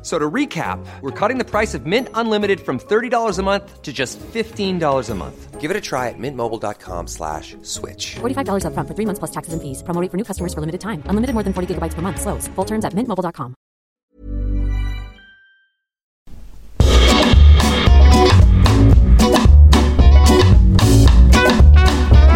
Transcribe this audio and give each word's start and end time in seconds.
F- 0.00 0.06
So 0.06 0.18
to 0.18 0.30
recap, 0.30 0.78
we're 1.02 1.10
cutting 1.18 1.36
the 1.38 1.44
price 1.44 1.74
of 1.74 1.84
Mint 1.84 2.08
Unlimited 2.14 2.60
from 2.60 2.78
$30 2.78 3.38
a 3.38 3.42
month 3.42 3.82
to 3.82 3.92
just 3.92 4.18
$15 4.32 5.10
a 5.10 5.14
month. 5.14 5.60
Give 5.60 5.70
it 5.70 5.76
a 5.76 5.80
try 5.80 6.08
at 6.08 6.14
mintmobile.com 6.18 7.06
slash 7.06 7.54
switch. 7.60 8.16
$45 8.20 8.64
upfront 8.64 8.88
for 8.88 8.94
three 8.94 9.04
months 9.06 9.18
plus 9.18 9.30
taxes 9.30 9.52
and 9.52 9.60
fees. 9.60 9.82
Promo 9.82 10.00
rate 10.00 10.10
for 10.10 10.16
new 10.16 10.24
customers 10.24 10.54
for 10.54 10.60
limited 10.60 10.80
time. 10.80 11.02
Unlimited 11.04 11.34
more 11.34 11.44
than 11.44 11.52
40 11.52 11.74
gigabytes 11.74 11.92
per 11.92 12.00
month. 12.00 12.18
Slows. 12.18 12.48
Full 12.56 12.64
terms 12.64 12.84
at 12.86 12.94
mintmobile.com. 12.94 13.54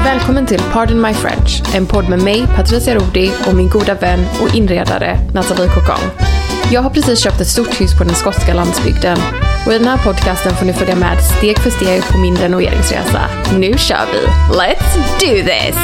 Välkommen 0.04 0.46
till 0.46 0.60
Pardon 0.72 1.00
My 1.00 1.14
French, 1.14 1.62
en 1.74 1.86
podd 1.86 2.08
med 2.08 2.22
mig, 2.22 2.46
Patricia 2.56 2.94
Rodi 2.94 3.32
och 3.48 3.54
min 3.54 3.68
goda 3.68 3.94
vän 3.94 4.20
och 4.42 4.54
inredare 4.54 5.18
Nathalie 5.34 5.68
Cocon. 5.68 6.33
Jag 6.72 6.82
har 6.82 6.90
precis 6.90 7.20
köpt 7.20 7.40
ett 7.40 7.46
stort 7.46 7.80
hus 7.80 7.98
på 7.98 8.04
den 8.04 8.14
skotska 8.14 8.54
landsbygden 8.54 9.18
och 9.66 9.72
i 9.72 9.78
den 9.78 9.88
här 9.88 9.98
podcasten 10.04 10.56
får 10.56 10.66
ni 10.66 10.72
följa 10.72 10.96
med 10.96 11.24
steg 11.24 11.58
för 11.58 11.70
steg 11.70 12.02
på 12.12 12.18
min 12.18 12.36
renoveringsresa. 12.36 13.20
Nu 13.58 13.74
kör 13.78 14.06
vi! 14.12 14.18
Let's 14.58 14.96
do 15.20 15.48
this! 15.48 15.76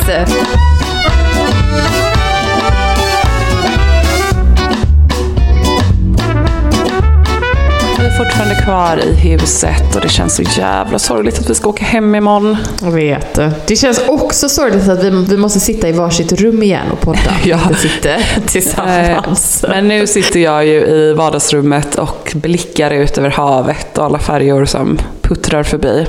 Vi 8.01 8.06
är 8.06 8.11
fortfarande 8.11 8.55
kvar 8.55 9.01
i 9.05 9.12
huset 9.12 9.97
och 9.97 10.01
det 10.01 10.09
känns 10.09 10.37
så 10.37 10.43
jävla 10.43 10.98
sorgligt 10.98 11.39
att 11.39 11.51
vi 11.51 11.55
ska 11.55 11.69
åka 11.69 11.84
hem 11.84 12.15
imorgon. 12.15 12.56
Jag 12.83 12.91
vet. 12.91 13.38
Det 13.66 13.77
känns 13.77 14.00
också 14.09 14.49
sorgligt 14.49 14.88
att 14.88 15.05
vi, 15.05 15.11
vi 15.11 15.37
måste 15.37 15.61
sitta 15.61 15.88
i 15.88 15.93
varsitt 15.93 16.33
rum 16.33 16.62
igen 16.62 16.91
och 16.93 17.00
podda. 17.00 17.19
Ja. 17.44 17.60
Inte 17.69 17.81
sitta 17.81 18.09
tillsammans. 18.47 19.65
Eh, 19.65 19.71
Men 19.71 19.89
nu 19.89 20.06
sitter 20.06 20.41
jag 20.41 20.66
ju 20.66 20.72
i 20.87 21.12
vardagsrummet 21.12 21.94
och 21.94 22.33
blickar 22.34 22.91
ut 22.91 23.19
över 23.19 23.31
havet 23.31 23.99
och 23.99 24.05
alla 24.05 24.19
färjor 24.19 24.65
som 24.65 24.99
puttrar 25.22 25.62
förbi. 25.62 26.06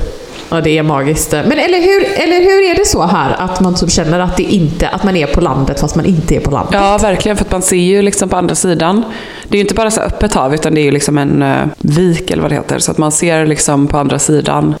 Ja, 0.52 0.60
det 0.60 0.78
är 0.78 0.82
magiskt. 0.82 1.32
Men 1.32 1.52
eller 1.52 1.80
hur, 1.80 2.04
eller 2.22 2.40
hur 2.40 2.70
är 2.70 2.74
det 2.74 2.86
så 2.86 3.02
här 3.02 3.36
att 3.38 3.60
man 3.60 3.74
typ 3.74 3.90
känner 3.90 4.20
att, 4.20 4.36
det 4.36 4.42
inte, 4.42 4.88
att 4.88 5.04
man 5.04 5.16
är 5.16 5.26
på 5.26 5.40
landet 5.40 5.80
fast 5.80 5.96
man 5.96 6.06
inte 6.06 6.36
är 6.36 6.40
på 6.40 6.50
landet? 6.50 6.74
Ja, 6.74 6.98
verkligen. 6.98 7.36
För 7.36 7.44
att 7.44 7.50
man 7.50 7.62
ser 7.62 7.76
ju 7.76 8.02
liksom 8.02 8.28
på 8.28 8.36
andra 8.36 8.54
sidan. 8.54 9.04
Det 9.48 9.54
är 9.54 9.58
ju 9.58 9.62
inte 9.62 9.74
bara 9.74 9.90
så 9.90 10.00
öppet 10.00 10.34
hav, 10.34 10.54
utan 10.54 10.74
det 10.74 10.80
är 10.80 10.84
ju 10.84 10.90
liksom 10.90 11.18
en 11.18 11.42
uh, 11.42 11.66
vik 11.78 12.30
eller 12.30 12.42
vad 12.42 12.50
det 12.50 12.54
heter. 12.54 12.78
Så 12.78 12.90
att 12.90 12.98
man 12.98 13.12
ser 13.12 13.46
liksom 13.46 13.86
på 13.86 13.98
andra 13.98 14.18
sidan. 14.18 14.74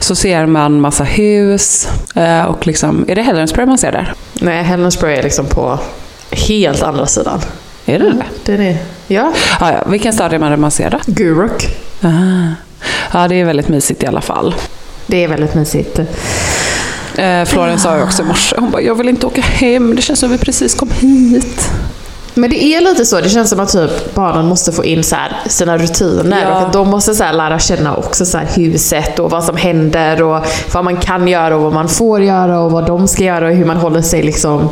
Så 0.00 0.14
ser 0.14 0.46
man 0.46 0.80
massa 0.80 1.04
hus. 1.04 1.88
eh, 2.14 2.44
och 2.44 2.66
liksom, 2.66 3.04
är 3.08 3.14
det 3.14 3.22
Helensburg 3.22 3.68
man 3.68 3.78
ser 3.78 3.92
där? 3.92 4.12
Nej, 4.40 4.62
Helensburg 4.62 5.18
är 5.18 5.22
liksom 5.22 5.46
på 5.46 5.78
helt 6.30 6.82
andra 6.82 7.06
sidan. 7.06 7.40
Är 7.86 7.98
det 7.98 8.10
det? 8.10 8.24
Det 8.44 8.52
är 8.52 8.58
det. 8.58 8.76
Ja. 9.14 9.32
Ja, 9.60 9.72
ja. 9.72 9.90
Vilken 9.90 10.12
stad 10.12 10.32
är 10.32 10.38
man 10.38 10.60
man 10.60 10.70
ser 10.70 10.90
då? 10.90 10.98
Guruk. 11.06 11.76
Ah. 12.02 12.08
Ja, 13.12 13.28
det 13.28 13.34
är 13.40 13.44
väldigt 13.44 13.68
mysigt 13.68 14.02
i 14.02 14.06
alla 14.06 14.20
fall. 14.20 14.54
Det 15.06 15.24
är 15.24 15.28
väldigt 15.28 15.54
mysigt. 15.54 15.98
Eh, 15.98 17.44
Florence 17.44 17.82
sa 17.82 17.96
ju 17.96 18.02
också 18.02 18.22
i 18.22 18.24
morse, 18.24 18.56
hon 18.58 18.70
bara, 18.70 18.82
jag 18.82 18.94
vill 18.94 19.08
inte 19.08 19.26
åka 19.26 19.40
hem, 19.40 19.96
det 19.96 20.02
känns 20.02 20.20
som 20.20 20.30
vi 20.30 20.38
precis 20.38 20.74
kom 20.74 20.90
hit. 20.90 21.70
Men 22.34 22.50
det 22.50 22.64
är 22.64 22.80
lite 22.80 23.06
så, 23.06 23.20
det 23.20 23.28
känns 23.28 23.50
som 23.50 23.60
att 23.60 23.72
typ 23.72 24.14
barnen 24.14 24.46
måste 24.46 24.72
få 24.72 24.84
in 24.84 25.04
så 25.04 25.16
här 25.16 25.32
sina 25.46 25.78
rutiner 25.78 26.42
Ja. 26.42 26.52
och 26.52 26.66
att 26.66 26.72
de 26.72 26.88
måste 26.88 27.14
så 27.14 27.24
här 27.24 27.32
lära 27.32 27.58
känna 27.58 27.96
också 27.96 28.26
så 28.26 28.38
här 28.38 28.46
huset 28.54 29.18
och 29.18 29.30
vad 29.30 29.44
som 29.44 29.56
händer 29.56 30.22
och 30.22 30.46
vad 30.72 30.84
man 30.84 30.96
kan 30.96 31.28
göra 31.28 31.56
och 31.56 31.62
vad 31.62 31.72
man 31.72 31.88
får 31.88 32.22
göra 32.22 32.60
och 32.60 32.70
vad 32.70 32.86
de 32.86 33.08
ska 33.08 33.24
göra 33.24 33.48
och 33.48 33.54
hur 33.54 33.64
man 33.64 33.76
håller 33.76 34.02
sig 34.02 34.22
liksom, 34.22 34.68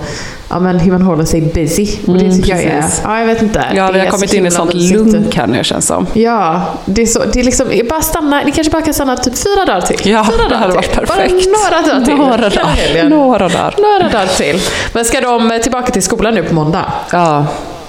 ja 0.54 0.60
men 0.60 0.78
hur 0.80 0.92
man 0.92 1.02
håller 1.02 1.24
sig 1.24 1.40
busy. 1.40 1.86
Och 2.06 2.14
det 2.14 2.24
Mm, 2.24 2.36
tycker 2.36 2.50
jag 2.52 2.62
är, 2.64 2.84
ja 3.04 3.18
jag 3.18 3.26
vet 3.26 3.42
inte. 3.42 3.64
Ja, 3.74 3.90
vi 3.92 3.98
har 3.98 4.06
kommit 4.06 4.34
in 4.34 4.46
i 4.46 4.50
sånt 4.50 4.74
lunk 4.74 5.36
här 5.36 5.46
nu 5.46 5.64
känns 5.64 5.86
som. 5.86 6.06
Ja, 6.12 6.62
det 6.84 7.02
är 7.02 7.06
så, 7.06 7.22
det 7.32 7.40
är 7.40 7.44
liksom, 7.44 7.66
bara 7.90 8.02
stanna, 8.02 8.42
ni 8.44 8.52
kanske 8.52 8.70
bara 8.70 8.82
kan 8.82 8.94
stanna 8.94 9.16
typ 9.16 9.38
fyra 9.38 9.64
dagar 9.64 9.80
till. 9.80 10.10
Ja, 10.10 10.24
fyra 10.32 10.48
det 10.48 10.56
hade 10.56 10.72
till. 10.72 10.76
varit 10.76 10.92
perfekt. 11.08 11.08
Bara 11.08 11.80
några 11.80 11.92
dagar 11.92 12.04
till. 12.04 12.14
Några 12.16 12.48
dagar. 12.48 13.08
Några 13.08 13.48
dagar. 13.48 13.74
Några 13.78 14.08
dagar 14.08 14.26
till. 14.26 14.60
Men 14.92 15.04
ska 15.04 15.20
de 15.20 15.50
eh, 15.50 15.58
tillbaka 15.58 15.92
till 15.92 16.02
skolan 16.02 16.34
nu 16.34 16.42
på 16.42 16.54
måndag? 16.54 16.92
Ja. 17.12 17.46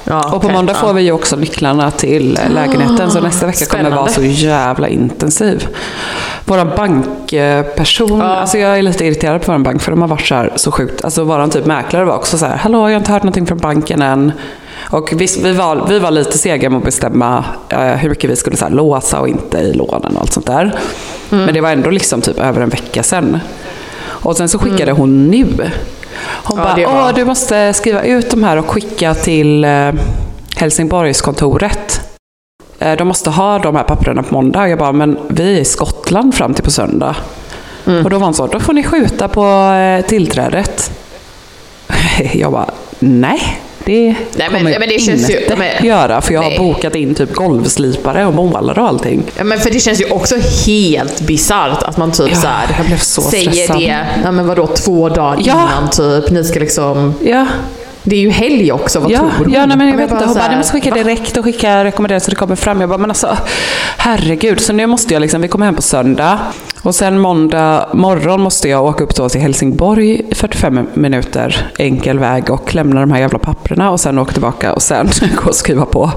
Ja, 0.07 0.23
Och 0.23 0.29
på 0.31 0.37
okej. 0.37 0.51
måndag 0.51 0.73
får 0.73 0.93
vi 0.93 1.01
ju 1.01 1.11
också 1.11 1.35
nycklarna 1.35 1.91
till 1.91 2.37
eh, 2.37 2.49
lägenheten, 2.51 3.11
så 3.11 3.19
nästa 3.21 3.45
vecka 3.45 3.65
kommer 3.65 3.83
spännande. 3.83 3.97
vara 3.97 4.07
så 4.11 4.21
jävla 4.23 4.87
intensiv. 4.87 5.67
Vår 6.45 6.75
bankperson, 6.75 8.21
alltså 8.21 8.57
jag 8.57 8.77
är 8.77 8.81
lite 8.81 9.05
irriterad 9.05 9.41
på 9.41 9.51
vår 9.51 9.59
bank 9.59 9.81
för 9.81 9.91
de 9.91 10.01
har 10.01 10.07
varit 10.07 10.25
så 10.27 10.35
här 10.35 10.51
så 10.55 10.71
sjukt. 10.71 11.05
Alltså 11.05 11.23
vår 11.23 11.47
typ 11.47 11.65
mäklare 11.65 12.05
var 12.05 12.15
också 12.15 12.37
så 12.37 12.45
här, 12.45 12.57
hallå 12.57 12.77
jag 12.77 12.83
har 12.83 12.97
inte 12.97 13.11
hört 13.11 13.23
någonting 13.23 13.45
från 13.45 13.57
banken 13.57 14.01
än. 14.01 14.31
Och 14.89 15.13
visst, 15.15 15.37
vi, 15.41 15.51
var, 15.53 15.85
vi 15.89 15.99
var 15.99 16.11
lite 16.11 16.37
sega 16.37 16.69
med 16.69 16.77
att 16.77 16.83
bestämma 16.85 17.45
eh, 17.69 17.79
hur 17.79 18.09
mycket 18.09 18.29
vi 18.29 18.35
skulle 18.35 18.57
så 18.57 18.65
här, 18.65 18.71
låsa 18.71 19.19
och 19.19 19.27
inte 19.27 19.57
i 19.57 19.73
lånen 19.73 20.15
och 20.15 20.21
allt 20.21 20.33
sånt 20.33 20.45
där. 20.45 20.75
Men 21.29 21.53
det 21.53 21.61
var 21.61 21.71
ändå 21.71 21.89
liksom 21.89 22.21
typ 22.21 22.39
över 22.39 22.61
en 22.61 22.69
vecka 22.69 23.03
sedan. 23.03 23.39
Och 24.03 24.37
sen 24.37 24.49
så 24.49 24.59
skickade 24.59 24.91
hon 24.91 25.27
nu. 25.27 25.47
Hon 26.23 26.57
Ja, 26.59 26.75
bara, 26.75 26.93
var- 27.03 27.13
du 27.13 27.25
måste 27.25 27.73
skriva 27.73 28.01
ut 28.03 28.31
de 28.31 28.43
här 28.43 28.57
och 28.57 28.69
skicka 28.69 29.13
till 29.13 29.63
eh, 29.63 29.91
Helsingborgskontoret. 30.57 32.01
Eh, 32.79 32.97
de 32.97 33.07
måste 33.07 33.29
ha 33.29 33.59
de 33.59 33.75
här 33.75 33.83
papperna 33.83 34.23
på 34.23 34.33
måndag. 34.33 34.67
Jag 34.67 34.79
bara, 34.79 34.91
men 34.91 35.17
vi 35.29 35.57
är 35.57 35.61
i 35.61 35.65
Skottland 35.65 36.35
fram 36.35 36.53
till 36.53 36.63
på 36.63 36.71
söndag. 36.71 37.15
Och 38.03 38.09
då 38.09 38.17
var 38.17 38.25
hon 38.25 38.33
så, 38.33 38.47
då 38.47 38.59
får 38.59 38.73
ni 38.73 38.83
skjuta 38.83 39.27
på 39.27 39.45
eh, 39.73 40.05
tillträdet. 40.05 40.91
Jag 42.33 42.51
bara, 42.51 42.69
nej. 42.99 43.59
Det 43.85 44.15
men- 44.37 44.51
kommer 44.51 44.71
ja, 44.71 44.79
men 44.79 44.87
det 44.87 44.93
jag 44.93 45.03
känns 45.03 45.29
ju- 45.29 45.39
inte 45.41 45.55
men- 45.55 45.85
göra. 45.85 46.21
För 46.21 46.33
jag 46.33 46.41
har 46.41 46.49
nej. 46.49 46.59
bokat 46.59 46.95
in 46.95 47.15
typ 47.15 47.33
golvslipare 47.33 48.25
och 48.25 48.33
målare 48.33 48.81
och 48.81 48.87
allting. 48.87 49.23
Ja, 49.37 49.43
men 49.43 49.59
för 49.59 49.69
det 49.71 49.79
känns 49.79 50.01
ju 50.01 50.09
också 50.11 50.35
helt 50.65 51.21
bisarrt 51.21 51.83
att 51.83 51.97
man 51.97 52.11
typ 52.11 52.29
Ja, 52.29 52.35
så 52.41 52.47
här 52.47 52.97
så 52.97 53.21
säger 53.21 53.51
stressad. 53.51 53.79
det, 53.79 54.05
ja 54.23 54.31
men 54.31 54.47
vadå, 54.47 54.67
två 54.67 55.09
dagar 55.09 55.37
Ja. 55.45 55.53
innan 55.53 55.89
typ. 55.89 56.31
Ni 56.31 56.43
ska 56.43 56.59
liksom, 56.59 57.13
Ja, 57.23 57.45
det 58.05 58.15
är 58.15 58.19
ju 58.19 58.29
helg 58.29 58.71
också, 58.71 58.99
vad 58.99 59.11
Ja, 59.11 59.19
tror 59.19 59.31
hon? 59.37 59.51
ja 59.53 59.65
nej, 59.65 59.77
men 59.77 59.87
jag 59.87 59.93
Ja, 59.95 59.97
vet 60.05 60.11
inte. 60.11 60.25
Hon 60.25 60.33
bara, 60.33 60.49
ni 60.49 60.55
måste 60.57 60.73
skicka 60.73 60.91
direkt 60.91 61.37
och 61.37 61.43
skicka 61.45 61.83
rekommenderat 61.83 62.23
så 62.23 62.29
det 62.29 62.35
kommer 62.35 62.55
fram. 62.55 62.79
Jag 62.81 62.89
bara, 62.89 62.97
men 62.97 63.11
alltså 63.11 63.37
herregud. 63.97 64.59
Så 64.61 64.73
nu 64.73 64.87
måste 64.87 65.13
jag 65.13 65.21
liksom, 65.21 65.41
vi 65.41 65.47
kommer 65.47 65.65
hem 65.65 65.75
på 65.75 65.81
söndag. 65.81 66.39
Och 66.83 66.95
sen 66.95 67.19
måndag 67.19 67.87
morgon 67.93 68.41
måste 68.41 68.69
jag 68.69 68.85
åka 68.85 69.03
upp 69.03 69.15
till 69.31 69.41
Helsingborg 69.41 70.09
i 70.31 70.35
45 70.35 70.87
minuter 70.93 71.71
enkel 71.79 72.19
väg 72.19 72.49
och 72.49 72.75
lämna 72.75 72.99
de 72.99 73.11
här 73.11 73.19
jävla 73.19 73.39
papperna 73.39 73.91
och 73.91 73.99
sen 73.99 74.19
åka 74.19 74.31
tillbaka 74.31 74.73
och 74.73 74.81
sen 74.81 75.09
gå 75.43 75.49
och 75.49 75.55
skriva 75.55 75.85
på. 75.85 76.11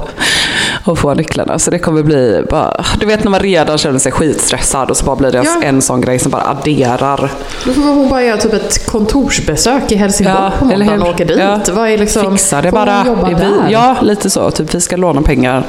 Och 0.89 0.99
få 0.99 1.15
nycklarna. 1.15 1.59
Så 1.59 1.71
det 1.71 1.79
kommer 1.79 2.03
bli 2.03 2.43
bara, 2.51 2.85
du 3.01 3.07
vet 3.07 3.25
när 3.25 3.31
man 3.31 3.41
redan 3.41 3.79
känner 3.79 3.99
sig 3.99 4.13
skitstressad 4.13 4.91
och 4.91 4.97
så 4.97 5.05
bara 5.05 5.17
blir 5.17 5.31
det 5.33 5.43
Ja. 5.45 5.63
en 5.63 5.83
sån 5.83 6.01
grej 6.01 6.19
som 6.19 6.31
bara 6.31 6.43
adderar. 6.43 7.33
Då 7.65 7.73
får 7.73 7.83
hon 7.83 8.09
bara 8.09 8.23
göra 8.23 8.37
typ 8.39 8.53
ett 8.53 8.87
kontorsbesök 8.87 9.93
i 9.93 9.97
Helsingborg 9.97 10.37
Ja, 10.39 10.53
på 10.59 10.65
måndagen 10.65 11.03
och 11.03 11.09
åka 11.09 11.25
dit. 11.25 11.39
Ja. 11.39 11.61
Vad 11.73 11.89
är 11.89 11.99
liksom, 11.99 12.33
Fixa 12.33 12.63
det 12.63 12.71
bara. 12.73 13.07
Jobba 13.07 13.29
Vi, 13.29 13.73
ja, 13.73 13.97
lite 14.03 14.31
så. 14.31 14.51
Typ 14.51 14.75
vi 14.75 14.81
ska 14.81 14.97
låna 14.97 15.23
pengar. 15.23 15.67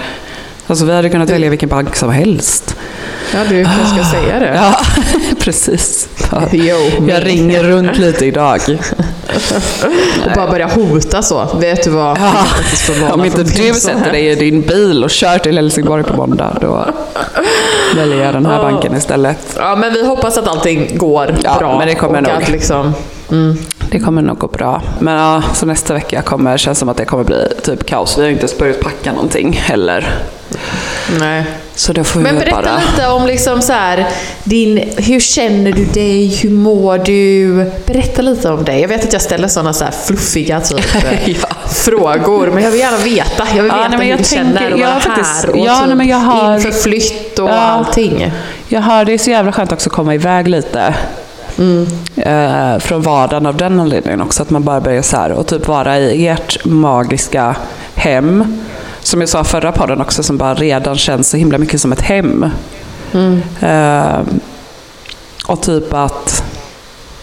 Alltså 0.68 0.86
vi 0.86 0.94
hade 0.94 1.10
kunnat 1.10 1.30
välja 1.30 1.50
vilken 1.50 1.70
bank 1.70 1.96
som 1.96 2.10
helst. 2.10 2.76
ja, 3.34 3.40
du 3.50 3.64
kanske 3.66 3.86
ska 3.96 4.04
säga 4.20 4.40
det. 4.40 4.56
Ja, 4.56 4.76
precis. 5.40 6.08
Men- 6.32 7.08
Jag 7.08 7.26
ringer 7.26 7.64
runt 7.64 7.98
lite 7.98 8.26
idag. 8.26 8.60
Och 10.26 10.32
bara 10.36 10.48
börja 10.52 10.68
hota 10.68 11.22
så. 11.22 11.48
Vet 11.60 11.84
du 11.84 11.90
vad? 11.90 12.18
Ja. 12.20 13.14
Om 13.14 13.26
inte 13.26 13.44
du 13.44 13.74
sätter 13.74 14.12
dig 14.12 14.28
i 14.28 14.36
din 14.36 14.62
bil 14.62 15.04
och 15.04 15.10
kör 15.10 15.38
till 15.38 15.56
Helsingborg 15.56 16.04
på 16.04 16.14
måndag, 16.18 16.58
då 16.62 16.86
väljer 17.96 18.26
jag 18.26 18.34
den 18.34 18.46
här 18.46 18.62
banken 18.62 18.96
istället. 18.98 19.38
Ja, 19.58 19.76
men 19.76 19.94
vi 19.94 20.08
hoppas 20.08 20.38
att 20.38 20.48
allting 20.48 20.98
går 20.98 21.36
Ja, 21.44 21.56
bra. 21.60 21.78
men 21.78 21.88
det 21.88 21.96
kommer 21.96 22.22
nog. 22.22 22.32
Att 22.32 22.50
liksom, 22.50 22.94
Det 23.92 24.00
kommer 24.00 24.22
nog 24.22 24.38
gå 24.38 24.48
bra. 24.48 24.82
Men 25.00 25.14
ja, 25.14 25.44
så 25.54 25.66
nästa 25.66 25.94
vecka 25.94 26.22
kommer, 26.22 26.58
känns 26.58 26.80
som 26.80 26.90
att 26.90 26.98
det 26.98 27.06
kommer 27.06 27.24
bli 27.24 27.48
typ 27.64 27.86
kaos. 27.86 28.18
Vi 28.18 28.22
har 28.22 28.30
inte 28.30 28.42
ens 28.42 28.58
börjat 28.58 28.80
packa 28.80 29.12
någonting 29.12 29.54
heller. 29.54 30.16
nej. 31.20 31.44
Så 31.80 31.94
då 31.94 32.04
får 32.04 32.20
Men 32.20 32.36
berätta 32.40 32.56
bara... 32.62 32.78
lite 32.92 33.08
om 33.08 33.26
liksom 33.28 33.62
så 33.62 33.74
här, 33.74 34.08
din, 34.44 34.78
hur 34.98 35.20
känner 35.20 35.72
du 35.72 35.86
dig, 35.86 36.28
hur 36.36 36.50
mår 36.50 36.98
du? 36.98 37.54
Berätta 37.86 38.22
lite 38.22 38.50
om 38.50 38.64
dig. 38.66 38.82
Jag 38.82 38.88
vet 38.88 39.04
att 39.04 39.14
jag 39.14 39.22
ställer 39.22 39.48
sådana 39.48 39.74
så 39.74 39.84
här 39.84 39.92
fluffiga 39.92 40.62
typ, 40.62 40.96
eh, 40.96 41.30
Ja. 41.30 41.48
frågor, 41.70 42.48
men 42.48 42.64
jag 42.64 42.72
vill 42.72 42.80
gärna 42.80 42.98
veta. 42.98 43.48
Jag 43.56 43.64
vill 43.64 43.72
Ja, 43.76 43.78
veta 43.78 43.90
nej, 43.90 44.00
hur 44.00 44.10
jag 44.10 44.20
du 44.20 44.24
känner 44.24 44.58
tänker- 44.60 44.74
att 44.74 44.80
jag 44.80 44.88
vara 44.88 44.94
har 44.94 45.00
faktiskt- 45.00 45.46
här 45.46 45.50
och 45.50 45.58
ja, 45.66 45.86
typ 45.88 45.96
nej, 45.98 46.10
jag 46.10 46.18
har- 46.18 46.56
inför 46.56 46.72
flytt 46.72 47.40
och 47.40 47.50
Ja. 47.50 47.54
allting. 47.54 48.32
Jag 48.68 48.82
hör 48.82 49.06
det 49.06 49.14
är 49.14 49.18
så 49.18 49.30
jävla 49.30 49.52
skönt 49.52 49.72
också 49.72 49.90
att 49.90 49.94
komma 49.96 50.16
iväg 50.16 50.48
lite. 50.48 50.94
Eh, 52.16 52.78
från 52.80 53.02
vardagen 53.02 53.46
av 53.46 53.58
den 53.58 53.80
anledningen 53.80 54.22
också. 54.22 54.42
Att 54.44 54.50
man 54.50 54.64
bara 54.64 54.82
börjar 54.82 55.02
så 55.02 55.18
här 55.18 55.32
och 55.32 55.48
typ 55.48 55.68
vara 55.68 56.00
i 56.00 56.28
ert 56.28 56.66
magiska 56.66 57.56
hem. 57.96 58.58
Som 59.02 59.20
jag 59.20 59.30
sa 59.30 59.44
förra 59.44 59.72
podden 59.72 60.02
också, 60.02 60.24
som 60.24 60.38
bara 60.38 60.54
redan 60.56 60.98
känns 60.98 61.30
så 61.30 61.38
himla 61.38 61.58
mycket 61.58 61.82
som 61.82 61.92
ett 61.92 62.02
hem. 62.02 62.46
Eh, 63.60 64.20
och 65.48 65.62
typ 65.62 65.94
att 65.94 66.44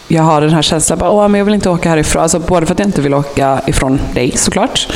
jag 0.08 0.23
har 0.23 0.40
den 0.40 0.50
här 0.50 0.62
känslan, 0.62 0.99
bara, 0.99 1.11
Åh, 1.11 1.28
men 1.28 1.38
jag 1.38 1.44
vill 1.44 1.55
inte 1.55 1.70
åka 1.70 1.88
härifrån. 1.90 2.23
Alltså, 2.23 2.38
både 2.38 2.67
för 2.67 2.73
att 2.75 2.78
jag 2.78 2.88
inte 2.88 3.00
vill 3.00 3.14
åka 3.14 3.61
ifrån 3.67 4.00
dig 4.14 4.37
såklart. 4.37 4.88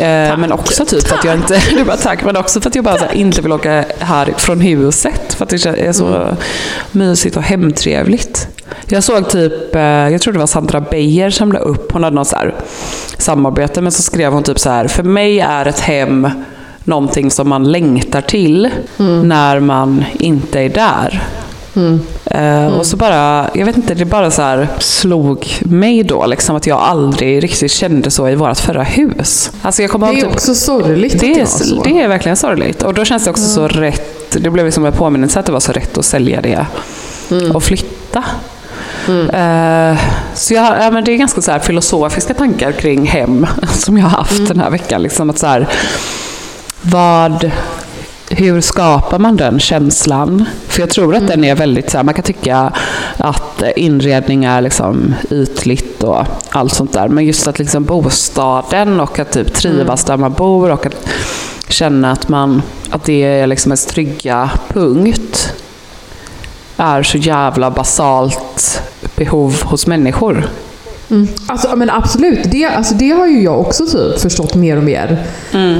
Eh, 0.00 0.36
men 0.36 0.52
också 0.52 0.84
typ 0.84 1.06
för 1.08 1.16
att 1.16 1.24
jag 1.24 1.34
inte, 1.34 1.62
du 1.74 1.84
bara 1.84 1.96
tack, 1.96 2.24
men 2.24 2.36
också 2.36 2.60
för 2.60 2.68
att 2.68 2.74
jag 2.74 2.84
bara 2.84 2.96
här, 2.96 3.12
inte 3.12 3.42
vill 3.42 3.52
åka 3.52 3.84
här 3.98 4.34
från 4.36 4.60
huset. 4.60 5.34
För 5.34 5.44
att 5.44 5.50
det 5.50 5.66
är 5.66 5.92
så 5.92 6.36
mysigt 6.92 7.36
och 7.36 7.42
hemtrevligt. 7.42 8.48
Jag 8.88 9.04
såg 9.04 9.28
typ, 9.28 9.74
eh, 9.74 9.82
jag 9.82 10.20
tror 10.20 10.32
det 10.32 10.38
var 10.38 10.46
Sandra 10.46 10.80
Beijer 10.80 11.30
som 11.30 11.52
la 11.52 11.58
upp, 11.58 11.92
hon 11.92 12.04
hade 12.04 12.16
något 12.16 12.28
så 12.28 12.36
här 12.36 12.54
samarbete, 13.18 13.80
men 13.80 13.92
så 13.92 14.02
skrev 14.02 14.32
hon 14.32 14.42
typ 14.42 14.58
så 14.58 14.70
här, 14.70 14.88
för 14.88 15.02
mig 15.02 15.40
är 15.40 15.66
ett 15.66 15.80
hem 15.80 16.30
någonting 16.84 17.30
som 17.30 17.48
man 17.48 17.72
längtar 17.72 18.20
till 18.20 18.68
när 19.22 19.60
man 19.60 20.04
inte 20.18 20.60
är 20.60 20.68
där. 20.68 21.22
Eh, 22.24 22.66
Och 22.66 22.86
så 22.86 22.96
bara, 22.96 23.50
jag 23.54 23.66
vet 23.66 23.76
inte, 23.76 23.94
det 23.94 24.04
bara 24.04 24.30
så 24.30 24.66
slog 24.78 25.46
mig 25.60 26.02
då 26.02 26.26
liksom 26.26 26.56
att 26.56 26.66
jag 26.66 26.78
aldrig 26.78 27.44
riktigt 27.44 27.70
kände 27.72 28.10
så 28.10 28.28
i 28.28 28.34
vårt 28.34 28.58
förra 28.58 28.82
hus. 28.82 29.50
Alltså 29.62 29.82
jag 29.82 29.90
kommer 29.90 30.06
Det 30.06 30.12
är 30.12 30.20
typ, 30.22 30.32
också 30.32 30.54
sorgligt 30.54 31.20
det, 31.20 31.40
är, 31.40 31.44
så. 31.46 31.82
det 31.82 32.00
är 32.02 32.08
verkligen 32.08 32.36
sorgligt. 32.36 32.82
Och 32.82 32.94
då 32.94 33.04
känns 33.04 33.24
det 33.24 33.30
också 33.30 33.44
så 33.46 33.68
rätt, 33.68 34.36
det 34.42 34.50
blev 34.50 34.64
liksom 34.66 34.86
en 34.86 34.92
påminnelse 34.92 35.40
att 35.40 35.46
det 35.46 35.52
var 35.52 35.60
så 35.60 35.72
rätt 35.72 35.98
att 35.98 36.04
sälja 36.04 36.40
det 36.40 36.66
och 37.54 37.62
flytta. 37.62 38.24
Eh, 39.32 39.98
så 40.34 40.54
jag, 40.54 40.66
ja, 40.80 40.90
men 40.90 41.04
det 41.04 41.12
är 41.12 41.16
ganska 41.16 41.40
så 41.42 41.50
här 41.50 41.58
filosofiska 41.58 42.34
tankar 42.34 42.72
kring 42.72 43.06
hem 43.06 43.46
som 43.72 43.96
jag 43.98 44.04
har 44.04 44.18
haft 44.18 44.48
den 44.48 44.60
här 44.60 44.70
veckan. 44.70 45.02
Liksom 45.02 45.30
att 45.30 45.38
så 45.38 45.46
här, 45.46 45.68
vad, 46.82 47.50
hur 48.30 48.60
skapar 48.60 49.18
man 49.18 49.36
den 49.36 49.60
känslan? 49.60 50.44
För 50.66 50.80
jag 50.80 50.90
tror 50.90 51.14
att 51.14 51.26
den 51.26 51.44
är 51.44 51.54
väldigt 51.54 51.90
så 51.90 51.96
här, 51.96 52.04
man 52.04 52.14
kan 52.14 52.24
tycka 52.24 52.72
att 53.16 53.62
inredning 53.76 54.44
är 54.44 54.60
liksom 54.60 55.14
ytligt 55.30 56.02
och 56.02 56.24
allt 56.50 56.74
sånt 56.74 56.92
där. 56.92 57.08
Men 57.08 57.24
just 57.24 57.48
att 57.48 57.58
liksom 57.58 57.84
bostaden 57.84 59.00
och 59.00 59.18
att 59.18 59.32
typ 59.32 59.54
trivas 59.54 60.04
där 60.04 60.16
man 60.16 60.32
bor 60.32 60.70
och 60.70 60.86
att 60.86 61.08
känna 61.68 62.12
att, 62.12 62.28
man, 62.28 62.62
att 62.90 63.04
det 63.04 63.22
är 63.22 63.46
liksom 63.46 63.70
ens 63.70 63.86
trygga 63.86 64.50
punkt 64.68 65.54
är 66.76 67.02
så 67.02 67.18
jävla 67.18 67.70
basalt 67.70 68.82
behov 69.16 69.62
hos 69.62 69.86
människor. 69.86 70.48
Alltså, 71.46 71.68
ja, 71.68 71.76
men 71.76 71.90
absolut, 71.90 72.38
det, 72.44 72.64
alltså, 72.64 72.94
det 72.94 73.10
har 73.10 73.26
ju 73.26 73.42
jag 73.42 73.60
också 73.60 73.86
typ 73.86 74.20
förstått 74.20 74.54
mer 74.54 74.76
och 74.76 74.82
mer 74.82 75.26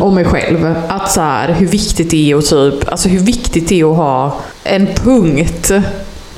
om 0.03 0.15
mig 0.15 0.25
själv. 0.25 0.75
Att 0.88 1.11
så 1.11 1.21
här, 1.21 1.49
hur 1.49 1.67
viktigt 1.67 2.11
det 2.11 2.31
är 2.31 2.37
att 2.37 2.47
typ, 2.47 2.88
alltså 2.88 3.09
hur 3.09 3.21
viktigt 3.21 3.69
det 3.69 3.81
är 3.81 3.91
att 3.91 3.97
ha 3.97 4.37
en 4.65 4.87
punkt 4.87 5.71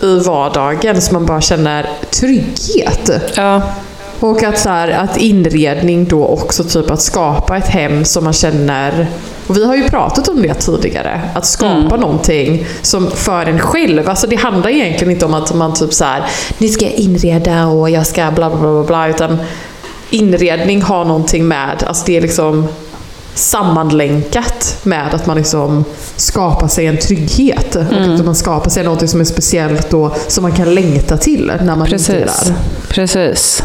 i 0.03 0.19
vardagen 0.19 1.00
som 1.00 1.15
man 1.15 1.27
bara 1.27 1.41
känner 1.41 1.89
trygghet. 2.11 3.11
Ja, 3.35 3.62
Och 4.21 4.43
att, 4.43 4.59
så 4.59 4.69
här, 4.69 4.89
att 4.89 5.17
inredning 5.17 6.05
då 6.05 6.27
också 6.27 6.65
typ 6.65 6.91
att 6.91 7.03
skapa 7.03 7.56
ett 7.56 7.69
hem 7.69 8.05
som 8.05 8.25
man 8.25 8.33
känner 8.33 9.06
och 9.47 9.56
vi 9.56 9.67
har 9.67 9.77
ju 9.77 9.89
pratat 9.89 10.29
om 10.29 10.43
det 10.43 10.55
tidigare, 10.55 11.21
att 11.35 11.47
skapa 11.47 11.97
någonting 11.97 12.67
som 12.83 13.11
för 13.11 13.47
en 13.47 13.61
själv, 13.61 14.09
alltså 14.09 14.27
det 14.27 14.37
handlar 14.37 14.71
egentligen 14.71 15.11
inte 15.11 15.25
om 15.25 15.35
att 15.35 15.55
man 15.55 15.75
typ 15.75 15.93
så 15.93 16.05
här, 16.05 16.25
nu 16.59 16.69
ska 16.69 16.85
jag 16.85 16.94
inreda 16.94 17.67
och 17.67 17.91
jag 17.91 18.06
ska 18.06 18.31
bla 18.31 18.50
bla 18.50 18.59
bla 18.59 18.83
bla, 18.83 19.09
utan 19.09 19.39
inredning 20.11 20.83
har 20.83 21.05
någonting 21.05 21.49
med, 21.49 21.85
alltså 21.87 22.05
det 22.06 22.17
är 22.17 22.21
liksom 22.21 22.69
sammanlänkat 23.35 24.79
med 24.83 25.15
att 25.15 25.27
man 25.27 25.37
liksom 25.37 25.85
skapar 26.17 26.69
sig 26.69 26.87
en 26.87 26.99
trygghet. 26.99 27.77
Och 27.77 27.83
att 27.83 28.25
man 28.25 28.35
skapar 28.35 28.71
sig 28.71 28.85
något 28.85 29.11
som 29.11 29.21
är 29.21 29.25
speciellt 29.25 29.95
och 29.95 30.17
som 30.29 30.43
man 30.43 30.53
kan 30.53 30.75
längta 30.75 31.17
till 31.17 31.53
när 31.61 31.77
man 31.77 31.87
Precis. 31.87 32.09
där. 32.09 32.55
Precis. 32.88 33.62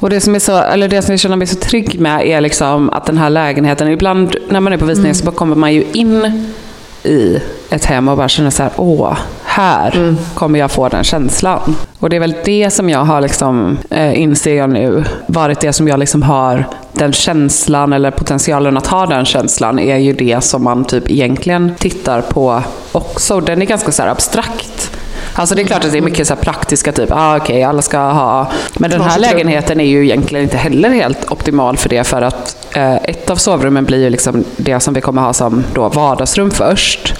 Och 0.00 0.10
det 0.10 0.20
som, 0.20 0.34
är 0.34 0.38
så, 0.38 0.58
eller 0.58 0.88
det 0.88 1.02
som 1.02 1.12
jag 1.12 1.20
känner 1.20 1.36
mig 1.36 1.46
så 1.46 1.56
trygg 1.56 2.00
med 2.00 2.26
är 2.26 2.40
liksom 2.40 2.90
att 2.90 3.06
den 3.06 3.18
här 3.18 3.30
lägenheten, 3.30 3.88
ibland 3.88 4.36
när 4.48 4.60
man 4.60 4.72
är 4.72 4.76
på 4.76 4.84
visning 4.84 5.14
så 5.14 5.24
bara 5.24 5.34
kommer 5.34 5.56
man 5.56 5.74
ju 5.74 5.84
in 5.92 6.44
i 7.02 7.40
ett 7.70 7.84
hem 7.84 8.08
och 8.08 8.16
bara 8.16 8.28
känner 8.28 8.50
så 8.50 8.62
här, 8.62 8.72
åh, 8.76 9.16
här 9.44 10.16
kommer 10.34 10.58
jag 10.58 10.70
få 10.70 10.88
den 10.88 11.04
känslan. 11.04 11.76
Och 11.98 12.10
det 12.10 12.16
är 12.16 12.20
väl 12.20 12.34
det 12.44 12.70
som 12.70 12.90
jag 12.90 13.04
har, 13.04 13.20
liksom, 13.20 13.78
eh, 13.90 14.20
inser 14.20 14.54
jag 14.54 14.70
nu, 14.70 15.04
varit 15.26 15.60
det 15.60 15.72
som 15.72 15.88
jag 15.88 15.98
liksom 15.98 16.22
har 16.22 16.64
den 16.92 17.12
känslan 17.12 17.92
eller 17.92 18.10
potentialen 18.10 18.76
att 18.76 18.86
ha 18.86 19.06
den 19.06 19.24
känslan 19.24 19.78
är 19.78 19.96
ju 19.96 20.12
det 20.12 20.44
som 20.44 20.64
man 20.64 20.84
typ 20.84 21.10
egentligen 21.10 21.74
tittar 21.78 22.20
på 22.20 22.62
också. 22.92 23.40
Den 23.40 23.62
är 23.62 23.66
ganska 23.66 23.92
så 23.92 24.02
här 24.02 24.10
abstrakt. 24.10 24.90
Alltså 25.34 25.54
det 25.54 25.62
är 25.62 25.66
klart 25.66 25.84
att 25.84 25.92
det 25.92 25.98
är 25.98 26.02
mycket 26.02 26.26
så 26.26 26.34
här 26.34 26.42
praktiska, 26.42 26.92
typ, 26.92 27.08
ah, 27.12 27.36
okej, 27.36 27.64
alla 27.64 27.82
ska 27.82 27.98
ha... 27.98 28.52
Men 28.78 28.90
den 28.90 29.00
här 29.00 29.18
lägenheten 29.18 29.80
är 29.80 29.84
ju 29.84 30.04
egentligen 30.04 30.42
inte 30.44 30.56
heller 30.56 30.90
helt 30.90 31.32
optimal 31.32 31.76
för 31.76 31.88
det, 31.88 32.04
för 32.04 32.22
att 32.22 32.56
eh, 32.76 32.94
ett 32.94 33.30
av 33.30 33.36
sovrummen 33.36 33.84
blir 33.84 34.02
ju 34.02 34.10
liksom 34.10 34.44
det 34.56 34.80
som 34.80 34.94
vi 34.94 35.00
kommer 35.00 35.22
ha 35.22 35.32
som 35.32 35.64
då 35.74 35.88
vardagsrum 35.88 36.50
först. 36.50 37.14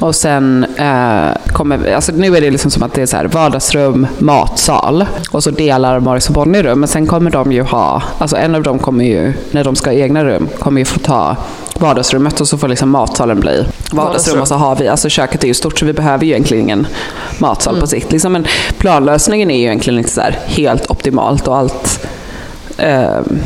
Och 0.00 0.14
sen 0.14 0.66
eh, 0.76 1.52
kommer, 1.52 1.94
alltså 1.94 2.12
nu 2.12 2.36
är 2.36 2.40
det 2.40 2.50
liksom 2.50 2.70
som 2.70 2.82
att 2.82 2.94
det 2.94 3.02
är 3.02 3.06
så 3.06 3.16
här 3.16 3.24
vardagsrum, 3.24 4.06
matsal 4.18 5.06
och 5.30 5.42
så 5.42 5.50
delar 5.50 6.00
Morris 6.00 6.28
och 6.28 6.34
Bonnie 6.34 6.62
rum. 6.62 6.80
Men 6.80 6.88
sen 6.88 7.06
kommer 7.06 7.30
de 7.30 7.52
ju 7.52 7.62
ha, 7.62 8.02
alltså 8.18 8.36
en 8.36 8.54
av 8.54 8.62
dem 8.62 8.78
kommer 8.78 9.04
ju, 9.04 9.32
när 9.50 9.64
de 9.64 9.76
ska 9.76 9.90
ha 9.90 9.94
egna 9.94 10.24
rum, 10.24 10.48
kommer 10.58 10.80
ju 10.80 10.84
få 10.84 10.98
ta 10.98 11.36
vardagsrummet 11.80 12.40
och 12.40 12.48
så 12.48 12.58
får 12.58 12.68
liksom 12.68 12.90
matsalen 12.90 13.40
bli 13.40 13.64
vardagsrum. 13.92 14.40
Och 14.40 14.48
så 14.48 14.54
har 14.54 14.76
vi, 14.76 14.88
alltså 14.88 15.08
köket 15.08 15.44
är 15.44 15.48
ju 15.48 15.54
stort 15.54 15.78
så 15.78 15.86
vi 15.86 15.92
behöver 15.92 16.24
ju 16.24 16.30
egentligen 16.30 16.64
ingen 16.64 16.86
matsal 17.38 17.80
på 17.80 17.86
sikt. 17.86 18.12
Liksom, 18.12 18.32
men 18.32 18.46
planlösningen 18.78 19.50
är 19.50 19.56
ju 19.58 19.62
egentligen 19.62 19.98
inte 19.98 20.10
så 20.10 20.20
här 20.20 20.38
helt 20.46 20.71
optimalt 20.88 21.48
och 21.48 21.56
allt. 21.56 22.06
ehm, 22.78 23.38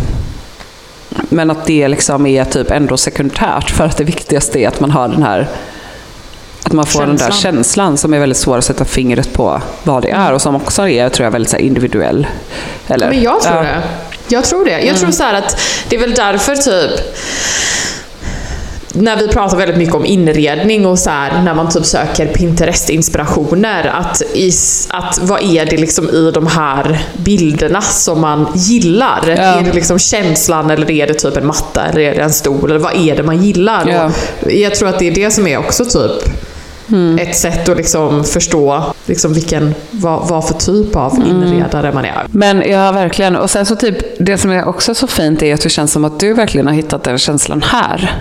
men 1.29 1.51
att 1.51 1.67
det 1.67 1.89
liksom 1.89 2.27
är 2.27 2.45
typ 2.45 2.71
ändå 2.71 2.97
sekundärt 2.97 3.71
för 3.71 3.85
att 3.85 3.97
det 3.97 4.05
viktigaste 4.05 4.59
är 4.59 4.69
att 4.69 4.81
man 4.81 4.91
har 4.91 5.09
den 5.09 5.23
här 5.23 5.49
att 6.63 6.73
man 6.73 6.87
får 6.87 7.01
den 7.01 7.17
där 7.17 7.25
Känslan. 7.31 7.53
känslan 7.55 7.97
som 7.97 8.15
är 8.15 8.19
väldigt 8.19 8.39
svår 8.39 8.59
att 8.59 8.65
sätta 8.65 8.85
fingret 8.85 9.33
på 9.33 9.61
vad 9.83 10.03
det 10.03 10.11
är 10.11 10.33
och 10.33 10.43
som 10.43 10.57
också 10.57 10.89
är 10.89 11.09
tror 11.09 11.25
jag, 11.25 11.31
väldigt 11.31 11.51
så 11.51 11.57
individuell. 11.57 12.27
Eller? 12.89 13.09
Men 13.09 13.23
jag 13.23 13.41
tror 13.43 13.57
Ja. 13.57 13.63
det. 13.63 13.83
Jag 14.29 14.45
tror 14.45 14.65
det. 14.65 14.81
Jag 14.81 14.97
tror 14.97 15.11
så 15.11 15.23
här 15.23 15.35
att 15.35 15.61
det 15.89 15.97
är 15.97 16.01
väl 16.01 16.15
därför 16.15 16.57
typ 16.57 16.91
när 18.97 19.17
vi 19.17 19.29
pratar 19.29 19.57
väldigt 19.57 19.77
mycket 19.77 19.95
om 19.95 20.05
inredning 20.07 20.87
och 20.87 20.99
så 20.99 21.11
här, 21.11 21.43
när 21.43 21.55
man 21.55 21.69
typ 21.69 21.87
söker 21.87 22.27
Pinterest-inspirationer, 22.27 23.87
att, 23.87 24.23
att 24.89 25.19
vad 25.23 25.43
är 25.43 25.67
det 25.67 25.77
liksom 25.77 26.11
i 26.11 26.31
de 26.31 26.47
här 26.47 27.07
bilderna 27.17 27.81
som 27.81 28.21
man 28.21 28.53
gillar? 28.55 29.23
Ja. 29.27 29.35
Är 29.35 29.63
det 29.63 29.73
liksom 29.73 29.99
känslan 29.99 30.71
eller 30.71 30.91
är 30.91 31.07
det 31.07 31.15
typ 31.15 31.37
en 31.37 31.47
matta 31.47 31.85
eller 31.87 32.01
är 32.01 32.15
det 32.15 32.23
en 32.23 32.33
stol 32.33 32.71
eller 32.71 32.81
vad 32.81 32.95
är 32.97 33.17
det 33.17 33.23
man 33.23 33.45
gillar? 33.45 33.89
Ja. 33.89 34.11
Jag 34.51 34.75
tror 34.75 34.89
att 34.89 34.99
det 34.99 35.09
är 35.09 35.15
det 35.15 35.31
som 35.31 35.47
är 35.47 35.59
också 35.59 35.85
typ 35.85 36.31
ett 37.21 37.37
sätt 37.37 37.69
att 37.69 37.77
liksom 37.77 38.25
förstå 38.25 38.85
liksom 39.07 39.33
vilken, 39.33 39.75
vad, 39.91 40.29
vad 40.29 40.49
för 40.49 40.55
typ 40.55 40.97
av 40.97 41.19
inredare 41.27 41.93
man 41.93 42.05
är. 42.05 42.27
Men 42.31 42.63
ja, 42.71 42.93
verkligen. 42.93 43.37
Och 43.37 43.51
sen 43.51 43.67
så 43.67 43.77
typ, 43.77 43.97
det 44.19 44.39
som 44.39 44.51
är 44.51 44.69
också 44.69 44.95
så 44.95 45.07
fint 45.07 45.43
är 45.43 45.55
att 45.55 45.61
det 45.61 45.69
känns 45.69 45.93
som 45.93 46.05
att 46.05 46.21
du 46.21 46.33
verkligen 46.33 46.67
har 46.67 46.75
hittat 46.75 47.05
den 47.05 47.19
känslan 47.19 47.63
här. 47.63 48.13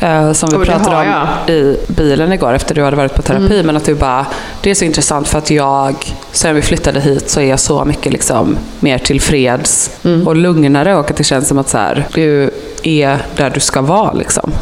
Eh, 0.00 0.32
som 0.32 0.48
vi 0.50 0.58
det 0.58 0.64
pratade 0.64 0.96
om 0.96 1.06
jag. 1.46 1.56
i 1.56 1.76
bilen 1.88 2.32
igår 2.32 2.52
efter 2.54 2.74
du 2.74 2.84
hade 2.84 2.96
varit 2.96 3.14
på 3.14 3.22
terapi. 3.22 3.62
Men 3.62 3.76
att 3.76 3.84
du 3.84 3.94
bara, 3.94 4.26
det 4.60 4.70
är 4.70 4.74
så 4.74 4.84
intressant 4.84 5.28
för 5.28 5.38
att 5.38 5.50
jag, 5.50 5.94
sen 6.32 6.54
vi 6.54 6.62
flyttade 6.62 7.00
hit 7.00 7.30
så 7.30 7.40
är 7.40 7.44
jag 7.44 7.60
så 7.60 7.84
mycket 7.84 8.12
liksom 8.12 8.56
mer 8.80 8.98
tillfreds 8.98 9.90
och 10.26 10.36
lugnare 10.36 10.96
och 10.96 11.10
att 11.10 11.16
det 11.16 11.24
känns 11.24 11.48
som 11.48 11.58
att 11.58 11.68
så 11.68 11.78
här, 11.78 12.06
du 12.14 12.50
är 12.82 13.18
där 13.36 13.50
du 13.50 13.60
ska 13.60 13.80
vara 13.80 14.12
liksom. 14.12 14.52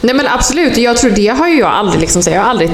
Nej 0.00 0.14
men 0.14 0.26
absolut, 0.26 0.76
jag 0.76 0.96
tror 0.96 1.10
det 1.10 1.28
har 1.28 1.48
ju 1.48 1.58
jag 1.58 1.70
aldrig 1.70 2.00
liksom, 2.00 2.22
jag 2.26 2.40
har 2.40 2.50
aldrig, 2.50 2.70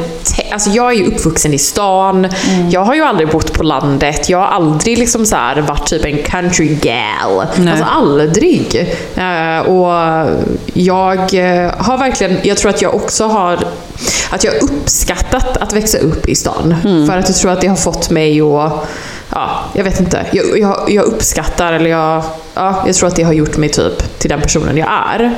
alltså 0.52 0.70
jag 0.70 0.92
är 0.92 0.96
ju 0.96 1.04
uppvuxen 1.04 1.54
i 1.54 1.58
stan, 1.58 2.28
jag 2.70 2.84
har 2.84 2.94
ju 2.94 3.02
aldrig 3.02 3.28
bott 3.28 3.52
på 3.52 3.62
landet, 3.62 4.28
jag 4.28 4.38
har 4.38 4.46
aldrig 4.46 4.98
liksom 4.98 5.26
så 5.26 5.36
här 5.36 5.60
varit 5.60 5.86
typ 5.86 6.04
en 6.04 6.18
country 6.18 6.74
gal. 6.74 7.46
Nej. 7.56 7.72
Alltså 7.72 7.84
aldrig. 7.84 8.94
Eh, 9.14 9.58
och 9.58 10.28
jag 10.72 11.18
eh, 11.34 11.70
har 11.78 11.98
verkligen, 11.98 12.36
jag 12.42 12.56
tror 12.56 12.70
att 12.70 12.82
jag 12.82 12.94
också 12.94 13.26
har, 13.26 13.58
att 14.30 14.44
jag 14.44 14.54
uppskattat 14.62 15.56
att 15.56 15.72
växa 15.72 15.98
upp 15.98 16.28
i 16.28 16.34
stan. 16.34 16.74
För 16.82 17.18
att 17.18 17.28
jag 17.28 17.36
tror 17.36 17.50
att 17.50 17.60
det 17.60 17.66
har 17.66 17.76
fått 17.76 18.10
mig 18.10 18.40
att 18.40 18.88
Ja, 19.34 19.64
jag 19.72 19.84
vet 19.84 20.00
inte. 20.00 20.26
Jag, 20.32 20.58
jag, 20.58 20.84
jag 20.88 21.04
uppskattar, 21.04 21.72
eller 21.72 21.90
jag, 21.90 22.22
ja, 22.54 22.82
jag 22.86 22.94
tror 22.94 23.08
att 23.08 23.16
det 23.16 23.22
har 23.22 23.32
gjort 23.32 23.56
mig 23.56 23.68
typ 23.68 24.18
till 24.18 24.30
den 24.30 24.40
personen 24.40 24.76
jag 24.76 24.88
är. 25.14 25.36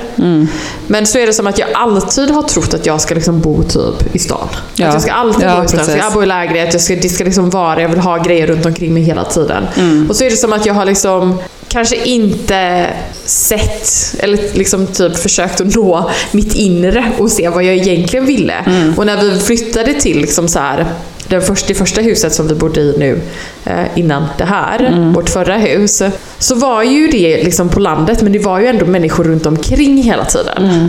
Men 0.86 1.06
så 1.06 1.18
är 1.18 1.26
det 1.26 1.32
som 1.32 1.46
att 1.46 1.58
jag 1.58 1.68
alltid 1.74 2.30
har 2.30 2.42
trott 2.42 2.74
att 2.74 2.86
jag 2.86 3.00
ska 3.00 3.14
liksom 3.14 3.40
bo 3.40 3.62
typ 3.62 4.14
i 4.16 4.18
stan. 4.18 4.48
Ja. 4.74 4.86
Att 4.86 4.92
jag 4.92 5.02
ska 5.02 5.12
alltid 5.12 5.48
Ja, 5.48 5.56
bo 5.58 5.64
i 5.64 5.68
stan. 5.68 5.78
precis. 5.78 5.96
Jag 5.96 6.12
bor 6.12 6.22
i 6.22 6.26
lägenhet, 6.26 6.72
jag 6.72 6.82
ska, 6.82 6.96
det 6.96 7.08
ska 7.08 7.24
liksom 7.24 7.50
vara, 7.50 7.82
jag 7.82 7.88
vill 7.88 7.98
ha 7.98 8.18
grejer 8.18 8.46
runt 8.46 8.66
omkring 8.66 8.94
mig 8.94 9.02
hela 9.02 9.24
tiden. 9.24 9.66
Mm. 9.76 10.06
Och 10.10 10.16
så 10.16 10.24
är 10.24 10.30
det 10.30 10.36
som 10.36 10.52
att 10.52 10.66
jag 10.66 10.74
har 10.74 10.84
liksom 10.84 11.38
kanske 11.68 11.96
inte 11.96 12.86
sett, 13.24 14.14
eller 14.18 14.38
liksom 14.52 14.86
typ 14.86 15.16
försökt 15.16 15.60
att 15.60 15.74
nå 15.74 16.10
mitt 16.30 16.54
inre 16.54 17.04
och 17.18 17.30
se 17.30 17.48
vad 17.48 17.64
jag 17.64 17.74
egentligen 17.74 18.26
ville. 18.26 18.54
Mm. 18.54 18.94
Och 18.96 19.06
när 19.06 19.22
vi 19.22 19.40
flyttade 19.40 19.94
till 19.94 20.20
liksom 20.20 20.48
så 20.48 20.58
här, 20.58 20.86
den 21.28 21.42
första, 21.42 21.68
det 21.68 21.74
första 21.74 22.00
huset 22.00 22.34
som 22.34 22.48
vi 22.48 22.54
bodde 22.54 22.80
i 22.80 22.94
nu 22.98 23.20
eh, 23.64 23.84
innan 23.98 24.24
det 24.38 24.44
här, 24.44 24.78
Mm. 24.84 25.12
vårt 25.12 25.30
förra 25.30 25.56
hus, 25.56 26.02
så 26.38 26.54
var 26.54 26.82
ju 26.82 27.08
det 27.08 27.44
liksom 27.44 27.68
på 27.68 27.80
landet 27.80 28.22
men 28.22 28.32
det 28.32 28.38
var 28.38 28.58
ju 28.60 28.66
ändå 28.66 28.86
människor 28.86 29.24
runt 29.24 29.46
omkring 29.46 30.02
hela 30.02 30.24
tiden. 30.24 30.64
Mm. 30.70 30.88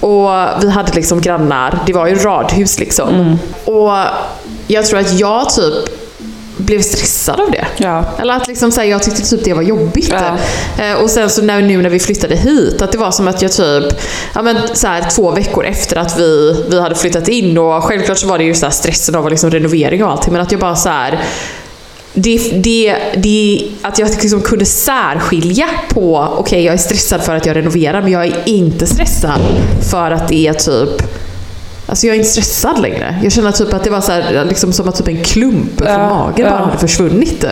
Och 0.00 0.30
vi 0.62 0.70
hade 0.70 0.92
liksom 0.94 1.20
grannar, 1.20 1.78
det 1.86 1.92
var 1.92 2.06
ju 2.06 2.14
radhus 2.14 2.78
liksom. 2.78 3.08
Mm. 3.08 3.38
Och 3.64 3.92
jag 4.66 4.86
tror 4.86 4.98
att 5.00 5.18
jag 5.20 5.50
typ 5.50 5.74
blev 6.70 6.82
stressad 6.82 7.40
av 7.40 7.50
det. 7.50 7.66
Ja. 7.76 8.04
Eller 8.18 8.34
att 8.34 8.48
liksom 8.48 8.72
så 8.72 8.80
här, 8.80 8.88
jag 8.88 9.02
tyckte 9.02 9.22
typ 9.22 9.44
det 9.44 9.54
var 9.54 9.62
jobbigt. 9.62 10.12
Ja. 10.12 10.36
Eh, 10.84 10.94
och 10.94 11.10
sen 11.10 11.30
så 11.30 11.42
när, 11.42 11.62
nu 11.62 11.82
när 11.82 11.90
vi 11.90 11.98
flyttade 11.98 12.36
hit, 12.36 12.82
att 12.82 12.92
det 12.92 12.98
var 12.98 13.10
som 13.10 13.28
att 13.28 13.42
jag 13.42 13.52
typ, 13.52 13.84
ja 14.34 14.42
men 14.42 14.56
så 14.74 14.86
här, 14.86 15.10
två 15.10 15.30
veckor 15.30 15.64
efter 15.64 15.96
att 15.96 16.18
vi, 16.18 16.64
vi 16.70 16.80
hade 16.80 16.94
flyttat 16.94 17.28
in 17.28 17.58
och 17.58 17.84
självklart 17.84 18.18
så 18.18 18.26
var 18.26 18.38
det 18.38 18.44
ju 18.44 18.54
så 18.54 18.66
här 18.66 18.72
stressen 18.72 19.14
av 19.14 19.30
liksom 19.30 19.50
renovering 19.50 20.04
och 20.04 20.10
allting 20.10 20.32
men 20.32 20.42
att 20.42 20.52
jag 20.52 20.60
bara 20.60 20.76
så 20.76 20.88
här 20.88 21.24
det, 22.14 22.62
det, 22.62 22.96
det, 23.16 23.68
att 23.82 23.98
jag 23.98 24.08
liksom 24.08 24.40
kunde 24.40 24.64
särskilja 24.64 25.68
på, 25.88 26.34
okej 26.38 26.64
jag 26.64 26.74
är 26.74 26.78
stressad 26.78 27.22
för 27.22 27.36
att 27.36 27.46
jag 27.46 27.56
renoverar 27.56 28.02
men 28.02 28.12
jag 28.12 28.26
är 28.26 28.48
inte 28.48 28.86
stressad 28.86 29.40
för 29.90 30.10
att 30.10 30.28
det 30.28 30.46
är 30.46 30.52
typ 30.52 31.02
Alltså 31.90 32.06
jag 32.06 32.14
är 32.14 32.18
inte 32.18 32.30
stressad 32.30 32.80
längre. 32.82 33.20
Jag 33.22 33.32
känner 33.32 33.52
typ 33.52 33.74
att 33.74 33.84
det 33.84 33.90
var 33.90 34.00
så 34.00 34.12
här, 34.12 34.44
liksom 34.44 34.72
som 34.72 34.88
att 34.88 34.96
typ 34.96 35.08
en 35.08 35.24
klump 35.24 35.78
från 35.78 36.00
magen 36.00 36.50
bara 36.50 36.64
hade 36.64 36.78
försvunnit. 36.78 37.44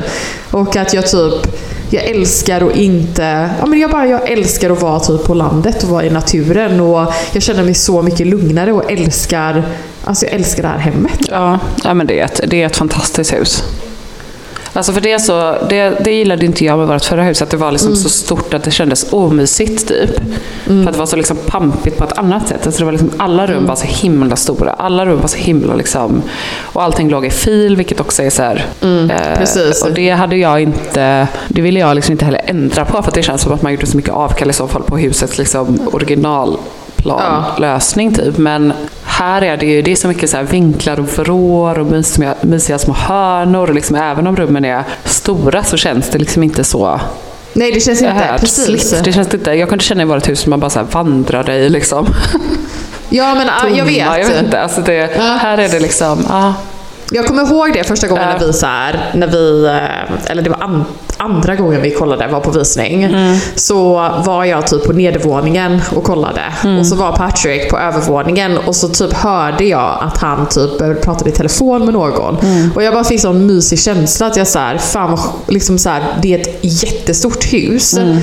Och 0.50 0.76
att 0.76 0.94
jag 0.94 1.06
typ, 1.06 1.56
jag 1.90 2.04
älskar 2.04 2.66
att 2.66 2.76
inte, 2.76 3.50
ja 3.60 3.66
men 3.66 3.78
jag 3.78 3.90
bara, 3.90 4.06
jag 4.06 4.30
älskar 4.30 4.70
att 4.70 4.82
vara 4.82 5.00
typ 5.00 5.24
på 5.24 5.34
landet 5.34 5.82
och 5.82 5.88
vara 5.88 6.04
i 6.04 6.10
naturen 6.10 6.80
och 6.80 7.12
jag 7.32 7.42
känner 7.42 7.62
mig 7.62 7.74
så 7.74 8.02
mycket 8.02 8.26
lugnare 8.26 8.72
och 8.72 8.92
älskar, 8.92 9.62
alltså 10.04 10.26
jag 10.26 10.34
älskar 10.34 10.62
det 10.62 10.68
här 10.68 10.78
hemmet. 10.78 11.20
Ja, 11.30 11.58
ja 11.84 11.94
men 11.94 12.06
det 12.06 12.20
är, 12.20 12.24
ett, 12.24 12.40
det 12.46 12.62
är 12.62 12.66
ett 12.66 12.76
fantastiskt 12.76 13.32
hus. 13.32 13.64
Alltså 14.78 14.92
för 14.92 15.00
det, 15.00 15.18
så, 15.18 15.54
det, 15.68 16.04
det 16.04 16.12
gillade 16.12 16.46
inte 16.46 16.64
jag 16.64 16.78
med 16.78 16.88
vårt 16.88 17.04
förra 17.04 17.22
hus, 17.22 17.42
att 17.42 17.50
det 17.50 17.56
var 17.56 17.72
liksom 17.72 17.96
så 17.96 18.08
stort 18.08 18.54
att 18.54 18.64
det 18.64 18.70
kändes 18.70 19.12
omysigt 19.12 19.88
typ. 19.88 20.10
För 20.64 20.86
att 20.86 20.92
det 20.92 20.98
var 20.98 21.06
så 21.06 21.16
liksom 21.16 21.36
pampigt 21.46 21.98
på 21.98 22.04
ett 22.04 22.18
annat 22.18 22.48
sätt. 22.48 22.66
Alltså 22.66 22.78
det 22.78 22.84
var 22.84 22.92
liksom, 22.92 23.10
alla 23.16 23.46
rum 23.46 23.66
var 23.66 23.76
så 23.76 23.86
himla 23.86 24.36
stora, 24.36 24.72
alla 24.72 25.06
rum 25.06 25.20
var 25.20 25.28
så 25.28 25.36
himla 25.36 25.74
liksom... 25.74 26.22
Och 26.60 26.82
allting 26.82 27.08
låg 27.08 27.26
i 27.26 27.30
fil, 27.30 27.76
vilket 27.76 28.00
också 28.00 28.22
är 28.22 28.30
så 28.30 28.42
här... 28.42 28.66
eh, 29.10 29.38
precis. 29.38 29.84
Och 29.84 29.92
det 29.92 30.10
hade 30.10 30.36
jag 30.36 30.60
inte... 30.60 31.28
Det 31.48 31.62
ville 31.62 31.80
jag 31.80 31.94
liksom 31.94 32.12
inte 32.12 32.24
heller 32.24 32.42
ändra 32.44 32.84
på, 32.84 33.02
för 33.02 33.12
det 33.12 33.22
känns 33.22 33.42
som 33.42 33.52
att 33.52 33.62
man 33.62 33.72
gjorde 33.72 33.86
så 33.86 33.96
mycket 33.96 34.14
avkall 34.14 34.50
i 34.50 34.52
så 34.52 34.68
fall 34.68 34.82
på 34.82 34.96
husets 34.98 35.38
liksom 35.38 35.88
originalplanlösning 37.14 38.14
typ. 38.14 38.38
Men 38.38 38.72
här 39.04 39.42
är 39.42 39.56
det 39.56 39.66
ju 39.66 39.82
det 39.82 39.92
är 39.92 39.96
så 39.96 40.08
mycket 40.08 40.30
så 40.30 40.42
vinklar 40.42 41.00
och 41.00 41.06
vrår 41.18 41.78
och 41.78 41.86
mysiga, 41.86 42.34
mysiga 42.40 42.78
små 42.78 42.94
hörnor. 42.94 43.68
Och 43.68 43.74
liksom, 43.74 43.96
även 43.96 44.26
om 44.26 44.36
rummen 44.36 44.64
är 44.64 44.84
stora 45.04 45.64
så 45.64 45.76
känns 45.76 46.10
det 46.10 46.18
liksom 46.18 46.42
inte 46.42 46.64
så 46.64 47.00
Nej 47.52 47.72
det 47.72 47.80
känns 47.80 48.02
inte, 48.02 48.12
här, 48.12 48.38
precis. 48.38 48.90
Det 49.04 49.12
känns 49.12 49.34
inte, 49.34 49.52
jag 49.52 49.68
kunde 49.68 49.84
känna 49.84 50.02
i 50.02 50.04
vårt 50.04 50.28
hus 50.28 50.40
som 50.40 50.50
man 50.50 50.60
bara 50.60 50.70
så 50.70 50.78
här 50.78 50.86
vandrade 50.92 51.54
i 51.54 51.68
liksom. 51.68 52.06
Ja 53.10 53.34
men 53.34 53.48
ah, 53.48 53.68
jag 53.76 53.84
vet. 53.84 54.04
Tomma, 54.04 54.18
Jag 54.18 54.26
vet 54.26 54.42
inte, 54.44 54.60
alltså 54.60 54.80
det, 54.80 55.10
här 55.16 55.58
är 55.58 55.68
det 55.68 55.80
liksom, 55.80 56.24
ja. 56.28 56.54
Jag 57.10 57.26
kommer 57.26 57.42
ihåg 57.42 57.72
det 57.72 57.84
första 57.84 58.08
gången 58.08 58.28
när 58.28 58.46
vi 58.46 58.52
så 58.52 58.66
här, 58.66 59.10
när 59.14 59.26
vi, 59.26 59.64
eh, 59.64 60.30
eller 60.30 60.42
det 60.42 60.50
var 60.50 60.62
an, 60.62 60.84
andra 61.16 61.56
gången 61.56 61.82
vi 61.82 61.90
kollade, 61.90 62.28
var 62.28 62.40
på 62.40 62.50
visning. 62.50 63.04
Mm. 63.04 63.36
Så 63.54 63.94
var 64.24 64.44
jag 64.44 64.66
typ 64.66 64.84
på 64.84 64.92
nedervåningen 64.92 65.80
och 65.96 66.04
kollade. 66.04 66.42
Mm. 66.64 66.78
Och 66.78 66.86
så 66.86 66.96
var 66.96 67.12
Patrick 67.12 67.70
på 67.70 67.78
övervåningen 67.78 68.58
och 68.58 68.76
så 68.76 68.88
typ 68.88 69.12
hörde 69.12 69.64
jag 69.64 69.98
att 70.00 70.18
han 70.18 70.46
typ 70.48 70.78
började 70.78 71.00
prata 71.00 71.28
i 71.28 71.32
telefon 71.32 71.84
med 71.84 71.94
någon. 71.94 72.38
Mm. 72.38 72.72
Och 72.74 72.82
jag 72.82 72.94
bara 72.94 73.04
fick 73.04 73.20
sån 73.20 73.46
mysig 73.46 73.78
känsla 73.78 74.26
att 74.26 74.36
jag 74.36 74.46
så 74.46 74.58
här, 74.58 74.78
fan 74.78 75.18
liksom 75.48 75.78
så 75.78 75.88
här, 75.88 76.02
det 76.22 76.34
är 76.34 76.38
ett 76.40 76.58
jättestort 76.62 77.52
hus. 77.52 77.96
Mm. 77.96 78.18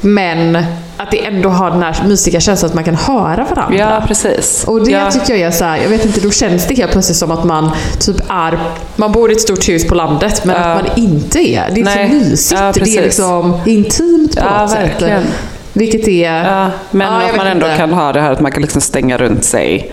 Men 0.00 0.64
att 0.96 1.10
det 1.10 1.24
ändå 1.26 1.48
har 1.48 1.70
den 1.70 1.82
här 1.82 1.96
mysiga 2.06 2.40
känslan 2.40 2.68
att 2.68 2.74
man 2.74 2.84
kan 2.84 2.94
höra 2.94 3.46
varandra. 3.54 3.78
ja, 3.78 4.02
precis. 4.08 4.64
Och 4.66 4.84
det 4.84 4.90
ja. 4.90 5.10
tycker 5.10 5.34
jag 5.34 5.40
är 5.40 5.50
så 5.50 5.64
här, 5.64 5.76
jag 5.82 5.88
vet 5.88 6.04
inte, 6.04 6.20
då 6.20 6.30
känns 6.30 6.66
det 6.66 6.74
helt 6.74 6.92
plötsligt 6.92 7.16
som 7.18 7.30
att 7.30 7.44
man 7.44 7.70
typ 8.00 8.16
är, 8.28 8.58
man 8.96 9.12
bor 9.12 9.30
i 9.30 9.34
ett 9.34 9.40
stort 9.40 9.68
hus 9.68 9.86
på 9.86 9.94
landet 9.94 10.44
men 10.44 10.56
Ja. 10.56 10.62
att 10.62 10.82
man 10.86 10.92
inte 10.96 11.38
är. 11.38 11.70
Det 11.74 11.80
är 11.80 11.84
Nej. 11.84 12.08
så 12.08 12.14
mysigt, 12.14 12.60
Ja, 12.60 12.72
det 12.72 12.96
är 12.96 13.02
liksom 13.02 13.60
intimt 13.66 14.36
på 14.36 14.42
Ja, 14.44 14.62
något 14.62 14.74
verkligen. 14.74 15.22
sätt. 15.22 15.32
Vilket 15.72 16.08
är... 16.08 16.44
Ja, 16.44 16.70
men 16.90 17.08
att 17.08 17.36
man 17.36 17.46
ändå 17.46 17.66
inte. 17.66 17.76
kan 17.78 17.92
ha 17.92 18.12
det 18.12 18.20
här 18.20 18.32
att 18.32 18.40
man 18.40 18.52
kan 18.52 18.62
liksom 18.62 18.80
stänga 18.80 19.16
runt 19.18 19.44
sig. 19.44 19.92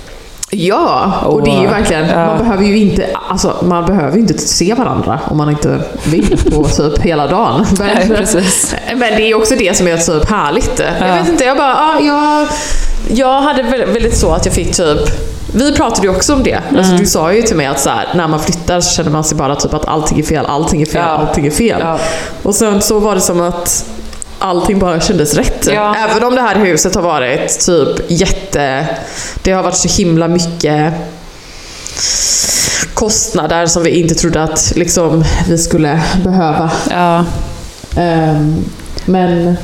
Ja, 0.56 1.14
och 1.26 1.44
det 1.44 1.50
är 1.52 1.60
ju 1.62 1.68
Och- 1.68 1.74
verkligen, 1.74 2.08
man 2.16 2.38
behöver 2.38 2.64
ju 2.64 2.78
inte, 2.78 3.06
alltså, 3.30 3.56
man 3.62 3.86
behöver 3.86 4.18
inte 4.18 4.38
se 4.38 4.74
varandra 4.74 5.20
om 5.30 5.38
man 5.38 5.50
inte 5.50 5.80
vill 6.06 6.38
på 6.52 6.64
typ 6.64 7.00
hela 7.02 7.28
dagen. 7.28 7.66
Men, 7.80 7.88
Nej, 7.98 8.96
men 8.96 9.16
det 9.18 9.32
är 9.32 9.36
också 9.38 9.56
det 9.56 9.78
som 9.78 9.88
är 9.88 9.98
typ 9.98 10.30
härligt. 10.30 10.80
Jag 11.00 11.10
Ja. 11.10 11.16
vet 11.16 11.28
inte, 11.30 11.44
jag 11.44 11.58
bara, 11.58 11.70
ja, 11.74 12.00
jag, 12.02 12.48
jag 13.18 13.42
hade 13.42 13.64
väl- 13.64 13.86
väldigt 13.86 14.18
så 14.18 14.32
att 14.32 14.46
jag 14.46 14.56
fick 14.56 14.76
typ 14.76 15.00
vi 15.56 15.74
pratade 15.76 16.08
ju 16.08 16.16
också 16.16 16.34
om 16.34 16.44
det. 16.44 16.56
Alltså, 16.70 16.92
Mm. 16.92 16.98
du 16.98 17.06
sa 17.06 17.34
ju 17.34 17.42
till 17.42 17.56
mig 17.58 17.66
att 17.66 17.80
så 17.80 17.90
här, 17.90 18.08
när 18.16 18.28
man 18.28 18.40
flyttar 18.40 18.82
så 18.82 18.96
känner 18.96 19.12
man 19.12 19.24
sig 19.24 19.38
bara 19.38 19.56
typ 19.56 19.74
att 19.74 19.86
allting 19.86 20.20
är 20.20 20.24
fel, 20.24 20.46
allting 20.46 20.82
är 20.82 20.86
fel, 20.86 21.02
Ja. 21.08 21.12
allting 21.28 21.46
är 21.48 21.52
fel. 21.52 21.80
Ja. 21.82 21.98
Och 22.44 22.56
sen 22.56 22.82
så 22.82 23.00
var 23.00 23.16
det 23.16 23.22
som 23.22 23.42
att 23.42 23.86
allting 24.44 24.80
bara 24.80 25.00
kändes 25.00 25.34
rätt. 25.34 25.68
Ja. 25.74 25.96
Även 25.96 26.24
om 26.24 26.36
det 26.36 26.42
här 26.42 26.56
huset 26.56 26.96
har 26.96 27.02
varit 27.02 27.60
typ 27.66 28.12
jätte... 28.12 28.88
Det 29.44 29.52
har 29.52 29.64
varit 29.64 29.76
så 29.78 29.88
himla 30.04 30.28
mycket 30.28 30.94
kostnader 32.94 33.66
som 33.66 33.84
vi 33.84 33.90
inte 33.90 34.16
trodde 34.16 34.44
att 34.44 34.74
liksom, 34.76 35.24
vi 35.50 35.58
skulle 35.58 36.02
behöva. 36.24 36.72
Ja, 36.90 37.26
Ehm, 37.98 38.66
men 39.06 39.58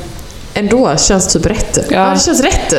ändå 0.54 0.96
känns 0.96 1.32
typ 1.32 1.46
rätt. 1.46 1.78
Ja. 1.90 2.10
det 2.14 2.20
känns 2.20 2.40
rätt. 2.42 2.74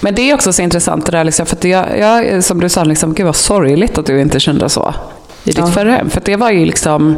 Men 0.00 0.14
det 0.14 0.30
är 0.30 0.34
också 0.34 0.52
så 0.52 0.62
intressant 0.62 1.06
det 1.06 1.12
där, 1.12 1.24
liksom, 1.24 1.46
för 1.46 1.56
att 1.56 1.64
jag, 1.64 1.98
jag, 1.98 2.44
som 2.44 2.60
du 2.60 2.68
sa, 2.68 2.84
liksom, 2.84 3.14
gud 3.14 3.26
vad 3.26 3.36
sorgligt 3.36 3.98
att 3.98 4.06
du 4.06 4.20
inte 4.20 4.40
kände 4.40 4.68
så 4.68 4.94
i 5.44 5.50
ditt 5.50 5.58
Ja. 5.58 5.66
förra 5.66 5.90
hem. 5.90 6.10
För 6.10 6.22
det 6.24 6.36
var 6.36 6.50
ju 6.50 6.66
liksom, 6.66 7.16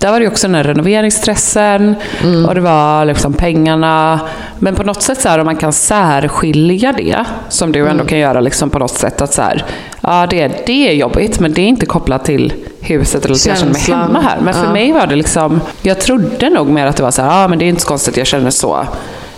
där 0.00 0.10
var 0.10 0.18
det 0.20 0.24
ju 0.24 0.30
också 0.30 0.46
den 0.46 0.54
här 0.54 0.64
renoveringsstressen 0.64 1.94
Mm. 2.22 2.44
och 2.46 2.54
det 2.54 2.60
var 2.60 3.04
liksom 3.04 3.32
pengarna. 3.32 4.20
Men 4.58 4.74
på 4.74 4.82
något 4.82 5.02
sätt 5.02 5.20
så 5.20 5.28
här, 5.28 5.38
om 5.38 5.44
man 5.44 5.56
kan 5.56 5.72
särskilja 5.72 6.92
det, 6.92 7.24
som 7.48 7.72
du 7.72 7.78
Mm. 7.80 7.90
ändå 7.90 8.04
kan 8.04 8.18
göra 8.18 8.40
liksom 8.40 8.70
på 8.70 8.78
något 8.78 8.94
sätt, 8.94 9.20
att 9.22 9.32
så 9.34 9.42
här, 9.42 9.64
ja 10.00 10.26
det, 10.30 10.66
det 10.66 10.88
är 10.88 10.92
jobbigt 10.92 11.40
men 11.40 11.52
det 11.52 11.62
är 11.62 11.66
inte 11.66 11.86
kopplat 11.86 12.24
till 12.24 12.52
huset 12.80 13.24
eller 13.24 13.34
att 13.34 13.46
jag 13.46 13.58
känner 13.58 13.72
mig 13.72 13.82
hemma 13.82 14.20
här. 14.20 14.38
Men 14.40 14.54
för 14.54 14.64
Ja. 14.64 14.72
mig 14.72 14.92
var 14.92 15.06
det 15.06 15.16
liksom, 15.16 15.60
jag 15.82 16.00
trodde 16.00 16.50
nog 16.50 16.66
mer 16.68 16.86
att 16.86 16.96
det 16.96 17.02
var 17.02 17.10
så 17.10 17.22
här, 17.22 17.42
ja 17.42 17.48
men 17.48 17.58
det 17.58 17.64
är 17.64 17.68
inte 17.68 17.82
så 17.82 17.88
konstigt 17.88 18.14
att 18.14 18.18
jag 18.18 18.26
känner 18.26 18.50
så 18.50 18.86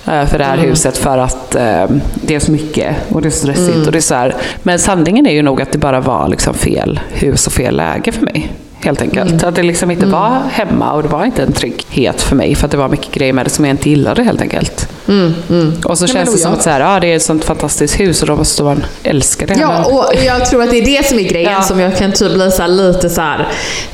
eh, 0.06 0.24
för 0.26 0.38
det 0.38 0.44
här 0.44 0.56
huset 0.58 0.98
för 0.98 1.18
att 1.18 1.54
eh, 1.54 1.84
det 2.14 2.34
är 2.34 2.38
så 2.40 2.52
mycket 2.52 2.96
och 3.12 3.22
det 3.22 3.28
är 3.28 3.30
så 3.30 3.38
stressigt. 3.38 3.86
Och 3.86 3.92
det 3.92 3.98
är 3.98 4.00
så 4.00 4.14
här. 4.14 4.34
Men 4.62 4.78
sanningen 4.78 5.26
är 5.26 5.32
ju 5.32 5.42
nog 5.42 5.62
att 5.62 5.72
det 5.72 5.78
bara 5.78 6.00
var 6.00 6.28
liksom 6.28 6.54
fel 6.54 7.00
hus 7.12 7.46
och 7.46 7.52
fel 7.52 7.76
läge 7.76 8.12
för 8.12 8.22
mig. 8.22 8.52
Helt 8.84 9.02
enkelt. 9.02 9.42
Att 9.44 9.54
det 9.54 9.62
liksom 9.62 9.90
inte 9.90 10.06
var 10.06 10.42
hemma 10.52 10.92
och 10.92 11.02
det 11.02 11.08
var 11.08 11.24
inte 11.24 11.42
en 11.42 11.52
trygghet 11.52 12.22
för 12.22 12.36
mig 12.36 12.54
för 12.54 12.64
att 12.64 12.70
det 12.70 12.76
var 12.76 12.88
mycket 12.88 13.12
grejer 13.14 13.32
med 13.32 13.46
det 13.46 13.50
som 13.50 13.64
jag 13.64 13.72
inte 13.72 13.90
gillade 13.90 14.22
helt 14.22 14.40
enkelt. 14.40 14.88
Och 15.84 15.98
så 15.98 16.04
Nej, 16.04 16.14
känns 16.14 16.32
det 16.32 16.38
som 16.38 16.52
att 16.52 16.62
så 16.62 16.70
här, 16.70 16.80
ja, 16.80 17.00
det 17.00 17.06
är 17.12 17.16
ett 17.16 17.22
sånt 17.22 17.44
fantastiskt 17.44 18.00
hus 18.00 18.22
och 18.22 18.28
då 18.28 18.36
måste 18.36 18.62
man 18.62 18.84
älska 19.02 19.46
det. 19.46 19.54
Ja, 19.60 19.68
Men- 19.72 19.84
och 19.96 20.04
jag 20.26 20.46
tror 20.46 20.62
att 20.62 20.70
det 20.70 20.78
är 20.78 20.84
det 20.98 21.06
som 21.06 21.18
är 21.18 21.22
grejen 21.22 21.52
Ja. 21.52 21.62
som 21.62 21.80
jag 21.80 21.96
kan 21.96 22.12
typ 22.12 22.32
bli 22.34 22.50
så 22.50 22.66
lite 22.66 23.10
så 23.10 23.20
här. 23.20 23.48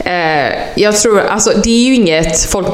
Eh, 0.04 0.52
jag 0.75 0.97
tror, 0.97 1.21
alltså 1.21 1.50
det 1.64 1.71
är 1.71 1.85
ju 1.88 1.95
inget, 1.95 2.40
folk, 2.50 2.66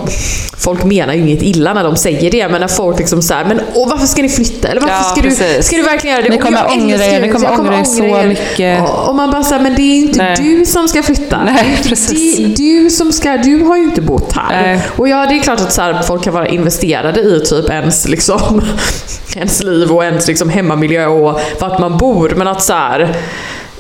folk 0.59 0.85
menar 0.85 1.15
ju 1.15 1.21
inget 1.21 1.43
illa 1.43 1.75
när 1.75 1.85
de 1.85 1.97
säger 1.97 2.31
det, 2.31 2.49
men 2.49 2.61
när 2.61 2.69
folk 2.69 2.99
liksom 2.99 3.23
så 3.23 3.35
här, 3.35 3.45
men 3.45 3.61
åh, 3.75 3.89
varför 3.89 4.07
ska 4.07 4.23
ni 4.23 4.29
flytta? 4.29 4.69
Eller 4.69 4.81
varför 4.81 4.95
Ja, 4.95 5.03
ska, 5.03 5.47
du, 5.57 5.63
ska 5.63 5.77
du 5.77 5.83
verkligen 5.83 6.17
göra 6.17 6.25
det? 6.29 6.35
Ni 6.35 6.39
kommer 6.39 6.67
ångra 6.73 7.05
er, 7.05 7.21
ni 7.21 7.29
kommer 7.29 7.61
ångra 7.61 7.79
er 7.81 7.85
så 7.85 8.27
mycket. 8.29 8.81
Och, 8.81 9.09
och 9.09 9.15
man 9.15 9.31
bara 9.31 9.43
säger 9.45 9.63
men 9.63 9.75
det 9.75 9.83
är 9.83 9.97
inte 9.97 10.19
Nej. 10.23 10.37
du 10.39 10.67
som 10.67 10.89
ska 10.89 11.03
flytta. 11.03 11.45
Nej, 11.45 11.79
precis. 11.89 12.04
Du, 12.09 12.47
du 12.47 12.91
som 12.91 13.13
ska, 13.13 13.37
du 13.37 13.63
har 13.63 13.77
ju 13.77 13.85
inte 13.85 14.01
bott 14.01 14.33
här. 14.33 14.63
Nej. 14.63 14.81
Och 14.97 15.09
ja, 15.09 15.27
det 15.27 15.35
är 15.35 15.43
klart 15.43 15.61
att 15.61 15.73
så 15.73 15.83
här, 15.83 16.03
folk 16.03 16.25
kan 16.25 16.33
vara 16.33 16.49
investerade 16.49 17.21
i 17.21 17.41
typ 17.41 17.71
ens, 17.71 18.09
liksom, 18.09 18.63
ens 19.37 19.63
liv 19.63 19.91
och 19.91 20.05
ens 20.05 20.29
liksom, 20.29 20.49
hemmamiljö 20.49 21.07
och 21.07 21.41
vart 21.61 21.79
man 21.79 21.99
bor. 21.99 22.33
Men 22.37 22.49
att 22.49 22.63
så 22.63 22.73
här, 22.73 23.17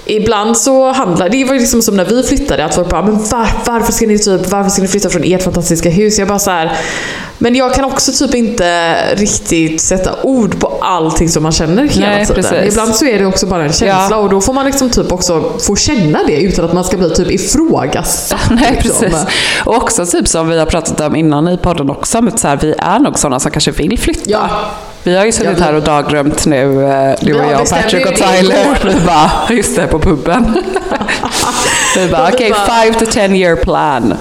Ibland 0.07 0.57
så 0.57 0.93
handlar 0.93 1.29
det 1.29 1.45
var 1.45 1.55
liksom 1.55 1.83
som 1.83 1.97
när 1.97 2.05
vi 2.05 2.23
flyttade 2.23 2.65
att 2.65 2.75
folk 2.75 2.89
bara 2.89 3.03
men 3.03 3.15
var, 3.15 3.49
varför 3.67 3.93
ska 3.93 4.07
ni 4.07 4.19
typ 4.19 4.51
varför 4.51 4.71
ska 4.71 4.83
ni 4.83 4.89
flytta 4.89 5.11
från 5.11 5.23
ert 5.25 5.43
fantastiska 5.43 5.91
hus? 5.91 6.19
Jag 6.19 6.29
bara 6.29 6.39
så 6.39 6.51
här, 6.51 6.77
men 7.45 7.55
jag 7.55 7.75
kan 7.75 7.85
också 7.85 8.13
typ 8.13 8.35
inte 8.35 8.97
riktigt 9.15 9.81
sätta 9.81 10.11
ord 10.23 10.61
på 10.61 10.79
allting 10.81 11.29
som 11.29 11.43
man 11.43 11.53
känner 11.53 11.83
hela 11.85 12.07
Nej, 12.07 12.27
tiden. 12.27 12.43
precis. 12.43 12.73
Ibland 12.73 12.95
så 12.95 13.07
är 13.07 13.19
det 13.19 13.27
också 13.27 13.47
bara 13.47 13.63
en 13.63 13.73
känsla 13.73 14.07
Ja. 14.11 14.17
och 14.17 14.31
då 14.31 14.41
får 14.41 14.53
man 14.53 14.67
liksom 14.67 14.91
typ 14.91 15.13
också 15.13 15.53
få 15.67 15.77
känna 15.77 16.19
det 16.27 16.43
utan 16.43 16.65
att 16.65 16.73
man 16.73 16.85
ska 16.85 16.97
bli 16.97 17.11
typ 17.11 17.31
ifrågasatt. 17.31 18.41
Nej, 18.51 18.81
liksom. 18.83 19.01
precis. 19.01 19.27
Och 19.65 19.77
också 19.77 20.07
typ 20.07 20.29
som 20.29 20.49
vi 20.49 20.59
har 20.59 20.67
pratat 20.67 21.01
om 21.01 21.17
innan 21.17 21.49
i 21.49 21.59
podden 21.59 21.91
också, 21.91 22.23
med 22.23 22.39
så 22.39 22.49
här, 22.49 22.59
vi 22.63 22.75
är 22.79 22.99
nog 22.99 23.19
sådana 23.19 23.41
som 23.41 23.51
kanske 23.51 23.71
vill 23.71 23.99
flytta. 23.99 24.21
Ja. 24.31 24.49
Vi 25.03 25.17
har 25.17 25.25
ju 25.25 25.33
suttit 25.33 25.61
här 25.61 25.75
och 25.75 25.83
dagdrömt 25.83 26.47
nu, 26.47 26.85
eh, 26.85 27.15
du 27.21 27.35
och 27.35 27.53
jag 27.53 27.71
Patrick 27.71 28.07
och 28.07 28.15
Tyler. 28.15 28.79
Vi 28.85 29.07
bara, 29.07 29.31
just 29.51 29.77
det, 29.77 29.87
på 29.87 29.99
puben. 29.99 30.55
vi 31.97 32.09
bara, 32.09 32.29
okej, 32.33 32.51
bara- 32.51 32.83
five 32.83 32.99
to 32.99 33.07
ten 33.13 33.37
year 33.37 33.57
plan. 33.57 34.15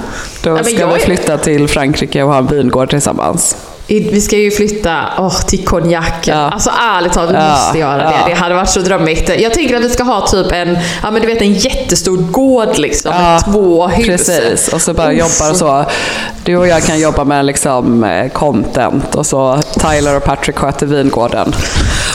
Då 0.44 0.54
men 0.54 0.64
ska 0.66 0.88
vi 0.88 1.00
flytta 1.00 1.38
till 1.38 1.68
Frankrike 1.68 2.24
och 2.24 2.30
ha 2.30 2.38
en 2.38 2.48
vingård 2.48 2.90
tillsammans. 2.90 3.58
Vi 3.88 4.22
ska 4.22 4.38
ju 4.38 4.52
flytta 4.52 4.98
åh, 5.18 5.42
till 5.42 5.66
Cognac. 5.66 6.06
Ja. 6.26 6.36
Alltså 6.36 6.70
ärligt 6.98 7.14
talat, 7.14 7.32
vi 7.32 7.36
Ja, 7.36 7.50
måste 7.50 7.78
göra 7.80 8.04
ja. 8.04 8.10
det. 8.10 8.30
Det 8.34 8.34
hade 8.40 8.56
varit 8.56 8.70
så 8.70 8.80
drömmigt. 8.80 9.32
Jag 9.40 9.54
tänker 9.54 9.76
att 9.76 9.84
vi 9.84 9.90
ska 9.90 10.04
ha 10.04 10.28
typ 10.28 10.52
en, 10.52 10.78
ja 11.04 11.12
men 11.12 11.22
du 11.22 11.28
vet 11.28 11.42
en 11.42 11.54
jättestor 11.54 12.18
gård 12.18 12.78
liksom. 12.78 13.12
Ja, 13.16 13.22
med 13.22 13.44
två 13.54 13.88
hus. 13.88 14.06
Precis, 14.06 14.74
och 14.74 14.82
så 14.82 14.94
bara 14.94 15.12
Uff. 15.12 15.20
jobbar 15.20 15.54
så. 15.54 15.86
Du 16.44 16.58
och 16.58 16.68
jag 16.68 16.84
kan 16.84 17.00
jobba 17.00 17.24
med 17.24 17.46
liksom 17.46 18.04
eh, 18.04 18.30
content 18.32 19.16
och 19.16 19.26
så 19.26 19.60
Tyler 19.80 20.18
och 20.18 20.24
Patrick 20.24 20.58
sköter 20.58 20.86
vingården. 20.86 21.54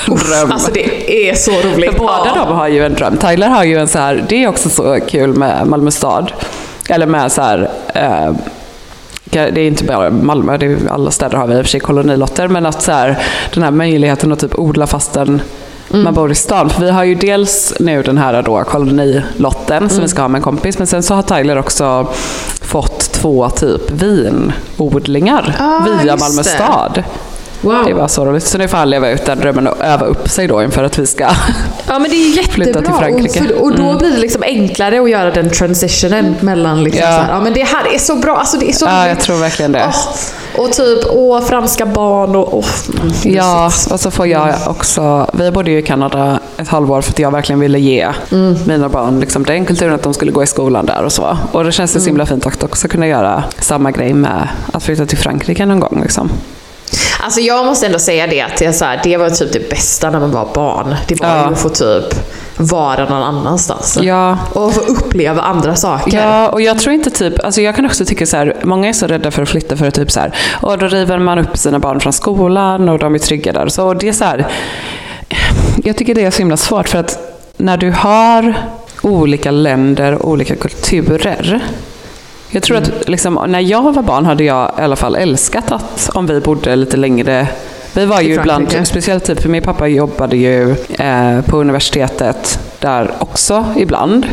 Dröm. 0.06 0.52
Alltså 0.52 0.70
det 0.74 1.28
är 1.30 1.34
så 1.34 1.50
roligt. 1.50 1.90
För 1.92 1.98
båda 1.98 2.22
Ja. 2.34 2.44
de 2.46 2.56
har 2.56 2.68
ju 2.68 2.84
en 2.86 2.94
dröm. 2.94 3.16
Tyler 3.16 3.48
har 3.48 3.64
ju 3.64 3.78
en 3.78 3.88
så 3.88 3.98
här, 3.98 4.24
det 4.28 4.44
är 4.44 4.48
också 4.48 4.68
så 4.70 4.98
kul 5.08 5.34
med 5.34 5.66
Malmö 5.66 5.90
stad. 5.90 6.32
Eller 6.88 7.06
med 7.06 7.32
så 7.32 7.42
här, 7.42 7.70
eh, 7.94 8.32
det 9.24 9.38
är 9.60 9.66
inte 9.66 9.84
bara 9.84 10.10
Malmö, 10.10 10.56
det 10.56 10.66
är, 10.66 10.78
alla 10.90 11.10
städer 11.10 11.36
har 11.36 11.46
vi 11.46 11.54
i 11.54 11.60
och 11.60 11.64
för 11.64 11.70
sig 11.70 11.80
kolonilotter, 11.80 12.48
men 12.48 12.66
att 12.66 12.82
så 12.82 12.92
här, 12.92 13.18
den 13.54 13.62
här 13.62 13.70
möjligheten 13.70 14.32
att 14.32 14.38
typ 14.38 14.58
odla 14.58 14.86
fastän 14.86 15.42
man 15.90 16.14
bor 16.14 16.30
i 16.30 16.34
stan. 16.34 16.70
För 16.70 16.80
vi 16.80 16.90
har 16.90 17.04
ju 17.04 17.14
dels 17.14 17.74
nu 17.80 18.02
den 18.02 18.18
här 18.18 18.42
då 18.42 18.64
kolonilotten 18.64 19.88
som 19.88 20.00
vi 20.02 20.08
ska 20.08 20.22
ha 20.22 20.28
med 20.28 20.38
en 20.38 20.42
kompis, 20.42 20.78
men 20.78 20.86
sen 20.86 21.02
så 21.02 21.14
har 21.14 21.22
Tyler 21.22 21.58
också 21.58 22.06
fått 22.62 23.12
två 23.12 23.50
typ 23.50 23.90
vinodlingar 23.90 25.56
Ah, 25.58 25.80
via 26.02 26.16
Malmö 26.16 26.42
stad. 26.42 27.02
Wow. 27.60 27.84
Det 27.86 27.92
var 27.94 28.08
så 28.08 28.24
roligt. 28.26 28.44
Så 28.46 28.58
nu 28.58 28.68
får 28.68 28.78
han 28.78 28.90
leva 28.90 29.10
ut 29.10 29.26
den 29.26 29.38
drömmen 29.40 29.66
och 29.66 29.84
öva 29.84 30.06
upp 30.06 30.28
sig 30.28 30.46
då 30.46 30.62
inför 30.62 30.84
att 30.84 30.98
vi 30.98 31.06
ska 31.06 31.28
Ja 31.86 31.98
men 31.98 32.10
det 32.10 32.16
är 32.16 32.36
jättebra. 32.36 32.52
Flytta 32.64 32.82
till 32.82 32.92
Frankrike. 32.92 33.40
Och, 33.40 33.46
för, 33.46 33.62
och 33.62 33.76
då 33.76 33.98
blir 33.98 34.10
det 34.10 34.18
liksom 34.18 34.42
enklare 34.42 35.00
att 35.00 35.10
göra 35.10 35.30
den 35.30 35.50
transitionen 35.50 36.34
mellan 36.40 36.84
liksom 36.84 37.02
Ja. 37.02 37.08
här, 37.08 37.32
ja 37.32 37.40
men 37.40 37.52
det 37.52 37.62
här 37.62 37.94
är 37.94 37.98
så 37.98 38.16
bra. 38.16 38.36
Alltså 38.36 38.56
det 38.56 38.68
är 38.68 38.72
så 38.72 38.86
Ja, 38.86 39.08
jag 39.08 39.20
tror 39.20 39.36
verkligen 39.36 39.72
det. 39.72 39.84
Åh, 39.86 40.64
och 40.64 40.72
typ, 40.72 40.98
åh 41.10 41.40
franska 41.40 41.86
barn 41.86 42.36
och 42.36 42.64
mm, 43.02 43.12
Ja, 43.36 43.66
och 43.90 44.00
så 44.00 44.10
får 44.10 44.26
jag 44.26 44.54
också, 44.66 45.26
vi 45.32 45.50
bodde 45.50 45.70
ju 45.70 45.78
i 45.78 45.82
Kanada 45.82 46.38
ett 46.56 46.68
halvår 46.68 47.02
för 47.02 47.12
att 47.12 47.18
jag 47.18 47.30
verkligen 47.30 47.60
ville 47.60 47.78
ge 47.78 48.08
mina 48.66 48.88
barn 48.88 49.20
liksom, 49.20 49.44
den 49.44 49.64
kulturen 49.64 49.94
att 49.94 50.02
de 50.02 50.14
skulle 50.14 50.32
gå 50.32 50.42
i 50.42 50.46
skolan 50.46 50.86
där 50.86 51.02
och 51.04 51.12
så. 51.12 51.38
Och 51.52 51.64
det 51.64 51.72
känns 51.72 51.92
det 51.92 52.00
så 52.00 52.06
himla 52.06 52.26
fint 52.26 52.46
att 52.46 52.62
också 52.64 52.88
kunna 52.88 53.06
göra 53.06 53.44
samma 53.58 53.90
grej 53.90 54.14
med 54.14 54.48
att 54.72 54.82
flytta 54.82 55.06
till 55.06 55.18
Frankrike 55.18 55.66
någon 55.66 55.80
gång. 55.80 56.00
Liksom. 56.02 56.30
Alltså 57.22 57.40
jag 57.40 57.66
måste 57.66 57.86
ändå 57.86 57.98
säga 57.98 58.26
det 58.26 58.40
att 58.40 58.56
det, 58.56 58.72
så 58.72 58.84
här, 58.84 59.00
det 59.04 59.16
var 59.16 59.30
typ 59.30 59.52
det 59.52 59.70
bästa 59.70 60.10
när 60.10 60.20
man 60.20 60.30
var 60.30 60.48
barn. 60.54 60.94
Det 61.08 61.20
var 61.20 61.28
Ja. 61.28 61.34
att 61.34 61.58
få 61.60 61.68
typ 61.68 62.04
vara 62.56 63.04
någon 63.08 63.22
annanstans. 63.22 63.98
Ja. 64.02 64.38
Och 64.52 64.74
få 64.74 64.80
uppleva 64.80 65.42
andra 65.42 65.74
saker. 65.76 66.18
Ja, 66.18 66.48
och 66.48 66.60
jag 66.60 66.78
tror 66.78 66.94
inte 66.94 67.10
typ, 67.10 67.44
alltså 67.44 67.60
jag 67.60 67.76
kan 67.76 67.86
också 67.86 68.04
tycka 68.04 68.26
så 68.26 68.36
här, 68.36 68.56
många 68.62 68.88
är 68.88 68.92
så 68.92 69.06
rädda 69.06 69.30
för 69.30 69.42
att 69.42 69.48
flytta 69.48 69.76
för 69.76 69.86
att 69.86 69.94
typ 69.94 70.10
så 70.10 70.20
här, 70.20 70.34
och 70.62 70.78
då 70.78 70.86
river 70.86 71.18
man 71.18 71.38
upp 71.38 71.56
sina 71.56 71.78
barn 71.78 72.00
från 72.00 72.12
skolan 72.12 72.88
och 72.88 72.98
de 72.98 73.14
är 73.14 73.18
trygga 73.18 73.52
där. 73.52 73.68
Så 73.68 73.94
det 73.94 74.08
är 74.08 74.12
så 74.12 74.24
här, 74.24 74.46
jag 75.84 75.96
tycker 75.96 76.14
det 76.14 76.24
är 76.24 76.30
så 76.30 76.38
himla 76.38 76.56
svårt 76.56 76.88
för 76.88 76.98
att 76.98 77.18
när 77.56 77.76
du 77.76 77.90
har 77.90 78.54
olika 79.02 79.50
länder 79.50 80.12
och 80.14 80.30
olika 80.30 80.56
kulturer. 80.56 81.60
Jag 82.50 82.62
tror 82.62 82.76
att 82.76 83.08
liksom, 83.08 83.44
när 83.48 83.60
jag 83.60 83.92
var 83.92 84.02
barn 84.02 84.26
hade 84.26 84.44
jag 84.44 84.72
i 84.78 84.82
alla 84.82 84.96
fall 84.96 85.16
älskat 85.16 85.72
att 85.72 86.10
om 86.14 86.26
vi 86.26 86.40
bodde 86.40 86.76
lite 86.76 86.96
längre 86.96 87.48
vi 87.94 88.06
var 88.06 88.20
ju 88.20 88.34
ibland, 88.34 88.74
speciellt 88.84 89.24
typ 89.24 89.40
för 89.40 89.48
min 89.48 89.62
pappa 89.62 89.86
jobbade 89.86 90.36
ju 90.36 90.70
eh, 90.98 91.40
på 91.40 91.60
universitetet 91.60 92.60
där 92.78 93.10
också 93.18 93.64
ibland. 93.76 94.26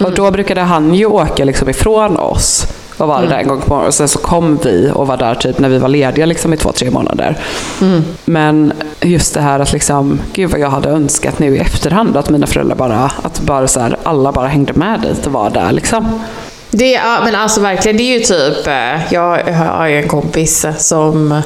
Och 0.00 0.12
då 0.12 0.30
brukade 0.30 0.60
han 0.60 0.94
ju 0.94 1.06
åka 1.06 1.44
liksom 1.44 1.68
ifrån 1.68 2.16
oss 2.16 2.66
och 2.98 3.08
vara 3.08 3.26
där 3.26 3.38
en 3.38 3.48
gång 3.48 3.60
på 3.60 3.68
morgonen. 3.68 3.88
Och 3.88 3.94
sen 3.94 4.08
så 4.08 4.18
kom 4.18 4.58
vi 4.64 4.90
och 4.94 5.06
var 5.06 5.16
där 5.16 5.34
typ 5.34 5.58
när 5.58 5.68
vi 5.68 5.78
var 5.78 5.88
lediga 5.88 6.26
liksom 6.26 6.52
i 6.52 6.56
två, 6.56 6.72
tre 6.72 6.90
månader. 6.90 7.38
Men 8.24 8.72
just 9.00 9.34
det 9.34 9.40
här 9.40 9.60
att 9.60 9.72
liksom, 9.72 10.20
gud 10.32 10.50
vad 10.50 10.60
jag 10.60 10.70
hade 10.70 10.88
önskat 10.88 11.38
nu 11.38 11.56
i 11.56 11.58
efterhand 11.58 12.16
att 12.16 12.30
mina 12.30 12.46
föräldrar 12.46 12.76
bara, 12.76 13.10
att 13.22 13.40
bara 13.40 13.68
så 13.68 13.80
här, 13.80 13.96
alla 14.02 14.32
bara 14.32 14.48
hängde 14.48 14.72
med 14.72 15.00
dit 15.00 15.26
och 15.26 15.32
var 15.32 15.50
där 15.50 15.72
liksom. 15.72 16.20
Det, 16.74 16.90
ja, 16.92 17.20
men 17.24 17.34
alltså 17.34 17.60
verkligen, 17.60 17.96
det 17.96 18.02
är 18.02 18.18
ju 18.18 18.24
typ, 18.24 18.66
eh, 18.66 19.12
jag 19.12 19.44
har 19.54 19.86
ju 19.88 19.96
en 19.96 20.08
kompis 20.08 20.66
som 20.78 21.42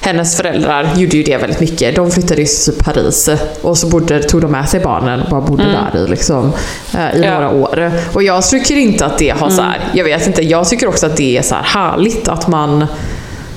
hennes 0.00 0.36
föräldrar 0.36 0.88
gjorde 0.96 1.16
ju 1.16 1.22
det 1.22 1.36
väldigt 1.36 1.60
mycket. 1.60 1.96
De 1.96 2.10
flyttade 2.10 2.40
ju 2.40 2.46
till 2.46 2.72
Paris 2.84 3.28
och 3.62 3.78
så 3.78 3.86
bodde, 3.88 4.22
tog 4.22 4.40
de 4.40 4.52
med 4.52 4.68
sig 4.68 4.80
barnen 4.80 5.20
och 5.22 5.30
bara 5.30 5.40
bodde 5.40 5.62
där 5.64 6.00
i, 6.00 6.08
liksom, 6.08 6.52
eh, 6.94 7.16
i 7.20 7.22
Ja. 7.24 7.30
några 7.34 7.50
år. 7.50 7.92
Och 8.12 8.22
jag 8.22 8.44
tycker 8.48 8.76
inte 8.76 9.06
att 9.06 9.18
det 9.18 9.30
har 9.30 9.50
så 9.50 9.62
här, 9.62 9.78
jag 9.94 10.04
vet 10.04 10.26
inte, 10.26 10.42
jag 10.42 10.68
tycker 10.68 10.88
också 10.88 11.06
att 11.06 11.16
det 11.16 11.38
är 11.38 11.42
så 11.42 11.54
här 11.54 11.62
härligt 11.62 12.28
att 12.28 12.48
man 12.48 12.86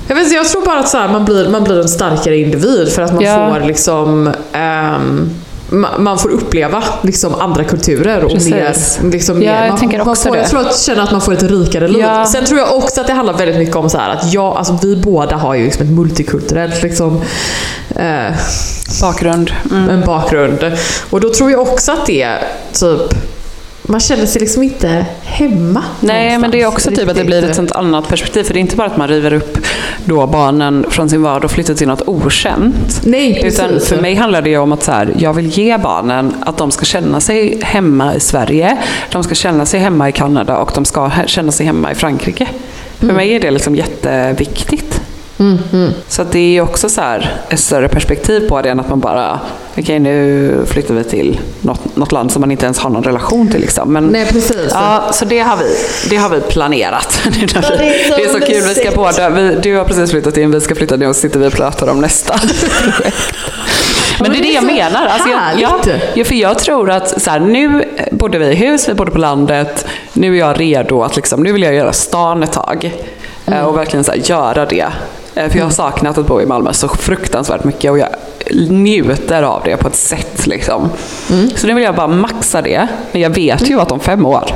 jag, 0.07 0.15
vet, 0.15 0.23
inte, 0.23 0.35
jag 0.35 0.47
tror 0.47 0.65
bara 0.65 0.79
att 0.79 0.89
så 0.89 0.97
här, 0.97 1.07
man, 1.09 1.25
blir, 1.25 1.49
man 1.49 1.63
blir 1.63 1.79
en 1.81 1.89
starkare 1.89 2.37
individ 2.37 2.89
för 2.91 3.01
att 3.01 3.13
man 3.13 3.23
Ja. 3.23 3.53
får 3.53 3.67
liksom 3.67 4.27
ma- 4.53 5.29
man 5.97 6.17
får 6.19 6.29
uppleva 6.29 6.83
liksom 7.01 7.35
andra 7.35 7.63
kulturer 7.63 8.23
och 8.23 8.31
Precis. 8.31 8.51
mer, 9.01 9.11
liksom 9.11 9.41
Ja, 9.43 9.51
mer. 9.51 9.61
jag 9.61 9.69
man, 9.69 9.79
tänker 9.79 10.03
man 10.05 10.15
får, 10.15 10.31
det. 10.31 10.37
Jag 10.37 10.49
tror 10.49 10.59
att 10.59 10.79
känna 10.79 11.03
att 11.03 11.11
man 11.11 11.21
får 11.21 11.33
ett 11.33 11.43
rikare 11.43 11.87
liv. 11.87 12.01
Ja. 12.01 12.25
Sen 12.25 12.45
tror 12.45 12.59
jag 12.59 12.75
också 12.75 13.01
att 13.01 13.07
det 13.07 13.13
handlar 13.13 13.33
väldigt 13.37 13.57
mycket 13.57 13.75
om 13.75 13.89
så 13.89 13.97
här 13.97 14.09
att 14.09 14.33
jag, 14.33 14.57
alltså 14.57 14.77
vi 14.81 14.95
båda 14.95 15.35
har 15.35 15.55
ju 15.55 15.63
liksom 15.63 15.85
ett 15.85 15.91
multikulturellt 15.91 16.83
liksom, 16.83 17.21
eh, 17.95 18.31
Bakgrund. 19.01 19.51
Mm. 19.71 19.89
en 19.89 20.01
bakgrund. 20.01 20.77
Och 21.09 21.21
då 21.21 21.33
tror 21.33 21.51
jag 21.51 21.61
också 21.61 21.91
att 21.91 22.05
det 22.05 22.27
typ 22.73 23.13
man 23.87 23.99
känner 23.99 24.25
sig 24.25 24.41
liksom 24.41 24.63
inte 24.63 25.05
hemma. 25.23 25.83
Nej, 25.99 26.37
men 26.37 26.51
det 26.51 26.61
är 26.61 26.67
också 26.67 26.91
typ 26.91 27.09
att 27.09 27.15
det 27.15 27.23
blir 27.23 27.43
ett 27.43 27.55
sånt 27.55 27.71
annat 27.71 28.07
perspektiv. 28.07 28.43
För 28.43 28.53
det 28.53 28.59
är 28.59 28.61
inte 28.61 28.75
bara 28.75 28.87
att 28.87 28.97
man 28.97 29.07
river 29.07 29.33
upp 29.33 29.57
då 30.05 30.27
barnen 30.27 30.85
från 30.89 31.09
sin 31.09 31.21
vardag 31.21 31.45
och 31.45 31.51
flyttar 31.51 31.73
till 31.73 31.87
något 31.87 32.07
okänt. 32.07 33.01
Nej, 33.03 33.41
Utan 33.45 33.69
precis. 33.69 33.89
för 33.89 34.01
mig 34.01 34.15
handlar 34.15 34.41
det 34.41 34.49
ju 34.49 34.57
om 34.57 34.71
att 34.71 34.83
så 34.83 34.91
här, 34.91 35.13
jag 35.17 35.33
vill 35.33 35.47
ge 35.47 35.77
barnen 35.77 36.33
att 36.45 36.57
de 36.57 36.71
ska 36.71 36.85
känna 36.85 37.19
sig 37.19 37.59
hemma 37.63 38.15
i 38.15 38.19
Sverige, 38.19 38.77
de 39.11 39.23
ska 39.23 39.35
känna 39.35 39.65
sig 39.65 39.79
hemma 39.79 40.09
i 40.09 40.11
Kanada 40.11 40.57
och 40.57 40.71
de 40.75 40.85
ska 40.85 41.11
känna 41.25 41.51
sig 41.51 41.65
hemma 41.65 41.91
i 41.91 41.95
Frankrike. 41.95 42.47
För 42.99 43.13
mig 43.13 43.35
är 43.35 43.39
det 43.39 43.51
liksom 43.51 43.75
jätteviktigt. 43.75 44.96
Så 46.07 46.21
att 46.21 46.31
det 46.31 46.39
är 46.39 46.49
ju 46.51 46.61
också 46.61 46.89
så 46.89 47.01
här 47.01 47.33
ett 47.49 47.59
större 47.59 47.87
perspektiv 47.87 48.49
på 48.49 48.61
det 48.61 48.69
än 48.69 48.79
att 48.79 48.89
man 48.89 48.99
bara, 48.99 49.39
okej 49.77 49.99
nu 49.99 50.53
flyttar 50.67 50.93
vi 50.93 51.03
till 51.03 51.39
något, 51.61 51.95
något 51.95 52.11
land 52.11 52.31
som 52.31 52.39
man 52.41 52.51
inte 52.51 52.65
ens 52.65 52.79
har 52.79 52.89
någon 52.89 53.03
relation 53.03 53.51
till. 53.51 53.61
Liksom. 53.61 53.93
Men, 53.93 54.05
Nej, 54.07 54.25
precis. 54.25 54.67
Ja, 54.71 55.03
så 55.11 55.25
det 55.25 55.39
har 55.39 55.57
vi, 55.57 55.75
det 56.09 56.15
har 56.17 56.29
vi 56.29 56.39
planerat. 56.41 57.19
det, 57.29 57.29
är 57.43 57.47
det 57.47 57.57
är 57.59 57.61
så 57.61 58.15
det 58.17 58.23
är 58.23 58.29
så 58.29 58.39
kul, 58.39 58.61
vi 58.67 58.75
ska 58.75 58.91
båda, 58.91 59.29
vi, 59.29 59.55
du 59.63 59.75
har 59.77 59.83
precis 59.85 60.11
flyttat 60.11 60.37
in, 60.37 60.51
vi 60.51 60.61
ska 60.61 60.75
flytta 60.75 60.95
ner 60.95 61.09
och 61.09 61.15
så 61.15 61.21
sitter 61.21 61.39
vi 61.39 61.47
och 61.47 61.53
pratar 61.53 61.89
om 61.89 62.01
nästa 62.01 62.37
projekt. 62.83 63.33
Men 64.21 64.31
det 64.31 64.37
är 64.37 64.41
det 64.43 64.51
jag 64.51 64.63
menar. 64.63 65.05
Alltså 65.05 65.29
jag, 65.29 65.39
ja, 65.59 65.67
härligt. 65.85 66.03
ja, 66.15 66.25
för 66.25 66.35
jag 66.35 66.59
tror 66.59 66.89
att 66.91 67.21
så 67.21 67.29
här, 67.31 67.39
nu 67.39 67.83
bodde 68.11 68.39
vi 68.39 68.45
i 68.45 68.55
hus, 68.55 68.89
vi 68.89 68.93
bodde 68.93 69.11
på 69.11 69.17
landet. 69.17 69.85
Nu 70.13 70.35
är 70.35 70.39
jag 70.39 70.59
redo 70.59 71.03
att 71.03 71.15
liksom, 71.15 71.43
nu 71.43 71.51
vill 71.51 71.63
jag 71.63 71.73
göra 71.73 71.93
stan 71.93 72.43
ett 72.43 72.51
tag. 72.51 72.91
eh, 73.47 73.59
Och 73.65 73.77
verkligen 73.77 74.03
så 74.03 74.11
här, 74.11 74.19
göra 74.23 74.65
det. 74.65 74.87
Eh, 75.37 75.49
För 75.49 75.57
jag 75.57 75.65
har 75.65 75.71
saknat 75.71 76.17
att 76.17 76.27
bo 76.27 76.41
i 76.41 76.45
Malmö 76.45 76.73
så 76.73 76.87
fruktansvärt 76.87 77.63
mycket 77.63 77.91
och 77.91 77.97
jag 77.99 78.09
njuter 78.69 79.43
av 79.43 79.61
det 79.65 79.77
på 79.77 79.87
ett 79.87 79.95
sätt. 79.95 80.47
Liksom. 80.47 80.89
Så 81.55 81.67
nu 81.67 81.73
vill 81.73 81.83
jag 81.83 81.95
bara 81.95 82.07
maxa 82.07 82.61
det. 82.61 82.87
Men 83.11 83.21
jag 83.21 83.29
vet 83.29 83.69
ju 83.69 83.79
att 83.79 83.91
om 83.91 83.99
fem 83.99 84.25
år, 84.25 84.49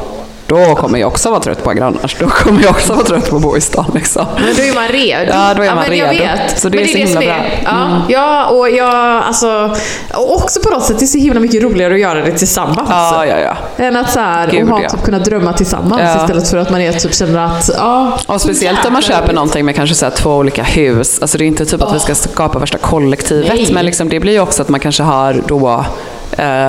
då 0.51 0.75
kommer 0.75 0.99
jag 0.99 1.07
också 1.07 1.29
vara 1.29 1.39
trött 1.39 1.63
på 1.63 1.71
grannar. 1.71 2.15
Då 2.19 2.27
kommer 2.27 2.61
jag 2.61 2.71
också 2.71 2.93
vara 2.93 3.05
trött 3.05 3.29
på 3.29 3.35
att 3.35 3.41
bo 3.41 3.57
i 3.57 3.61
stan. 3.61 3.91
Liksom. 3.95 4.25
Men 4.35 4.55
då 4.55 4.61
är 4.61 4.73
man 4.75 4.87
redo. 4.87 5.31
Ja, 5.31 5.53
då 5.53 5.63
är 5.63 5.75
man 5.75 5.83
men 5.89 5.97
jag 5.97 6.13
redo. 6.13 6.23
vet. 6.23 6.59
Så 6.59 6.69
det 6.69 6.77
men 6.77 6.85
är 6.85 6.87
så 6.87 6.93
det 6.93 6.99
himla 6.99 7.21
som 7.21 7.27
bra. 7.27 7.35
Mm. 7.35 8.01
Ja, 8.07 8.07
ja, 8.09 8.45
och 8.45 8.69
jag, 8.69 9.23
alltså, 9.23 9.75
och 10.13 10.35
också 10.35 10.59
på 10.59 10.69
något 10.69 10.83
sätt, 10.83 10.99
det 10.99 11.05
är 11.05 11.07
så 11.07 11.17
himla 11.17 11.39
mycket 11.39 11.63
roligare 11.63 11.93
att 11.93 11.99
göra 11.99 12.21
det 12.25 12.31
tillsammans. 12.31 12.89
Ja, 12.89 13.25
ja, 13.25 13.39
ja. 13.39 13.83
Än 13.85 13.95
att 13.95 14.11
så 14.11 14.19
här, 14.19 14.47
Gud, 14.51 14.63
och 14.63 14.69
ha, 14.69 14.83
ja. 14.83 14.89
typ, 14.89 15.03
kunna 15.03 15.19
drömma 15.19 15.53
tillsammans 15.53 16.01
Ja. 16.01 16.21
istället 16.21 16.49
för 16.49 16.57
att 16.57 16.69
man 16.69 16.81
är, 16.81 16.93
typ, 16.93 17.13
känner 17.15 17.45
att, 17.45 17.69
ja. 17.77 18.19
Och 18.27 18.41
speciellt 18.41 18.85
om 18.85 18.93
man 18.93 19.01
köper 19.01 19.21
roligt. 19.21 19.35
någonting 19.35 19.65
med 19.65 19.75
kanske 19.75 19.95
så 19.95 20.05
här 20.05 20.13
två 20.13 20.35
olika 20.35 20.63
hus. 20.63 21.21
Alltså 21.21 21.37
det 21.37 21.43
är 21.43 21.47
inte 21.47 21.65
typ 21.65 21.81
att 21.81 21.95
vi 21.95 21.99
ska 21.99 22.15
skapa 22.15 22.59
värsta 22.59 22.77
kollektivet. 22.77 23.53
Nej. 23.53 23.69
Men 23.73 23.85
liksom 23.85 24.09
det 24.09 24.19
blir 24.19 24.33
ju 24.33 24.39
också 24.39 24.61
att 24.61 24.69
man 24.69 24.79
kanske 24.79 25.03
har 25.03 25.41
då 25.47 25.85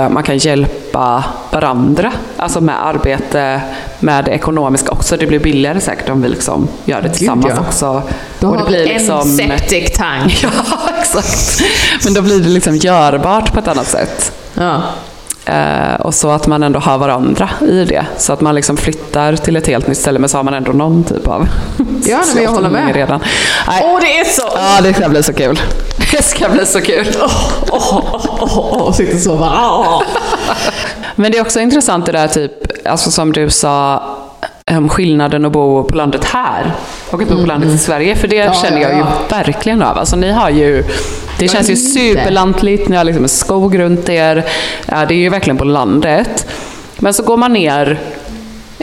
man 0.09 0.23
kan 0.23 0.39
hjälpa 0.39 1.25
varandra. 1.51 2.13
Alltså 2.37 2.61
med 2.61 2.87
arbete, 2.87 3.61
med 4.01 4.25
det 4.25 4.31
ekonomiska 4.31 4.93
också. 4.93 5.17
Det 5.17 5.27
blir 5.27 5.39
billigare 5.39 5.81
säkert 5.81 6.09
om 6.09 6.23
vi 6.23 6.29
liksom 6.29 6.69
gör 6.85 7.03
det 7.03 7.09
tillsammans 7.09 7.55
ja. 7.57 7.61
också. 7.61 8.03
Då 8.41 8.49
Och 8.49 8.57
det 8.57 8.63
har 8.63 8.69
blir 8.69 8.79
vi 8.79 8.87
liksom... 8.87 9.21
en 9.21 9.25
septic 9.25 9.93
tank. 9.97 10.43
Ja, 10.43 10.51
exakt. 11.01 11.63
Men 12.05 12.15
då 12.15 12.23
blir 12.23 12.41
det 12.41 12.49
liksom 12.49 12.77
görbart 12.77 13.53
på 13.53 13.59
ett 13.59 13.69
annat 13.69 13.87
sätt. 13.87 14.33
Ja. 14.55 14.83
Eh, 15.47 15.95
och 16.01 16.15
så 16.15 16.31
att 16.31 16.47
man 16.47 16.63
ändå 16.63 16.79
har 16.81 16.99
varandra 16.99 17.51
i 17.61 17.85
det. 17.85 18.07
Så 18.19 18.33
att 18.33 18.41
man 18.41 18.55
liksom 18.55 18.77
flyttar 18.77 19.37
till 19.37 19.57
ett 19.57 19.67
helt 19.67 19.87
nytt 19.87 19.99
ställe 19.99 20.19
men 20.19 20.29
så 20.29 20.37
har 20.37 20.45
man 20.45 20.55
ändå 20.55 20.73
någon 20.73 21.05
typ 21.05 21.29
av 21.29 21.49
Ja, 22.07 22.21
men 22.35 22.43
jag 22.43 22.51
håller 22.55 22.71
med. 22.71 22.95
Redan. 22.95 23.21
Åh, 23.83 23.99
det 24.01 24.19
är 24.19 24.25
så... 24.25 24.43
Ja, 24.57 24.81
det 24.83 24.95
ska 24.95 25.09
bli 25.09 25.23
så 25.23 25.33
kul. 25.33 25.61
Det 26.13 26.23
ska 26.23 26.49
bli 26.49 26.67
så 26.67 26.81
kul. 26.81 27.07
Åh, 27.23 27.31
åh, 27.71 28.05
åh, 28.13 28.27
åh, 28.41 28.69
åh, 28.83 28.93
sitter 28.93 29.19
så 29.19 29.37
bara... 29.37 29.79
åh. 29.79 30.03
Men 31.15 31.33
det 31.33 31.39
är 31.39 31.43
också 31.43 31.61
intressant 31.61 32.07
det 32.07 32.13
där 32.13 32.29
typ, 32.29 32.53
alltså 32.89 33.11
som 33.11 33.33
du 33.33 33.51
sa, 33.51 34.03
um, 34.71 34.89
skillnaden 34.89 35.45
att 35.45 35.53
bo 35.53 35.85
på 35.85 35.97
landet 35.97 36.25
här 36.25 36.73
och 37.11 37.23
att 37.23 37.29
bo 37.29 37.41
på 37.41 37.47
landet 37.47 37.71
i 37.71 37.79
Sverige. 37.79 38.17
För 38.17 38.29
det 38.29 38.39
Mm, 38.41 38.53
Ja, 38.55 38.63
känner 38.63 38.81
ja, 38.81 38.89
jag 38.89 38.93
ju 38.97 38.99
ja. 38.99 39.37
verkligen 39.37 39.83
av. 39.83 39.99
Alltså 39.99 40.17
ni 40.17 40.33
har 40.33 40.51
ju, 40.51 40.85
det 41.43 41.49
känns 41.49 41.71
ju 41.71 41.77
superlantligt, 41.77 42.89
ni 42.89 42.97
har 42.97 43.05
liksom 43.05 43.23
en 43.23 43.29
skog 43.29 43.79
runt 43.79 44.09
er. 44.09 44.45
Ja, 44.87 45.07
det 45.07 45.15
är 45.15 45.19
ju 45.19 45.29
verkligen 45.29 45.57
på 45.57 45.65
landet. 45.65 46.47
Men 46.99 47.15
så 47.15 47.23
går 47.23 47.37
man 47.37 47.53
ner 47.53 47.99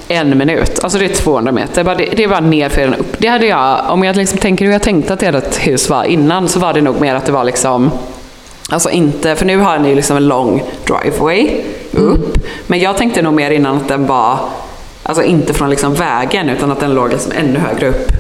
en 0.08 0.38
minut, 0.38 0.80
alltså 0.84 1.00
det 1.00 1.06
är 1.06 1.16
200 1.16 1.52
meter, 1.52 1.84
det, 2.16 2.24
är 2.24 2.28
bara 2.28 2.40
ner 2.40 2.70
för 2.70 2.82
en 2.82 2.94
upp. 2.94 3.16
Det 3.18 3.28
hade 3.28 3.46
jag, 3.46 3.86
om 3.90 4.04
jag 4.04 4.16
liksom 4.16 4.40
tänker 4.40 4.66
hur 4.66 4.72
jag 4.72 4.82
tänkte 4.82 5.14
att 5.14 5.24
ert 5.24 5.68
hus 5.68 5.90
var 5.90 6.04
innan 6.04 6.48
så 6.48 6.60
var 6.60 6.74
det 6.74 6.82
nog 6.82 7.02
mer 7.02 7.16
att 7.16 7.26
det 7.26 7.32
var 7.32 7.44
liksom 7.44 7.92
Alltså 8.72 8.90
inte, 8.90 9.36
för 9.36 9.46
nu 9.46 9.58
har 9.58 9.80
ni 9.80 9.96
liksom 9.96 10.18
en 10.18 10.28
lång 10.28 10.64
driveway 10.88 11.62
upp. 11.92 12.38
Men 12.68 12.80
jag 12.80 12.98
tänkte 12.98 13.22
nog 13.22 13.34
mer 13.34 13.52
innan 13.52 13.78
att 13.78 13.88
den 13.88 14.08
var, 14.08 14.40
alltså 15.04 15.24
inte 15.24 15.54
från 15.54 15.70
liksom 15.70 15.94
vägen 15.94 16.50
utan 16.50 16.72
att 16.72 16.80
den 16.80 16.94
låg 16.94 17.10
liksom 17.10 17.32
ännu 17.36 17.60
högre 17.60 17.88
upp 17.88 18.12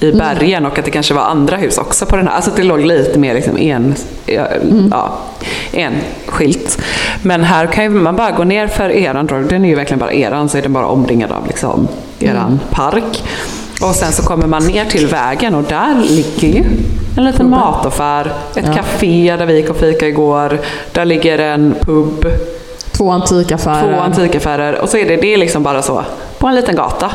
i 0.00 0.12
bergen 0.12 0.66
och 0.66 0.78
att 0.78 0.84
det 0.84 0.90
kanske 0.90 1.14
var 1.14 1.22
andra 1.22 1.56
hus 1.56 1.78
också 1.78 2.06
på 2.06 2.16
den 2.16 2.28
här. 2.28 2.34
Alltså 2.34 2.50
att 2.50 2.56
det 2.56 2.62
låg 2.62 2.80
lite 2.80 3.18
mer 3.18 3.34
liksom 3.34 3.58
en, 3.58 3.94
ja, 4.26 4.46
ja, 4.90 5.12
enskilt. 5.72 6.78
Men 7.22 7.44
här 7.44 7.66
kan 7.66 7.84
ju 7.84 7.90
man 7.90 8.16
bara 8.16 8.30
gå 8.30 8.44
ner 8.44 8.66
för 8.66 8.90
eran 8.90 9.26
driveway, 9.26 9.48
den 9.48 9.64
är 9.64 9.68
ju 9.68 9.74
verkligen 9.74 9.98
bara 9.98 10.12
eran, 10.12 10.48
så 10.48 10.58
är 10.58 10.62
den 10.62 10.72
bara 10.72 10.86
omringad 10.86 11.32
av 11.32 11.46
liksom 11.46 11.88
eran 12.18 12.60
park. 12.70 13.24
Och 13.82 13.94
sen 13.94 14.12
så 14.12 14.22
kommer 14.22 14.46
man 14.46 14.66
ner 14.66 14.84
till 14.84 15.06
vägen 15.06 15.54
och 15.54 15.62
där 15.62 15.94
ligger 16.08 16.48
ju 16.48 16.64
en 17.16 17.24
liten 17.24 17.50
mataffär, 17.50 18.32
ett 18.54 18.74
café 18.74 19.36
där 19.38 19.46
vi 19.46 19.56
gick 19.56 19.70
och 19.70 19.76
fika 19.76 20.08
igår. 20.08 20.58
Där 20.92 21.04
ligger 21.04 21.38
en 21.38 21.74
pub, 21.80 22.26
Två 22.92 23.10
antikaffärer. 23.10 23.94
två 23.94 24.00
antikaffärer 24.00 24.80
och 24.80 24.88
så 24.88 24.96
är 24.96 25.08
det, 25.08 25.16
det 25.16 25.34
är 25.34 25.38
liksom 25.38 25.62
bara 25.62 25.82
så 25.82 26.04
på 26.38 26.46
en 26.46 26.54
liten 26.54 26.76
gata. 26.76 27.10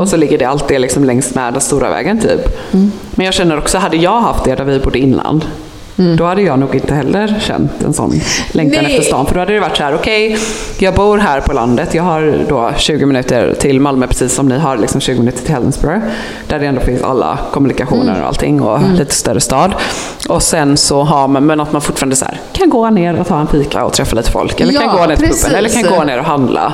Och 0.00 0.08
så 0.08 0.16
ligger 0.16 0.38
det 0.38 0.44
alltid 0.44 0.80
liksom 0.80 1.04
längs 1.04 1.34
med 1.34 1.52
den 1.52 1.60
stora 1.60 1.90
vägen 1.90 2.20
typ. 2.20 2.58
Men 3.10 3.24
jag 3.26 3.34
känner 3.34 3.58
också, 3.58 3.78
hade 3.78 3.96
jag 3.96 4.20
haft 4.20 4.44
det 4.44 4.54
där 4.54 4.64
vi 4.64 4.78
bodde 4.78 4.98
inland, 4.98 5.44
då 6.18 6.24
hade 6.24 6.42
jag 6.42 6.58
nog 6.58 6.74
inte 6.74 6.94
heller 6.94 7.34
känt 7.40 7.82
en 7.82 7.92
sån 7.92 8.12
längtan 8.52 8.84
Nej. 8.84 8.92
efter 8.92 9.06
stan. 9.06 9.26
För 9.26 9.34
då 9.34 9.40
hade 9.40 9.52
det 9.52 9.60
varit 9.60 9.76
så 9.76 9.82
här, 9.82 9.94
okej, 9.94 10.38
jag 10.78 10.94
bor 10.94 11.18
här 11.18 11.40
på 11.40 11.52
landet, 11.52 11.94
jag 11.94 12.02
har 12.02 12.44
då 12.48 12.72
20 12.76 13.06
minuter 13.06 13.54
till 13.54 13.80
Malmö 13.80 14.06
precis 14.06 14.34
som 14.34 14.48
ni 14.48 14.58
har 14.58 14.76
liksom 14.76 15.00
20 15.00 15.18
minuter 15.18 15.38
till 15.38 15.54
Helensburgh. 15.54 16.00
Där 16.48 16.58
det 16.58 16.66
ändå 16.66 16.80
finns 16.80 17.02
alla 17.02 17.38
kommunikationer 17.52 18.20
och 18.20 18.26
allting 18.28 18.62
och 18.62 18.78
lite 18.98 19.14
större 19.14 19.40
stad. 19.40 19.74
Och 20.28 20.42
sen 20.42 20.76
så 20.76 21.02
har 21.02 21.28
man, 21.28 21.46
men 21.46 21.60
att 21.60 21.72
man 21.72 21.80
fortfarande 21.82 22.16
så 22.16 22.24
här, 22.24 22.40
kan 22.52 22.70
gå 22.70 22.90
ner 22.90 23.20
och 23.20 23.26
ta 23.26 23.40
en 23.40 23.46
fika 23.46 23.84
och 23.84 23.92
träffa 23.92 24.16
lite 24.16 24.30
folk. 24.30 24.60
Eller 24.60 24.72
kan 24.72 24.82
Ja, 24.82 24.96
gå 24.96 25.06
ner 25.06 25.16
till 25.16 25.28
puben, 25.28 25.54
eller 25.54 25.68
kan 25.68 25.98
gå 25.98 26.04
ner 26.04 26.18
och 26.18 26.24
handla. 26.24 26.72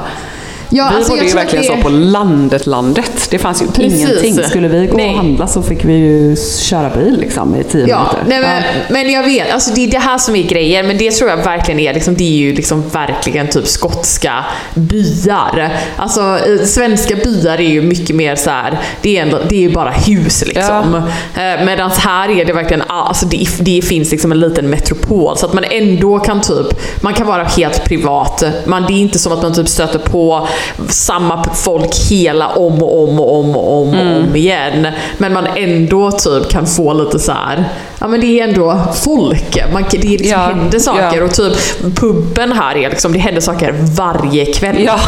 Ja, 0.70 0.88
vi 0.90 0.96
alltså, 0.96 1.12
bodde 1.12 1.24
ju 1.26 1.34
verkligen 1.34 1.64
det- 1.64 1.68
så 1.76 1.82
på 1.82 1.88
landet, 1.88 2.66
landet. 2.66 3.28
Det 3.30 3.38
fanns 3.38 3.62
ju 3.62 3.66
Precis. 3.66 4.00
ingenting. 4.24 4.44
Skulle 4.44 4.68
vi 4.68 4.86
gå 4.86 4.96
Nej. 4.96 5.10
och 5.10 5.16
handla 5.16 5.46
så 5.46 5.62
fick 5.62 5.84
vi 5.84 5.92
ju 5.92 6.36
köra 6.60 6.90
bil 6.96 7.16
liksom 7.20 7.56
i 7.56 7.64
tio 7.64 7.86
Ja, 7.88 7.98
minuter. 7.98 8.24
nej, 8.28 8.40
men, 8.88 8.92
men 9.04 9.12
jag 9.12 9.22
vet, 9.22 9.52
alltså 9.52 9.74
det 9.74 9.84
är 9.84 9.90
det 9.90 9.98
här 9.98 10.18
som 10.18 10.36
är 10.36 10.42
grejen, 10.42 10.86
men 10.86 10.98
det 10.98 11.10
tror 11.10 11.30
jag 11.30 11.36
verkligen 11.36 11.80
är, 11.80 11.94
liksom, 11.94 12.14
det 12.14 12.24
är 12.24 12.36
ju 12.38 12.54
liksom 12.54 12.82
verkligen 12.92 13.48
typ 13.48 13.66
skotska 13.66 14.44
byar. 14.74 15.70
Alltså 15.96 16.38
svenska 16.64 17.16
byar 17.16 17.58
är 17.58 17.70
ju 17.70 17.82
mycket 17.82 18.16
mer 18.16 18.36
så 18.36 18.50
här, 18.50 18.78
det 19.02 19.18
är, 19.18 19.22
ändå, 19.22 19.38
det 19.48 19.56
är 19.56 19.60
ju 19.60 19.72
bara 19.72 19.90
hus 19.90 20.44
liksom. 20.46 20.94
Eh, 21.34 21.64
Medan 21.64 21.90
här 21.90 22.28
är 22.40 22.44
det 22.44 22.52
verkligen, 22.52 22.82
alltså 22.88 23.26
det, 23.26 23.46
det 23.60 23.82
finns 23.82 24.10
liksom 24.10 24.32
en 24.32 24.40
liten 24.40 24.70
metropol 24.70 25.36
så 25.36 25.46
att 25.46 25.52
man 25.52 25.64
ändå 25.64 26.18
kan 26.18 26.40
typ, 26.40 26.66
man 27.00 27.14
kan 27.14 27.26
vara 27.26 27.44
helt 27.44 27.84
privat. 27.84 28.42
Man, 28.66 28.82
det 28.86 28.92
är 28.92 29.00
inte 29.00 29.18
som 29.18 29.32
att 29.32 29.42
man 29.42 29.54
typ 29.54 29.68
stöter 29.68 29.98
på 29.98 30.48
samma 30.88 31.44
folk 31.54 31.94
hela 32.10 32.48
om 32.48 32.82
och 32.82 33.02
om 33.08 33.20
och 33.20 33.40
om 33.40 33.56
och 33.56 33.82
om, 33.82 33.94
och 33.94 34.16
om 34.16 34.36
igen. 34.36 34.86
Men 35.18 35.32
man 35.32 35.46
ändå 35.56 36.10
typ 36.10 36.48
kan 36.48 36.66
få 36.66 36.92
lite 36.92 37.18
så 37.18 37.32
här. 37.32 37.64
ja 38.00 38.08
men 38.08 38.20
det 38.20 38.26
är 38.40 38.48
ändå 38.48 38.80
folk. 39.04 39.58
Man, 39.72 39.84
det 39.90 39.96
är 39.96 40.02
liksom 40.02 40.30
Ja, 40.30 40.38
händer 40.38 40.78
saker 40.78 41.18
ja. 41.18 41.24
och 41.24 41.34
typ 41.34 41.54
puben 42.00 42.52
här 42.52 42.76
är 42.76 42.90
liksom, 42.90 43.12
det 43.12 43.18
händer 43.18 43.40
saker 43.40 43.74
varje 43.96 44.46
kväll. 44.46 44.76
Ja. 44.84 45.00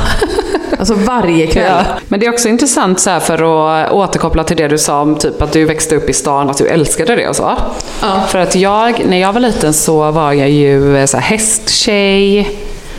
Alltså 0.79 0.95
varje 0.95 1.47
kväll. 1.47 1.65
Ja. 1.69 1.85
Men 2.09 2.21
det 2.21 2.27
är 2.27 2.31
också 2.31 2.49
intressant 2.49 3.01
så 3.01 3.21
för 3.21 3.35
att 3.35 3.93
återkoppla 3.93 4.45
till 4.45 4.57
det 4.57 4.69
du 4.69 4.79
sa 4.79 5.01
om 5.01 5.19
typ 5.19 5.43
att 5.43 5.53
du 5.53 5.65
växte 5.65 5.97
upp 5.97 6.11
i 6.11 6.13
stan, 6.13 6.51
att 6.51 6.59
du 6.59 6.67
älskade 6.67 7.17
det 7.17 7.29
och 7.29 7.37
så. 7.37 7.57
Ja. 8.03 8.21
För 8.29 8.39
att 8.39 8.55
jag, 8.55 9.03
när 9.09 9.17
jag 9.17 9.33
var 9.33 9.41
liten 9.41 9.73
så 9.73 10.11
var 10.11 10.33
jag 10.33 10.51
ju 10.51 11.07
så 11.07 11.17
här 11.17 11.25
hästtjej. 11.25 12.51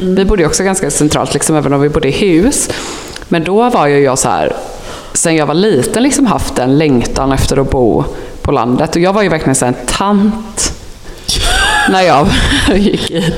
Mm. 0.01 0.15
Vi 0.15 0.25
bodde 0.25 0.41
ju 0.41 0.47
också 0.47 0.63
ganska 0.63 0.91
centralt, 0.91 1.33
liksom, 1.33 1.55
även 1.55 1.73
om 1.73 1.81
vi 1.81 1.89
bodde 1.89 2.07
i 2.07 2.11
hus. 2.11 2.69
Men 3.27 3.43
då 3.43 3.69
var 3.69 3.87
ju 3.87 3.99
jag 3.99 4.19
så 4.19 4.29
här, 4.29 4.55
sen 5.13 5.35
jag 5.35 5.45
var 5.45 5.53
liten, 5.53 6.03
liksom 6.03 6.25
haft 6.25 6.59
en 6.59 6.77
längtan 6.77 7.31
efter 7.31 7.57
att 7.57 7.71
bo 7.71 8.03
på 8.41 8.51
landet. 8.51 8.95
Och 8.95 9.01
jag 9.01 9.13
var 9.13 9.21
ju 9.21 9.29
verkligen 9.29 9.55
så 9.55 9.65
här 9.65 9.73
en 9.73 9.85
tant 9.85 10.73
när 11.89 12.01
jag 12.01 12.27
gick 12.77 13.11
i 13.11 13.33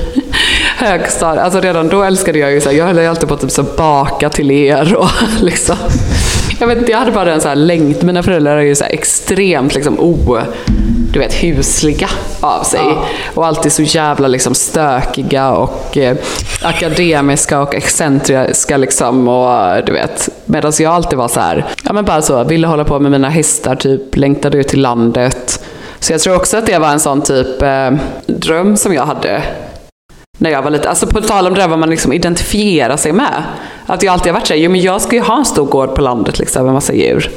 högstadiet. 0.77 1.43
Alltså 1.43 1.59
redan 1.59 1.87
då 1.87 2.03
älskade 2.03 2.39
jag 2.39 2.51
ju 2.51 2.61
så 2.61 2.69
här, 2.69 2.77
jag 2.77 2.85
höll 2.85 2.97
ju 2.97 3.05
alltid 3.05 3.27
på 3.27 3.33
att 3.33 3.41
typ 3.41 3.51
så 3.51 3.63
baka 3.63 4.29
till 4.29 4.51
er 4.51 4.95
och 4.95 5.09
liksom. 5.41 5.77
Jag 6.59 6.67
vet 6.67 6.77
inte, 6.77 6.91
jag 6.91 6.99
hade 6.99 7.11
bara 7.11 7.33
en 7.33 7.41
så 7.41 7.47
här 7.47 7.55
längt. 7.55 8.01
Mina 8.01 8.23
föräldrar 8.23 8.57
är 8.57 8.61
ju 8.61 8.75
så 8.75 8.85
extremt 8.85 9.75
liksom 9.75 9.99
o, 9.99 10.39
du 11.13 11.19
vet, 11.19 11.33
husliga 11.33 12.09
av 12.41 12.63
sig. 12.63 12.97
Och 13.33 13.47
alltid 13.47 13.71
så 13.71 13.81
jävla 13.81 14.27
liksom 14.27 14.55
stökiga 14.55 15.51
och 15.51 15.97
eh, 15.97 16.17
akademiska 16.63 17.61
och 17.61 17.75
excentriska 17.75 18.77
liksom. 18.77 19.27
Och 19.27 19.85
du 19.85 19.93
vet, 19.93 20.29
medan 20.45 20.71
jag 20.79 20.93
alltid 20.93 21.17
var 21.17 21.27
så 21.27 21.39
här, 21.39 21.65
ja 21.83 21.93
men 21.93 22.05
bara 22.05 22.21
så, 22.21 22.43
ville 22.43 22.67
hålla 22.67 22.83
på 22.83 22.99
med 22.99 23.11
mina 23.11 23.29
hästar, 23.29 23.75
typ 23.75 24.15
längtade 24.17 24.57
ut 24.57 24.67
till 24.67 24.81
landet. 24.81 25.63
Så 25.99 26.13
jag 26.13 26.21
tror 26.21 26.35
också 26.35 26.57
att 26.57 26.65
det 26.65 26.79
var 26.79 26.89
en 26.89 26.99
sån 26.99 27.21
typ 27.21 27.61
eh, 27.61 27.91
dröm 28.25 28.77
som 28.77 28.93
jag 28.93 29.05
hade 29.05 29.43
när 30.43 30.49
jag 30.49 30.61
var 30.61 30.71
lite, 30.71 30.89
alltså 30.89 31.07
på 31.07 31.21
tal 31.21 31.47
om 31.47 31.53
det 31.53 31.59
där 31.61 31.67
vad 31.67 31.79
man 31.79 31.89
liksom 31.89 32.13
identifierar 32.13 32.97
sig 32.97 33.11
med. 33.11 33.43
Att 33.85 34.03
jag 34.03 34.13
alltid 34.13 34.31
har 34.31 34.39
varit 34.39 34.47
såhär, 34.47 34.61
jo 34.61 34.71
men 34.71 34.81
jag 34.81 35.01
ska 35.01 35.15
ju 35.15 35.21
ha 35.21 35.37
en 35.37 35.45
stor 35.45 35.65
gård 35.65 35.95
på 35.95 36.01
landet 36.01 36.39
liksom 36.39 36.65
med 36.65 36.73
massa 36.73 36.93
djur. 36.93 37.29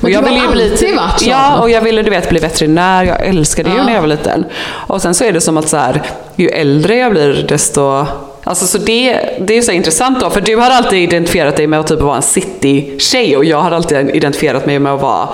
Men 0.00 0.12
jag 0.12 0.22
ville 0.22 0.36
ju 0.36 0.46
alltid 0.46 0.96
varit 0.96 1.20
sån. 1.20 1.30
Ja, 1.30 1.58
och 1.58 1.70
jag 1.70 1.80
ville 1.80 2.02
du 2.02 2.10
vet 2.10 2.28
bli 2.28 2.40
veterinär. 2.40 3.04
Jag 3.04 3.26
älskade 3.26 3.70
ju 3.70 3.76
Ja. 3.76 3.84
när 3.84 3.94
jag 3.94 4.00
var 4.00 4.08
liten. 4.08 4.44
Och 4.86 5.02
sen 5.02 5.14
så 5.14 5.24
är 5.24 5.32
det 5.32 5.40
som 5.40 5.56
att 5.56 5.68
så 5.68 5.76
här, 5.76 6.02
ju 6.36 6.48
äldre 6.48 6.96
jag 6.96 7.12
blir 7.12 7.46
desto 7.48 8.06
Alltså 8.46 8.66
så 8.66 8.78
det, 8.78 9.20
det 9.40 9.58
är 9.58 9.62
så 9.62 9.72
intressant 9.72 10.20
då, 10.20 10.30
för 10.30 10.40
du 10.40 10.56
har 10.56 10.70
alltid 10.70 10.98
identifierat 10.98 11.56
dig 11.56 11.66
med 11.66 11.80
att 11.80 11.86
typ 11.86 12.00
vara 12.00 12.16
en 12.16 12.22
city-tjej 12.22 13.36
och 13.36 13.44
jag 13.44 13.62
har 13.62 13.70
alltid 13.70 14.10
identifierat 14.10 14.66
mig 14.66 14.78
med 14.78 14.92
att 14.92 15.00
vara 15.02 15.28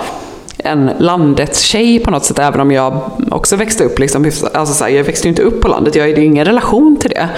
en 0.63 0.91
landets 0.99 1.59
tjej 1.61 1.99
på 1.99 2.11
något 2.11 2.25
sätt, 2.25 2.39
även 2.39 2.59
om 2.59 2.71
jag 2.71 3.01
också 3.31 3.55
växte 3.55 3.83
upp 3.83 3.99
liksom, 3.99 4.31
alltså 4.53 4.73
så 4.73 4.83
här, 4.83 4.91
jag 4.91 5.03
växte 5.03 5.27
ju 5.27 5.29
inte 5.29 5.41
upp 5.41 5.61
på 5.61 5.67
landet, 5.67 5.95
jag 5.95 6.07
hade 6.07 6.19
ju 6.21 6.25
ingen 6.25 6.45
relation 6.45 6.97
till 7.01 7.09
det. 7.09 7.29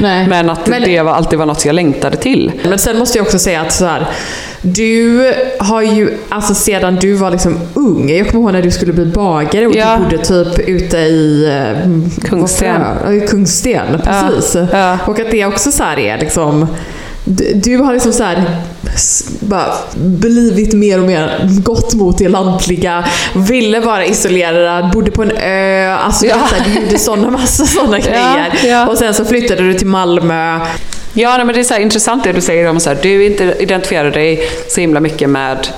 Nej. 0.00 0.26
Men 0.28 0.50
att 0.50 0.66
Men- 0.66 0.82
det 0.82 1.02
var, 1.02 1.12
alltid 1.12 1.38
var 1.38 1.46
något 1.46 1.64
jag 1.64 1.74
längtade 1.74 2.16
till. 2.16 2.52
Men 2.68 2.78
sen 2.78 2.98
måste 2.98 3.18
jag 3.18 3.24
också 3.24 3.38
säga 3.38 3.60
att 3.60 3.72
så 3.72 3.84
här, 3.84 4.06
du 4.62 5.32
har 5.58 5.82
ju, 5.82 6.10
alltså 6.28 6.54
sedan 6.54 6.96
du 7.00 7.12
var 7.14 7.30
liksom 7.30 7.58
ung, 7.74 8.10
jag 8.10 8.28
kommer 8.30 8.42
ihåg 8.44 8.52
när 8.52 8.62
du 8.62 8.70
skulle 8.70 8.92
bli 8.92 9.04
bagare 9.06 9.66
och 9.66 9.76
Ja. 9.76 9.98
du 10.10 10.16
bodde 10.16 10.24
typ 10.54 10.68
ute 10.68 10.96
i 10.98 11.44
eh, 11.48 12.28
Kungsten. 12.28 12.80
Ja, 13.20 13.26
Kungsten, 13.28 13.86
precis. 14.04 14.56
Ja. 14.72 14.98
Och 15.06 15.20
att 15.20 15.30
det 15.30 15.46
också 15.46 15.72
så 15.72 15.82
här 15.84 15.98
är 15.98 16.18
liksom 16.18 16.66
du 17.54 17.76
har 17.76 17.92
liksom 17.92 18.12
så 18.12 18.22
här, 18.24 18.44
blivit 19.94 20.72
mer 20.72 20.98
och 21.00 21.06
mer 21.06 21.48
gått 21.62 21.94
mot 21.94 22.18
det 22.18 22.28
lantliga, 22.28 23.04
ville 23.34 23.80
vara 23.80 24.04
isolerad, 24.06 24.90
bodde 24.92 25.10
på 25.10 25.22
en 25.22 25.30
ö, 25.30 25.94
alltså 25.94 26.26
Ja. 26.26 26.34
så 26.48 26.54
här, 26.54 26.64
du 26.74 26.80
gjorde 26.80 26.98
sådana 26.98 27.30
massa 27.30 27.64
sådana 27.66 27.98
grejer. 27.98 28.60
ja. 28.64 28.88
Och 28.88 28.98
sen 28.98 29.14
så 29.14 29.24
flyttade 29.24 29.62
du 29.62 29.74
till 29.74 29.86
Malmö. 29.86 30.60
Ja, 31.14 31.36
nej, 31.36 31.46
men 31.46 31.54
det 31.54 31.60
är 31.60 31.64
så 31.64 31.76
intressant 31.76 32.24
det 32.24 32.32
du 32.32 32.40
säger 32.40 32.68
om 32.68 32.78
här, 32.86 32.98
du 33.02 33.26
inte 33.26 33.54
identifierar 33.58 34.10
dig 34.10 34.48
så 34.68 34.80
himla 34.80 35.00
mycket 35.00 35.30
med 35.30 35.68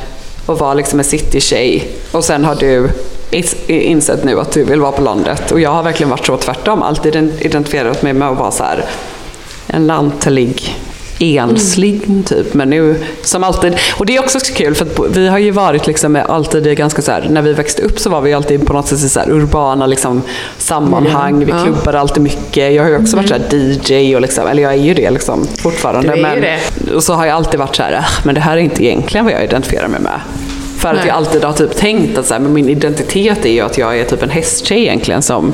att 0.47 0.59
vara 0.61 0.75
liksom 0.75 0.99
en 0.99 1.05
city-tjej 1.05 1.89
och 2.13 2.25
sen 2.25 2.45
har 2.45 2.55
du 2.55 2.91
insett 3.67 4.25
nu 4.25 4.41
att 4.41 4.53
du 4.53 4.65
vill 4.65 4.81
vara 4.81 4.93
på 4.93 5.03
landet 5.03 5.53
och 5.53 5.61
jag 5.61 5.71
har 5.71 5.83
verkligen 5.83 6.11
varit 6.11 6.27
så 6.27 6.37
tvärtom, 6.37 6.83
alltid 6.83 7.15
ident- 7.17 7.41
identifierat 7.41 8.03
mig 8.03 8.13
med 8.13 8.29
att 8.29 8.39
vara 8.39 8.51
så 8.51 8.65
här 8.65 8.85
en 9.67 9.87
lantlig 9.87 10.77
enslig 11.19 12.03
typ, 12.27 12.55
men 12.55 12.71
nu 12.71 12.97
som 13.23 13.45
alltid, 13.45 13.77
och 13.99 14.07
det 14.07 14.17
är 14.17 14.21
också 14.21 14.41
så 14.41 14.55
kul 14.55 14.75
för 14.75 14.85
att 14.85 15.17
vi 15.17 15.29
har 15.29 15.39
ju 15.39 15.51
varit 15.51 15.87
liksom 15.87 16.19
alltid 16.29 16.77
ganska 16.77 17.03
så 17.03 17.13
här, 17.13 17.27
när 17.31 17.43
vi 17.43 17.53
växte 17.53 17.83
upp 17.83 17.99
så 17.99 18.11
var 18.11 18.21
vi 18.21 18.33
alltid 18.33 18.67
på 18.67 18.73
något 18.73 18.89
sätt 18.89 18.99
i 19.05 19.09
så 19.09 19.21
urbana 19.21 19.87
liksom 19.87 20.23
sammanhang, 20.59 21.45
vi 21.45 21.51
Ja. 21.53 21.63
klubbade 21.65 22.01
alltid 22.01 22.23
mycket, 22.23 22.73
jag 22.75 22.83
har 22.83 22.91
ju 22.91 22.97
också 22.97 23.17
varit 23.17 23.29
så 23.29 23.35
här 23.35 23.43
DJ 23.55 24.15
och 24.15 24.21
liksom, 24.21 24.47
eller 24.47 24.63
jag 24.63 24.73
är 24.73 24.77
ju 24.79 24.95
det 24.95 25.11
liksom 25.11 25.47
fortfarande. 25.59 26.15
Du 26.15 26.23
är 26.23 26.35
ju 26.37 26.41
men, 26.41 26.95
Och 26.95 27.03
så 27.05 27.13
har 27.15 27.27
jag 27.27 27.37
alltid 27.37 27.61
varit 27.61 27.77
så 27.77 27.83
här, 27.83 27.93
"Ah, 27.93 28.05
men 28.25 28.35
det 28.35 28.41
här 28.41 28.57
är 28.57 28.61
inte 28.61 28.85
egentligen 28.85 29.25
vad 29.25 29.35
jag 29.35 29.45
identifierar 29.45 29.89
mig 29.89 30.01
med. 30.01 30.21
För 30.79 30.89
att 30.89 30.97
Nej. 30.97 31.07
jag 31.07 31.17
alltid 31.17 31.45
har 31.45 31.53
typ 31.53 31.77
tänkt 31.77 32.19
att 32.19 32.27
så 32.27 32.35
här, 32.35 32.41
men 32.41 32.53
min 32.53 32.69
identitet 32.69 33.47
är 33.47 33.51
ju 33.53 33.61
att 33.61 33.79
jag 33.79 33.99
är 33.99 34.05
typ 34.05 34.23
en 34.23 34.31
hästtjej 34.31 34.81
egentligen 34.81 35.23
som 35.23 35.53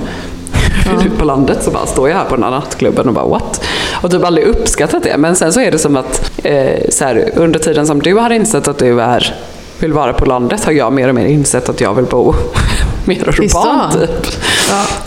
ute 0.96 1.10
på 1.18 1.24
landet 1.24 1.58
så 1.62 1.70
bara 1.70 1.86
står 1.86 2.08
jag 2.08 2.16
här 2.16 2.24
på 2.24 2.34
den 2.34 2.44
här 2.44 2.50
nattklubben 2.50 3.08
och 3.08 3.14
bara 3.14 3.26
what? 3.26 3.64
Och 4.02 4.10
typ 4.10 4.24
aldrig 4.24 4.46
uppskattat 4.46 5.02
det. 5.02 5.16
Men 5.16 5.36
sen 5.36 5.52
så 5.52 5.60
är 5.60 5.70
det 5.70 5.78
som 5.78 5.96
att 5.96 6.30
eh, 6.44 6.90
så 6.90 7.04
här, 7.04 7.30
under 7.36 7.58
tiden 7.58 7.86
som 7.86 8.02
du 8.02 8.14
har 8.14 8.30
insett 8.30 8.68
att 8.68 8.78
du 8.78 9.00
är, 9.00 9.34
vill 9.78 9.92
vara 9.92 10.12
på 10.12 10.24
landet 10.24 10.64
har 10.64 10.72
jag 10.72 10.92
mer 10.92 11.08
och 11.08 11.14
mer 11.14 11.26
insett 11.26 11.68
att 11.68 11.80
jag 11.80 11.94
vill 11.94 12.04
bo 12.04 12.34
mer 13.04 13.28
urbant 13.28 13.92
typ. 13.92 14.26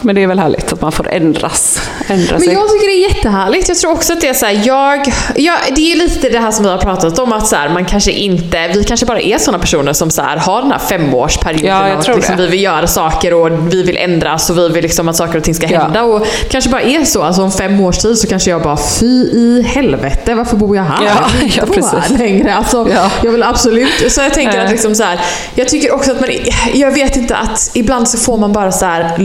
Men 0.04 0.16
det 0.16 0.24
är 0.24 0.28
väl 0.28 0.39
härligt 0.39 0.74
att 0.74 0.82
man 0.82 0.92
får 0.92 1.10
ändras. 1.10 1.82
ändra 2.08 2.32
Men 2.32 2.42
sig. 2.42 2.54
jag 2.54 2.70
tycker 2.70 2.88
det 2.88 3.06
är 3.06 3.10
jättehärligt. 3.16 3.68
Jag 3.70 3.78
tror 3.78 3.92
också 3.92 4.13
att 4.13 4.22
det 4.22 4.28
är 4.28 4.34
så 4.34 4.46
här, 4.46 4.62
jag, 4.66 5.13
jag, 5.36 5.56
det 5.76 5.92
är 5.92 5.96
lite 5.96 6.30
det 6.30 6.39
här 6.39 6.52
som 6.52 6.66
vi 6.66 6.72
har 6.72 6.78
pratat 6.78 7.20
om 7.20 7.34
att 7.34 7.48
så 7.48 7.56
här, 7.56 7.70
man 7.70 7.86
kanske 7.86 8.12
inte, 8.12 8.68
vi 8.68 8.84
kanske 8.84 9.06
bara 9.06 9.20
är 9.22 9.38
sådana 9.38 9.60
personer 9.62 9.94
som 9.94 10.10
så 10.10 10.22
här, 10.22 10.38
har 10.38 10.62
den 10.62 10.72
här 10.72 10.80
femårsperioden 10.80 11.66
Ja, 11.70 11.88
jag 11.89 11.98
att 11.98 12.06
tror 12.06 12.16
liksom, 12.16 12.38
vi 12.38 12.48
vill 12.48 12.62
göra 12.63 12.88
saker 12.88 13.34
och 13.34 13.74
vi 13.74 13.84
vill 13.84 13.98
ändras 13.98 14.50
och 14.50 14.58
vi 14.58 14.70
vill 14.70 14.84
liksom 14.84 15.10
att 15.10 15.16
saker 15.16 15.38
och 15.38 15.44
ting 15.44 15.56
ska 15.56 15.68
Ja. 15.70 15.82
hända. 15.82 16.04
Och 16.04 16.20
det 16.20 16.50
kanske 16.50 16.70
bara 16.70 16.82
är 16.82 17.06
så, 17.06 17.22
alltså 17.24 17.42
om 17.44 17.52
fem 17.52 17.80
års 17.82 17.98
tid 17.98 18.18
så 18.18 18.28
kanske 18.28 18.50
jag 18.50 18.62
bara 18.62 18.78
fy 19.00 19.06
i 19.24 19.62
helvete, 19.68 20.34
varför 20.36 20.58
bor 20.58 20.76
jag 20.76 20.84
här? 20.84 21.06
Ja, 21.06 21.12
jag 21.12 21.34
vill 21.34 21.44
inte 21.44 21.60
ja, 21.76 21.82
bo 21.82 21.98
här 21.98 22.18
längre. 22.18 22.56
Alltså, 22.56 22.88
Ja. 22.94 23.12
Jag 23.24 23.32
vill 23.32 23.44
absolut, 23.44 24.12
så 24.12 24.22
jag 24.22 24.34
tänker 24.34 24.58
att 24.58 24.63
Nej. 24.63 24.72
liksom 24.72 24.96
så 24.96 25.04
här, 25.04 25.20
jag 25.56 25.68
tycker 25.70 25.92
också 25.96 26.12
att 26.12 26.20
man, 26.22 26.30
jag 26.74 26.92
vet 26.92 27.18
inte 27.18 27.36
att 27.36 27.72
ibland 27.74 28.10
så 28.10 28.18
får 28.18 28.38
man 28.38 28.54
bara 28.54 28.72
så 28.72 28.86
här 28.86 29.16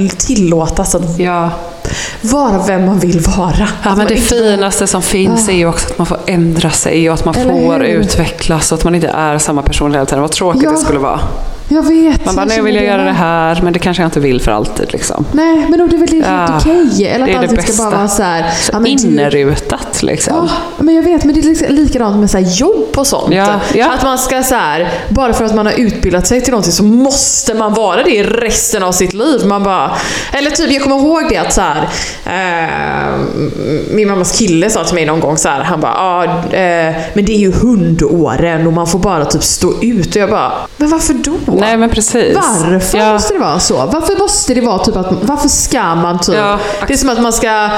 tillåtas 0.69 0.95
att 0.95 1.19
Ja. 1.19 1.51
vara 2.23 2.63
vem 2.67 2.87
man 2.87 2.99
vill 2.99 3.21
vara. 3.21 3.53
Ja, 3.59 3.89
men 3.89 3.99
man 3.99 4.07
det 4.07 4.15
inte 4.15 4.27
finaste 4.27 4.87
som 4.87 5.03
finns 5.03 5.49
är 5.49 5.53
ju 5.53 5.67
också 5.69 5.87
att 5.93 5.99
man 5.99 6.07
får 6.07 6.19
ändra 6.27 6.71
sig 6.71 7.11
och 7.11 7.15
att 7.15 7.25
man 7.25 7.35
Eller 7.35 7.53
får 7.53 7.73
hur? 7.75 7.85
utvecklas 7.85 8.73
och 8.73 8.79
att 8.79 8.85
man 8.85 8.95
inte 8.95 9.09
är 9.09 9.39
samma 9.39 9.63
person 9.63 9.93
hela 9.93 10.07
tiden. 10.07 10.21
Vad 10.23 10.31
tråkigt 10.33 10.63
Ja. 10.63 10.71
det 10.71 10.77
skulle 10.77 10.99
vara. 10.99 11.21
Jag 11.71 11.83
vet. 11.83 12.25
Man 12.25 12.37
bara, 12.37 12.47
jag 12.47 12.57
nu 12.57 12.63
vill 12.63 12.75
jag 12.75 12.85
göra 12.85 13.05
det 13.05 13.13
här, 13.13 13.61
men 13.63 13.73
det 13.73 13.79
kanske 13.79 14.03
jag 14.03 14.07
inte 14.07 14.21
vill 14.21 14.41
för 14.41 14.53
alltid. 14.53 14.93
Liksom. 14.93 15.25
Nej, 15.33 15.67
men 15.69 15.89
det 15.89 15.97
är 15.97 15.99
väl 15.99 16.09
helt 16.09 16.27
Ja, 16.27 16.59
okej? 16.61 17.07
Eller 17.07 17.25
att 17.25 17.33
det 17.33 17.39
allting 17.39 17.63
ska 17.75 17.83
bara 17.85 17.97
vara 17.97 18.09
så 18.09 18.23
här. 18.23 18.45
Ja, 18.73 18.81
men 18.81 18.97
du- 18.97 19.09
innerutat 19.09 20.03
liksom. 20.03 20.35
Ja, 20.77 20.83
men 20.85 20.95
jag 20.95 21.03
vet, 21.03 21.25
men 21.25 21.35
det 21.35 21.41
är 21.41 21.45
liksom 21.45 21.67
likadant 21.75 22.17
med 22.17 22.31
så 22.31 22.39
jobb 22.39 22.89
och 22.97 23.07
sånt. 23.07 23.35
Ja, 23.35 23.61
ja. 23.75 23.93
Att 23.93 24.03
man 24.03 24.19
ska 24.19 24.43
så 24.43 24.55
här, 24.55 24.89
bara 25.09 25.33
för 25.33 25.45
att 25.45 25.55
man 25.55 25.67
har 25.67 25.73
utbildat 25.81 26.27
sig 26.27 26.41
till 26.41 26.51
någonting 26.51 26.73
så 26.73 26.83
måste 26.85 27.55
man 27.55 27.75
vara 27.75 28.03
det 28.03 28.23
resten 28.23 28.83
av 28.83 28.93
sitt 28.93 29.15
liv. 29.15 29.41
Man 29.47 29.63
bara, 29.63 29.91
eller 30.33 30.51
typ, 30.51 30.71
jag 30.73 30.83
kommer 30.83 30.97
ihåg 30.97 31.27
det 31.31 31.37
att 31.37 31.53
så 31.53 31.61
här, 31.61 31.89
eh, 32.27 33.15
min 33.91 34.09
mammas 34.09 34.39
kille 34.39 34.71
sa 34.71 34.85
till 34.85 34.95
mig 34.95 35.07
någon 35.07 35.21
gång 35.21 35.37
så 35.37 35.49
här, 35.49 35.63
han 35.63 35.81
bara, 35.81 35.95
ah, 35.95 36.25
eh, 36.55 36.95
men 37.15 37.25
det 37.25 37.33
är 37.33 37.39
ju 37.39 37.53
hundåren 37.53 38.67
och 38.67 38.73
man 38.73 38.87
får 38.87 38.99
bara 38.99 39.25
typ 39.25 39.43
stå 39.43 39.73
ut. 39.83 40.17
Och 40.17 40.23
jag 40.23 40.31
bara, 40.31 40.53
men 40.77 40.91
varför 40.91 41.15
då? 41.15 41.33
Nej 41.61 41.77
men 41.77 41.91
precis. 41.91 42.37
Varför 42.37 42.99
Ja. 42.99 43.13
måste 43.13 43.35
det 43.35 43.41
vara 43.41 43.61
så? 43.61 43.77
Varför 43.87 44.17
måste 44.19 44.55
det 44.55 44.61
vara 44.61 44.79
typ 44.85 44.97
att, 44.97 45.13
varför 45.23 45.49
ska 45.49 45.95
man 45.95 46.19
typ, 46.19 46.35
Ja. 46.37 46.59
det 46.87 46.93
är 46.93 46.97
som 46.97 47.09
att 47.09 47.21
man 47.23 47.33
ska 47.33 47.65
eh, 47.65 47.71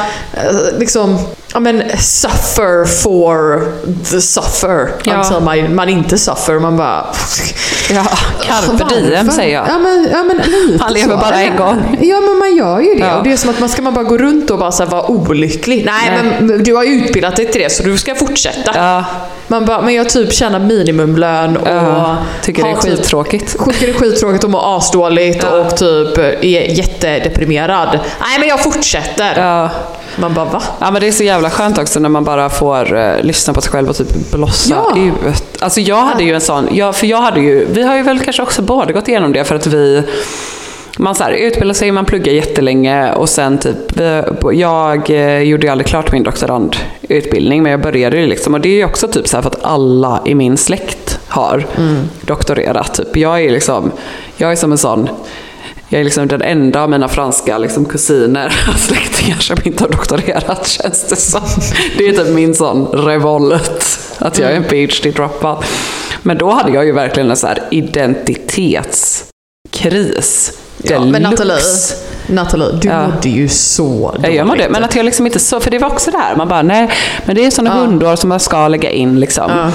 liksom, 0.78 1.18
ja 1.54 1.60
men 1.60 1.82
suffer 1.98 2.84
for 2.84 3.72
the 4.10 4.20
suffer. 4.20 4.92
Ja. 5.04 5.14
Alltså 5.14 5.40
man, 5.40 5.74
man 5.74 5.88
inte 5.88 6.18
suffer, 6.18 6.58
man 6.58 6.76
bara... 6.76 7.06
Ja, 7.94 8.04
carpe 8.42 8.94
diem 8.94 9.30
säger 9.30 9.54
jag. 9.54 9.68
Ja 9.68 9.78
men, 9.78 10.08
ja, 10.12 10.22
men 10.22 10.36
lite 10.36 10.84
Man 10.84 10.92
lever 10.92 11.14
så. 11.14 11.20
bara 11.20 11.40
en 11.40 11.56
gång. 11.56 11.98
Ja 12.00 12.20
men 12.20 12.38
man 12.38 12.56
gör 12.56 12.80
ju 12.80 12.94
det. 12.94 13.00
Ja. 13.00 13.16
Och 13.18 13.24
det 13.24 13.32
är 13.32 13.36
som 13.36 13.50
att 13.50 13.60
man 13.60 13.68
ska 13.68 13.82
man 13.82 13.94
bara 13.94 14.04
gå 14.04 14.18
runt 14.18 14.50
och 14.50 14.58
bara 14.58 14.72
så 14.72 14.82
här 14.84 14.90
vara 14.90 15.10
olycklig. 15.10 15.82
Nej, 15.86 16.22
Nej. 16.22 16.40
men 16.40 16.62
du 16.64 16.74
har 16.74 16.84
ju 16.84 16.90
utbildat 16.92 17.36
dig 17.36 17.46
till 17.52 17.60
det 17.62 17.70
så 17.70 17.82
du 17.82 17.98
ska 17.98 18.14
fortsätta. 18.14 18.72
Ja, 18.74 19.04
Man 19.48 19.64
bara, 19.64 19.82
men 19.82 19.94
jag 19.94 20.08
typ 20.08 20.32
tjänar 20.32 20.58
minimumlön 20.58 21.56
och 21.56 21.68
ja. 21.68 22.16
Tycker 22.42 22.62
det 22.62 22.68
är 22.70 22.74
typ 22.74 22.82
skittråkigt. 22.98 23.52
Tycker 23.64 23.86
det 23.86 23.92
är 23.92 23.98
skittråkigt 23.98 24.44
och 24.44 24.50
mår 24.50 24.76
asdåligt 24.76 25.44
och 25.44 25.76
typ 25.76 26.18
är 26.18 26.78
jättedeprimerad. 26.78 27.98
Nej 28.20 28.38
men 28.38 28.48
jag 28.48 28.62
fortsätter. 28.62 29.68
Man 30.20 30.34
bara 30.34 30.44
va? 30.44 30.62
Ja 30.80 30.90
men 30.90 31.00
det 31.00 31.08
är 31.08 31.12
så 31.12 31.24
jävla 31.24 31.50
skönt 31.50 31.78
också 31.78 32.00
när 32.00 32.08
man 32.08 32.24
bara 32.24 32.48
får 32.48 32.96
eh, 32.96 33.22
lyssna 33.22 33.54
på 33.54 33.60
sig 33.60 33.72
själv 33.72 33.88
och 33.88 33.96
typ 33.96 34.30
blossa 34.32 34.74
Ja. 34.94 34.98
ut. 35.00 35.62
Alltså 35.62 35.80
jag 35.80 35.96
hade 36.02 36.24
ju 36.24 36.34
en 36.34 36.40
sån, 36.40 36.68
jag, 36.72 36.96
för 36.96 37.06
jag 37.06 37.20
hade 37.20 37.40
ju, 37.40 37.66
vi 37.70 37.82
har 37.82 37.96
ju 37.96 38.02
väl 38.02 38.18
kanske 38.20 38.42
också 38.42 38.62
båda 38.62 38.92
gått 38.92 39.08
igenom 39.08 39.32
det 39.32 39.44
för 39.44 39.54
att 39.54 39.66
vi 39.66 40.02
man 40.98 41.14
så 41.14 41.24
här, 41.24 41.32
utbildar 41.32 41.74
sig, 41.74 41.92
man 41.92 42.04
pluggar 42.04 42.32
jättelänge 42.32 43.12
och 43.12 43.28
sen 43.28 43.58
typ, 43.58 43.76
jag 44.52 45.10
eh, 45.10 45.38
gjorde 45.38 45.66
ju 45.66 45.70
aldrig 45.72 45.86
klart 45.86 46.12
min 46.12 46.22
doktorandutbildning 46.22 47.62
men 47.62 47.72
jag 47.72 47.80
började 47.80 48.16
ju 48.16 48.26
liksom 48.26 48.54
och 48.54 48.60
det 48.60 48.68
är 48.68 48.76
ju 48.76 48.84
också 48.84 49.08
typ 49.08 49.28
så 49.28 49.36
här 49.36 49.42
för 49.42 49.50
att 49.50 49.64
alla 49.64 50.20
i 50.24 50.34
min 50.34 50.56
släkt 50.56 51.18
har 51.28 51.66
doktorerat. 52.20 52.94
Typ. 52.94 53.16
Jag 53.16 53.40
är 53.44 53.50
liksom, 53.50 53.90
jag 54.36 54.52
är 54.52 54.56
som 54.56 54.72
en 54.72 54.78
sån 54.78 55.08
jag 55.92 56.00
är 56.00 56.04
liksom 56.04 56.28
den 56.28 56.42
enda 56.42 56.82
av 56.82 56.90
mina 56.90 57.08
franska 57.08 57.58
liksom, 57.58 57.84
kusiner 57.84 58.46
och 58.74 58.78
släktingar 58.80 59.38
som 59.38 59.56
inte 59.64 59.84
har 59.84 59.90
doktorerat 59.90 60.66
känns 60.82 61.04
det 61.08 61.16
som. 61.16 61.42
Det 61.98 62.08
är 62.08 62.12
typ 62.12 62.34
min 62.34 62.54
sån 62.54 62.86
revolt, 62.86 64.00
att 64.18 64.38
jag 64.38 64.52
är 64.52 64.56
en 64.56 64.64
PhD-droppad. 64.64 65.64
Men 66.22 66.38
då 66.38 66.50
hade 66.50 66.72
jag 66.72 66.84
ju 66.84 66.92
verkligen 66.92 67.30
en 67.30 67.36
så 67.36 67.46
här 67.46 67.62
identitetskris. 67.70 69.24
Ja, 70.82 71.04
men 71.04 71.22
Nathalie. 71.22 71.58
Nathalie, 72.26 72.68
du 72.82 72.88
Ja. 72.88 73.06
mådde 73.06 73.28
ju 73.28 73.48
så 73.48 73.82
dåligt. 73.82 74.22
Ja, 74.22 74.28
jag 74.30 74.46
mådde, 74.46 74.68
men 74.68 74.84
att 74.84 74.96
jag 74.96 75.04
liksom 75.04 75.26
inte 75.26 75.38
så, 75.38 75.60
för 75.60 75.70
det 75.70 75.78
var 75.78 75.88
också 75.88 76.10
det 76.10 76.18
här, 76.18 76.36
man 76.36 76.48
bara 76.48 76.62
nej, 76.62 76.90
men 77.24 77.36
det 77.36 77.46
är 77.46 77.50
sådana 77.50 77.74
hundår 77.80 78.16
som 78.16 78.28
man 78.28 78.40
ska 78.40 78.68
lägga 78.68 78.90
in 78.90 79.20
liksom. 79.20 79.50
Ja. 79.50 79.70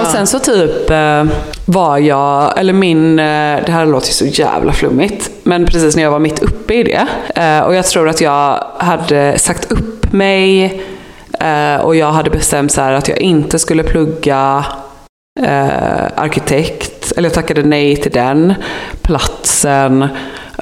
Och 0.00 0.06
sen 0.06 0.26
så 0.26 0.38
typ 0.38 0.90
eh, 0.90 1.24
var 1.64 1.98
jag, 1.98 2.58
eller 2.58 2.72
min, 2.72 3.18
eh, 3.18 3.58
det 3.66 3.72
här 3.72 3.86
låter 3.86 4.06
ju 4.08 4.12
så 4.12 4.26
jävla 4.42 4.72
flummigt, 4.72 5.30
men 5.42 5.66
precis 5.66 5.96
när 5.96 6.02
jag 6.02 6.10
var 6.10 6.18
mitt 6.18 6.42
uppe 6.42 6.74
i 6.74 6.82
det, 6.82 7.06
eh, 7.42 7.60
och 7.60 7.74
jag 7.74 7.86
tror 7.86 8.08
att 8.08 8.20
jag 8.20 8.64
hade 8.78 9.38
sagt 9.38 9.72
upp 9.72 10.12
mig, 10.12 10.82
och 11.82 11.96
jag 11.96 12.12
hade 12.12 12.30
bestämt 12.30 12.72
så 12.72 12.80
här 12.80 12.92
att 12.92 13.08
jag 13.08 13.18
inte 13.18 13.58
skulle 13.58 13.82
plugga 13.82 14.64
eh, 15.40 16.04
arkitekt, 16.16 17.12
eller 17.16 17.28
jag 17.28 17.34
tackade 17.34 17.62
nej 17.62 17.96
till 17.96 18.12
den 18.12 18.54
platsen. 19.02 20.08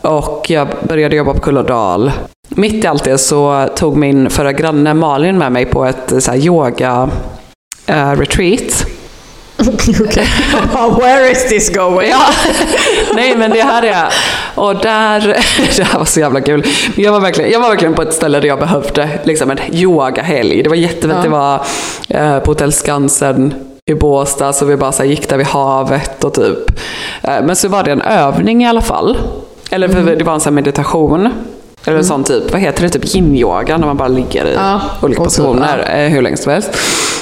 Och 0.03 0.51
jag 0.51 0.69
började 0.83 1.17
jobba 1.17 1.35
på 1.35 1.41
Kullardal. 1.41 2.13
Mitt 2.49 2.85
i 2.85 2.87
allt 2.87 3.05
det 3.05 3.19
så 3.19 3.69
tog 3.77 3.97
min 3.97 4.31
förra 4.31 4.53
granne 4.53 4.95
Malin 4.95 5.39
med 5.39 5.53
mig 5.53 5.65
på 5.67 5.85
ett 5.85 6.13
så 6.19 6.31
här, 6.31 6.39
yoga 6.39 7.11
eh, 7.87 8.11
retreat. 8.11 8.87
Okej. 10.01 10.27
Where 11.01 11.31
is 11.31 11.49
this 11.49 11.75
going? 11.75 12.09
Ja. 12.11 12.21
Nej 13.15 13.37
men 13.37 13.51
det 13.51 13.63
här 13.63 13.83
är, 13.83 14.13
och 14.55 14.75
där, 14.77 15.21
det 15.77 15.83
här 15.83 15.99
var 15.99 16.05
så 16.05 16.21
jävla 16.21 16.41
kul. 16.41 16.67
Jag 16.97 17.13
var 17.13 17.21
verkligen, 17.21 17.51
jag 17.51 17.61
var 17.61 17.69
verkligen 17.69 17.95
på 17.95 18.03
ett 18.03 18.15
ställe 18.15 18.41
där 18.41 18.49
jag 18.49 18.59
behövde 18.59 19.09
liksom 19.25 19.51
en 19.51 19.59
yogahelg. 19.73 20.63
Det 20.63 20.69
var 20.69 20.77
jättefint, 20.77 21.13
Ja. 21.17 21.23
det 21.23 21.29
var 21.29 21.61
eh, 22.09 22.39
på 22.39 22.51
Hotell 22.51 22.73
Skansen 22.73 23.55
i 23.87 23.95
Båstad, 23.95 24.53
så 24.53 24.65
vi 24.65 24.77
bara 24.77 24.93
så 24.93 25.05
gick 25.05 25.29
där 25.29 25.37
vid 25.37 25.47
havet 25.47 26.25
och 26.25 26.35
typ. 26.35 26.59
Eh, 27.23 27.43
men 27.43 27.57
så 27.57 27.69
var 27.69 27.83
det 27.83 27.93
en 27.93 28.03
övning 28.03 28.65
i 28.65 28.69
alla 28.69 28.83
fall. 28.83 29.17
Eller 29.71 29.89
för 29.89 30.17
det 30.17 30.25
var 30.25 30.35
en 30.35 30.41
sån 30.41 30.53
här 30.53 30.55
meditation. 30.55 31.29
Eller 31.85 31.99
en 31.99 32.05
sån 32.05 32.25
typ, 32.25 32.53
vad 32.53 32.61
heter 32.61 32.83
det, 32.83 32.89
typ 32.89 33.05
yin-yoga 33.05 33.79
när 33.79 33.87
man 33.87 33.97
bara 33.97 34.09
ligger 34.09 34.47
i 34.47 34.55
Ja, 34.55 34.81
olika 35.03 35.23
och 35.23 35.29
typ, 35.29 35.37
positioner 35.37 35.91
eh, 35.97 36.09
hur 36.09 36.23
länge 36.23 36.37
som 36.37 36.53
helst. 36.53 36.71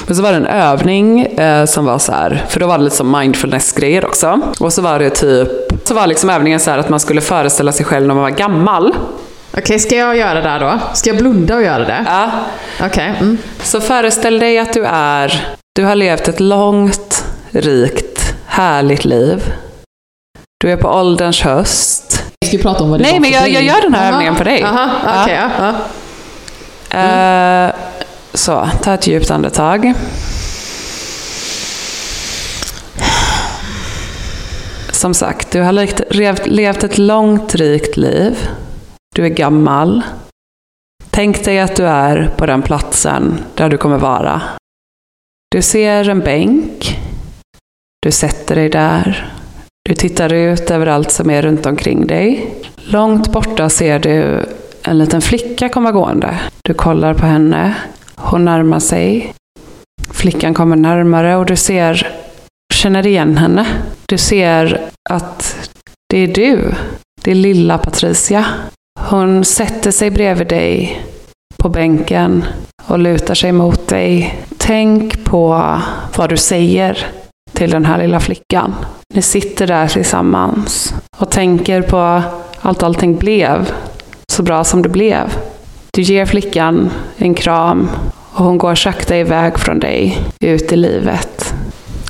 Men 0.07 0.15
så 0.15 0.21
var 0.21 0.31
det 0.31 0.37
en 0.37 0.45
övning 0.47 1.21
eh, 1.21 1.65
som 1.65 1.85
var 1.85 1.99
så 1.99 2.11
här, 2.11 2.45
för 2.49 2.59
då 2.59 2.67
var 2.67 2.77
det 2.77 2.83
lite 2.83 2.95
som 2.95 3.11
mindfulness-grejer 3.19 4.05
också. 4.05 4.41
Och 4.59 4.73
så 4.73 4.81
var 4.81 4.99
det 4.99 5.09
typ, 5.09 5.49
så 5.83 5.93
var 5.93 6.07
liksom 6.07 6.29
övningen 6.29 6.59
så 6.59 6.71
här 6.71 6.77
att 6.77 6.89
man 6.89 6.99
skulle 6.99 7.21
föreställa 7.21 7.71
sig 7.71 7.85
själv 7.85 8.07
när 8.07 8.15
man 8.15 8.23
var 8.23 8.29
gammal. 8.29 8.93
Okej, 9.57 9.79
ska 9.79 9.95
jag 9.95 10.17
göra 10.17 10.41
det 10.41 10.65
då? 10.65 10.79
Ska 10.93 11.09
jag 11.09 11.17
blunda 11.17 11.55
och 11.55 11.63
göra 11.63 11.85
det? 11.85 12.05
Ja. 12.07 12.29
Okej. 12.85 13.13
Mm. 13.19 13.37
Så 13.63 13.81
föreställ 13.81 14.39
dig 14.39 14.59
att 14.59 14.73
du 14.73 14.85
är, 14.85 15.47
du 15.75 15.83
har 15.83 15.95
levt 15.95 16.27
ett 16.27 16.39
långt, 16.39 17.25
rikt, 17.51 18.35
härligt 18.47 19.05
liv. 19.05 19.53
Du 20.59 20.71
är 20.71 20.77
på 20.77 20.87
ålderns 20.87 21.41
höst. 21.41 22.23
Ska 22.47 22.57
ju 22.57 22.63
prata 22.63 22.83
om 22.83 22.89
vad 22.89 22.99
det 22.99 23.03
Nej, 23.03 23.13
var 23.13 23.19
men 23.19 23.31
jag, 23.31 23.49
jag 23.49 23.63
gör 23.63 23.81
den 23.81 23.93
här 23.93 24.01
Aha, 24.05 24.13
övningen 24.13 24.35
på 24.35 24.43
dig. 24.43 24.63
Aha, 24.63 24.89
Ja. 25.05 25.29
ja. 25.29 25.73
ja. 26.89 27.67
Eh, 27.67 27.73
så, 28.33 28.69
ta 28.83 28.93
ett 28.93 29.07
djupt 29.07 29.31
andetag. 29.31 29.93
Som 34.91 35.13
sagt, 35.13 35.51
du 35.51 35.61
har 35.61 35.71
levt, 35.71 36.01
levt, 36.09 36.47
levt 36.47 36.83
ett 36.83 36.97
långt, 36.97 37.55
rikt 37.55 37.97
liv. 37.97 38.49
Du 39.15 39.25
är 39.25 39.29
gammal. 39.29 40.01
Tänk 41.09 41.45
dig 41.45 41.59
att 41.59 41.75
du 41.75 41.85
är 41.87 42.31
på 42.37 42.45
den 42.45 42.61
platsen 42.61 43.43
där 43.55 43.69
du 43.69 43.77
kommer 43.77 43.97
vara. 43.97 44.41
Du 45.51 45.61
ser 45.61 46.09
en 46.09 46.19
bänk. 46.19 46.99
Du 48.01 48.11
sätter 48.11 48.55
dig 48.55 48.69
där. 48.69 49.33
Du 49.87 49.93
tittar 49.93 50.33
ut 50.33 50.71
över 50.71 50.87
allt 50.87 51.11
som 51.11 51.29
är 51.29 51.41
runt 51.41 51.65
omkring 51.65 52.07
dig. 52.07 52.53
Långt 52.75 53.31
borta 53.31 53.69
ser 53.69 53.99
du 53.99 54.45
en 54.83 54.97
liten 54.97 55.21
flicka 55.21 55.69
komma 55.69 55.91
gående. 55.91 56.39
Du 56.63 56.73
kollar 56.73 57.13
på 57.13 57.25
henne. 57.25 57.75
Hon 58.15 58.45
närmar 58.45 58.79
sig. 58.79 59.33
Flickan 60.11 60.53
kommer 60.53 60.75
närmare 60.75 61.35
och 61.35 61.45
du 61.45 61.55
ser, 61.55 62.07
känner 62.73 63.07
igen 63.07 63.37
henne. 63.37 63.67
Du 64.07 64.17
ser 64.17 64.89
att 65.09 65.69
det 66.09 66.17
är 66.17 66.27
du. 66.27 66.73
Det 67.23 67.31
är 67.31 67.35
lilla 67.35 67.77
Patricia. 67.77 68.45
Hon 68.99 69.45
sätter 69.45 69.91
sig 69.91 70.11
bredvid 70.11 70.47
dig 70.47 71.01
på 71.57 71.69
bänken 71.69 72.45
och 72.85 72.99
lutar 72.99 73.35
sig 73.35 73.51
mot 73.51 73.87
dig. 73.87 74.35
Tänk 74.57 75.23
på 75.23 75.71
vad 76.15 76.29
du 76.29 76.37
säger 76.37 77.07
till 77.53 77.71
den 77.71 77.85
här 77.85 77.97
lilla 77.97 78.19
flickan. 78.19 78.75
Ni 79.13 79.21
sitter 79.21 79.67
där 79.67 79.87
tillsammans 79.87 80.93
och 81.17 81.31
tänker 81.31 81.81
på 81.81 82.21
allt 82.61 82.83
allting 82.83 83.15
blev 83.15 83.71
så 84.31 84.43
bra 84.43 84.63
som 84.63 84.81
det 84.81 84.89
blev. 84.89 85.37
Du 85.91 86.01
ger 86.01 86.25
flickan 86.25 86.89
en 87.17 87.33
kram 87.33 87.89
och 88.33 88.45
hon 88.45 88.57
går 88.57 88.75
sakta 88.75 89.17
iväg 89.17 89.59
från 89.59 89.79
dig 89.79 90.17
ut 90.39 90.71
i 90.71 90.75
livet. 90.75 91.53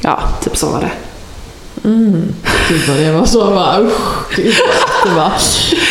Ja, 0.03 0.19
typ 0.43 0.57
så 0.57 0.71
var 0.71 0.81
det. 0.81 0.91
Gud 2.69 2.81
vad 2.87 2.97
det 2.97 3.11
var 3.11 3.25
så 3.25 3.45
bara 3.45 3.79
usch. 3.81 4.35
Gud 4.35 4.53
vad 5.05 5.13
det 5.13 5.19
var. 5.19 5.31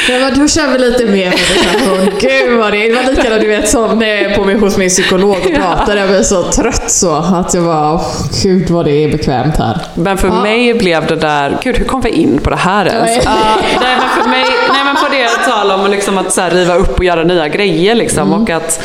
Ja, 0.09 0.19
men 0.19 0.39
då 0.39 0.49
kör 0.49 0.73
vi 0.73 0.79
lite 0.79 1.05
mer 1.05 1.31
meditation. 1.31 2.19
Gud 2.21 2.59
vad 2.59 2.73
det 2.73 2.89
Det 2.89 2.95
var 2.95 3.11
likadant 3.11 3.41
du 3.43 3.49
vet 3.49 3.69
som 3.69 3.99
när 3.99 4.07
jag 4.07 4.19
är 4.19 4.37
på 4.37 4.45
mig 4.45 4.59
hos 4.59 4.77
min 4.77 4.89
psykolog 4.89 5.31
och 5.31 5.55
pratar. 5.55 5.97
Jag 5.97 6.09
blir 6.09 6.23
så 6.23 6.43
trött 6.43 6.91
så 6.91 7.15
att 7.15 7.55
jag 7.55 7.65
bara 7.65 8.01
gud 8.43 8.71
vad 8.71 8.85
det 8.85 8.93
är 9.05 9.13
bekvämt 9.13 9.57
här. 9.57 9.79
Men 9.95 10.19
för 10.19 10.29
Ja. 10.29 10.43
mig 10.43 10.75
blev 10.75 11.07
det 11.07 11.17
där, 11.17 11.59
gud 11.63 11.77
hur 11.79 11.85
kom 11.85 12.01
vi 12.01 12.11
in 12.11 12.39
på 12.43 12.51
det 12.51 12.57
här 12.57 12.87
ens? 12.87 13.07
Nej. 13.07 13.21
Ja, 13.25 13.57
nej 13.81 13.97
men 14.01 14.23
för 14.23 14.31
mig, 14.31 14.45
nej 14.73 14.85
men 14.85 14.97
på 14.97 15.09
det 15.11 15.29
tal 15.53 15.71
om 15.71 15.91
liksom 15.91 16.19
att 16.19 16.33
så 16.33 16.43
riva 16.51 16.75
upp 16.75 16.99
och 16.99 17.05
göra 17.05 17.25
nya 17.25 17.49
grejer 17.49 17.95
liksom 17.95 18.33
och 18.33 18.51
att 18.51 18.81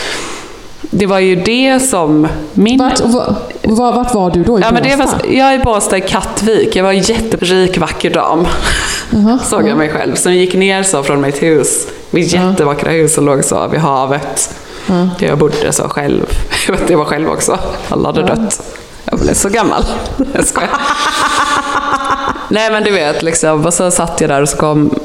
det 0.82 1.06
var 1.06 1.20
ju 1.20 1.36
det 1.36 1.80
som 1.80 2.28
min... 2.54 2.80
Vart, 2.80 3.00
va, 3.00 3.36
va, 3.64 3.92
vart 3.92 4.14
var 4.14 4.32
du 4.32 4.44
då? 4.44 4.60
I 4.60 4.62
Ja, 4.62 4.72
men 4.72 4.84
det 4.84 4.96
var, 4.96 5.08
jag 5.30 5.48
är 5.48 5.60
i 5.60 5.60
Båstad 5.60 5.98
i 5.98 6.02
Kattvik. 6.02 6.76
Jag 6.76 6.84
var 6.84 6.92
en 6.92 7.00
jätterik, 7.00 7.78
vacker 7.78 8.10
dam. 8.10 8.48
Såg 9.44 9.68
jag 9.68 9.78
mig 9.78 9.90
själv. 9.90 10.16
Som 10.16 10.34
gick 10.34 10.54
ner 10.54 10.84
så 10.84 11.04
från 11.04 11.22
mitt 11.22 11.44
hus. 11.44 11.88
Mitt 12.12 12.34
jättevackra 12.34 12.92
hus 12.92 13.14
som 13.14 13.26
låg 13.26 13.44
så 13.44 13.68
vid 13.68 13.80
havet. 13.80 14.56
Där 14.88 15.28
jag 15.28 15.38
bodde 15.38 15.72
så 15.72 15.90
själv. 15.90 16.26
Jag 16.68 16.78
vet, 16.78 16.90
jag 16.90 16.98
var 16.98 17.06
själv 17.06 17.30
också. 17.30 17.60
Alla 17.90 18.10
hade 18.10 18.24
dött. 18.24 18.62
Jag 19.06 19.20
blev 19.20 19.34
så 19.34 19.50
gammal. 19.50 19.84
Jag 20.34 20.48
skojar. 20.48 20.70
Nej 22.50 22.72
men 22.72 22.84
du 22.84 22.92
vet, 22.92 23.24
liksom. 23.24 23.66
Och 23.66 23.74
så 23.74 23.92
satt 23.92 24.22
jag 24.22 24.30
där 24.30 24.42
och 24.42 24.50
så 24.50 24.58
kom... 24.58 24.96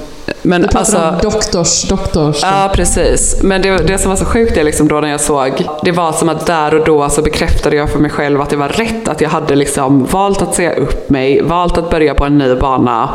Men 0.46 0.62
Du 0.62 0.68
pratar 0.68 0.78
alltså, 0.78 1.28
om 1.28 1.32
doktors, 1.32 1.82
doktors. 1.82 2.42
Ja, 2.42 2.70
precis. 2.74 3.42
Men 3.42 3.62
det, 3.62 3.76
det 3.87 3.98
som 3.98 4.09
var 4.09 4.16
så 4.16 4.24
sjukt 4.24 4.56
är 4.56 4.64
liksom 4.64 4.88
då 4.88 5.00
när 5.00 5.09
jag 5.09 5.20
såg, 5.20 5.68
det 5.82 5.92
var 5.92 6.12
som 6.12 6.28
att 6.28 6.46
där 6.46 6.74
och 6.74 6.85
då 6.85 7.09
så 7.09 7.22
bekräftade 7.22 7.76
jag 7.76 7.90
för 7.90 7.98
mig 7.98 8.11
själv 8.11 8.40
att 8.40 8.50
det 8.50 8.56
var 8.56 8.68
rätt. 8.68 9.09
Att 9.09 9.20
jag 9.20 9.30
hade 9.30 9.56
liksom 9.56 10.04
valt 10.04 10.42
att 10.42 10.54
säga 10.54 10.74
upp 10.74 11.11
mig, 11.11 11.42
valt 11.42 11.78
att 11.78 11.90
börja 11.90 12.14
på 12.14 12.24
en 12.24 12.38
ny 12.38 12.54
bana. 12.54 13.09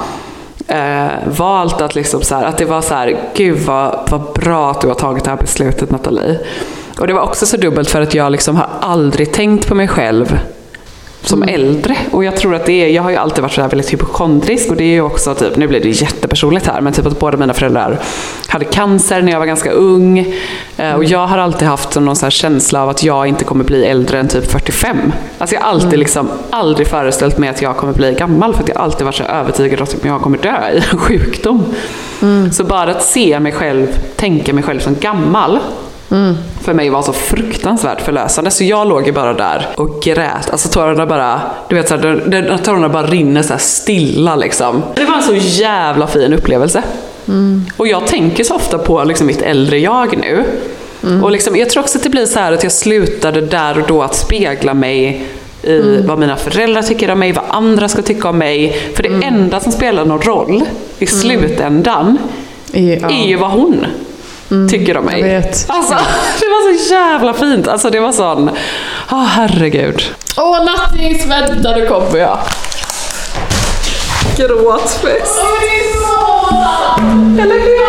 Eh, 0.68 1.08
valt 1.38 1.82
att 1.82 1.96
liksom 1.96 2.22
så 2.22 2.36
här, 2.36 2.44
att 2.44 2.58
det 2.58 2.66
var 2.66 2.82
så 2.82 2.94
här, 2.94 3.18
gud 3.36 3.60
vad, 3.60 4.00
vad 4.10 4.22
bra 4.22 4.72
att 4.72 4.82
du 4.82 4.88
har 4.88 4.96
tagit 4.96 5.24
det 5.24 5.30
här 5.30 5.38
beslutet 5.38 5.92
Nathalie. 5.92 6.40
Och 7.00 7.08
det 7.08 7.14
var 7.14 7.22
också 7.22 7.46
så 7.46 7.58
dubbelt 7.58 7.90
för 7.90 8.02
att 8.02 8.16
jag 8.16 8.32
liksom 8.32 8.56
har 8.56 8.68
aldrig 8.82 9.32
tänkt 9.32 9.68
på 9.68 9.76
mig 9.76 9.88
själv 9.88 10.40
som 11.24 11.44
äldre. 11.44 11.96
Och 12.12 12.24
jag 12.24 12.36
tror 12.38 12.56
att 12.56 12.66
det 12.66 12.74
är, 12.84 12.88
jag 12.88 13.04
har 13.04 13.10
ju 13.10 13.16
alltid 13.16 13.42
varit 13.42 13.52
så 13.54 13.62
här 13.62 13.70
väldigt 13.70 13.94
hypokondrisk 13.94 14.70
och 14.70 14.76
det 14.76 14.84
är 14.84 14.88
ju 14.94 15.02
också 15.02 15.36
typ, 15.36 15.56
nu 15.56 15.68
blir 15.68 15.80
det 15.80 15.90
jättepersonligt 15.90 16.68
här, 16.68 16.82
men 16.82 16.94
typ 16.94 17.06
att 17.06 17.20
båda 17.20 17.38
mina 17.38 17.54
föräldrar 17.54 18.00
hade 18.48 18.66
cancer 18.66 19.22
när 19.22 19.32
jag 19.32 19.40
var 19.40 19.46
ganska 19.46 19.72
ung. 19.72 20.34
Eh, 20.78 20.94
Och 20.94 21.04
jag 21.04 21.28
har 21.28 21.38
alltid 21.38 21.68
haft 21.68 21.96
någon 21.96 22.16
så 22.16 22.30
känsla 22.30 22.84
av 22.84 22.90
att 22.90 23.04
jag 23.04 23.28
inte 23.28 23.44
kommer 23.44 23.64
bli 23.64 23.86
äldre 23.86 24.20
än 24.20 24.28
typ 24.28 24.52
45. 24.52 24.98
Alltså 25.38 25.56
jag 25.56 25.62
har 25.62 25.70
alltid 25.70 26.00
liksom, 26.00 26.30
aldrig 26.50 26.88
föreställt 26.88 27.38
mig 27.38 27.50
att 27.50 27.62
jag 27.62 27.78
kommer 27.78 27.94
bli 27.94 28.14
gammal 28.14 28.54
för 28.54 28.64
att 28.64 28.70
jag 28.70 28.78
alltid 28.78 29.06
varit 29.06 29.16
så 29.16 29.24
övertygad 29.24 29.80
om 29.82 29.84
att 29.84 30.06
jag 30.06 30.22
kommer 30.22 30.38
dö 30.38 30.70
i 30.74 30.78
en 30.92 30.98
sjukdom. 31.00 31.64
Så 32.52 32.64
bara 32.64 32.92
att 32.92 33.04
se 33.04 33.40
mig 33.40 33.52
själv, 33.52 33.88
tänka 34.16 34.54
mig 34.54 34.64
själv 34.64 34.80
som 34.80 34.96
gammal, 35.00 35.60
för 36.62 36.74
mig 36.74 36.90
var 36.90 37.02
så 37.02 37.14
fruktansvärt 37.14 38.02
förlösande. 38.02 38.52
Så 38.52 38.64
jag 38.64 38.88
låg 38.88 39.06
ju 39.08 39.12
bara 39.12 39.34
där 39.34 39.68
och 39.78 40.02
grät. 40.02 40.50
Alltså 40.50 40.70
tårarna 40.70 41.06
bara, 41.06 41.42
du 41.70 41.76
vet 41.76 41.88
så 41.88 41.98
här, 41.98 42.58
tårarna 42.64 42.90
bara 42.90 43.08
rinner 43.08 43.42
så 43.42 43.54
stilla 43.58 44.36
liksom. 44.36 44.84
Det 44.96 45.06
var 45.06 45.16
en 45.16 45.24
så 45.24 45.36
jävla 45.36 46.08
fin 46.08 46.34
upplevelse. 46.34 46.84
Och 47.78 47.88
jag 47.88 48.08
tänker 48.08 48.44
så 48.44 48.56
ofta 48.56 48.78
på 48.78 49.04
liksom 49.04 49.28
mitt 49.28 49.42
äldre 49.42 49.80
jag 49.80 50.18
nu. 50.18 50.44
Och 51.24 51.32
liksom, 51.32 51.56
jag 51.56 51.70
tror 51.70 51.84
också 51.84 51.98
att 51.98 52.04
det 52.04 52.10
blir 52.10 52.26
så 52.26 52.40
här 52.40 52.52
att 52.52 52.64
jag 52.64 52.72
slutade 52.72 53.42
där 53.42 53.80
och 53.80 53.88
då 53.88 54.02
att 54.02 54.16
spegla 54.16 54.74
mig 54.74 55.26
i 55.64 56.02
vad 56.08 56.20
mina 56.20 56.36
föräldrar 56.36 56.82
tycker 56.82 57.12
om 57.12 57.20
mig, 57.20 57.32
vad 57.32 57.44
andra 57.50 57.90
ska 57.90 58.02
tycka 58.02 58.30
om 58.30 58.38
mig. 58.38 58.78
För 58.96 59.04
det 59.04 59.26
enda 59.26 59.60
som 59.60 59.72
spelar 59.72 60.06
någon 60.06 60.22
roll 60.22 60.64
i 61.00 61.06
slutändan 61.06 62.18
ja. 62.72 63.10
är 63.10 63.28
ju 63.28 63.36
vad 63.36 63.52
hon 63.52 63.86
tycker 64.70 64.98
om 64.98 65.06
mig. 65.06 65.20
jag 65.20 65.28
vet. 65.28 65.66
Alltså, 65.70 65.94
det 66.40 66.46
var 66.46 66.78
så 66.78 66.94
jävla 66.94 67.34
fint. 67.34 67.68
Alltså 67.68 67.90
det 67.90 68.00
var 68.00 68.12
sån, 68.12 68.50
åh 69.12 69.24
herregud. 69.26 70.04
Åh 70.38 70.66
Nattis, 70.66 71.26
vänta 71.26 71.76
nu 71.76 71.86
kommer 71.86 72.18
jag. 72.18 72.38
Gråtfest. 74.38 75.40
Eller 77.42 77.60
hur? 77.60 77.82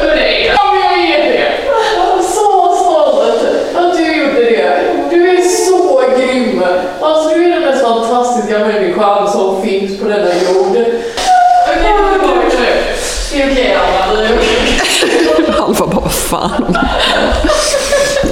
Är 0.00 1.24
det. 1.24 1.38
Är 1.38 2.22
så 2.22 2.74
stolt 2.74 3.42
att 3.76 3.96
du 3.96 4.16
gjorde 4.16 4.40
det. 4.40 4.80
Du 5.10 5.30
är 5.30 5.42
så 5.42 6.02
grym. 6.16 6.62
Alltså, 7.00 7.34
du 7.34 7.44
är 7.44 7.50
den 7.50 7.62
mest 7.62 7.82
fantastiska 7.84 8.58
människan 8.58 9.28
som 9.32 9.62
finns 9.62 10.00
på 10.00 10.08
denna 10.08 10.34
jord. 10.34 10.76
Okej, 11.68 11.94
nu 12.12 12.18
går 12.18 12.34
vi 12.34 12.56
nu. 12.56 12.66
Det 13.32 13.42
är 13.42 13.50
okej, 13.52 13.74
Anna. 13.74 14.20
Det 14.20 14.26
är 14.26 14.36
okej. 14.38 15.56
Alva 15.60 15.86
bara, 15.86 16.00
vad 16.00 16.12
fan. 16.30 16.76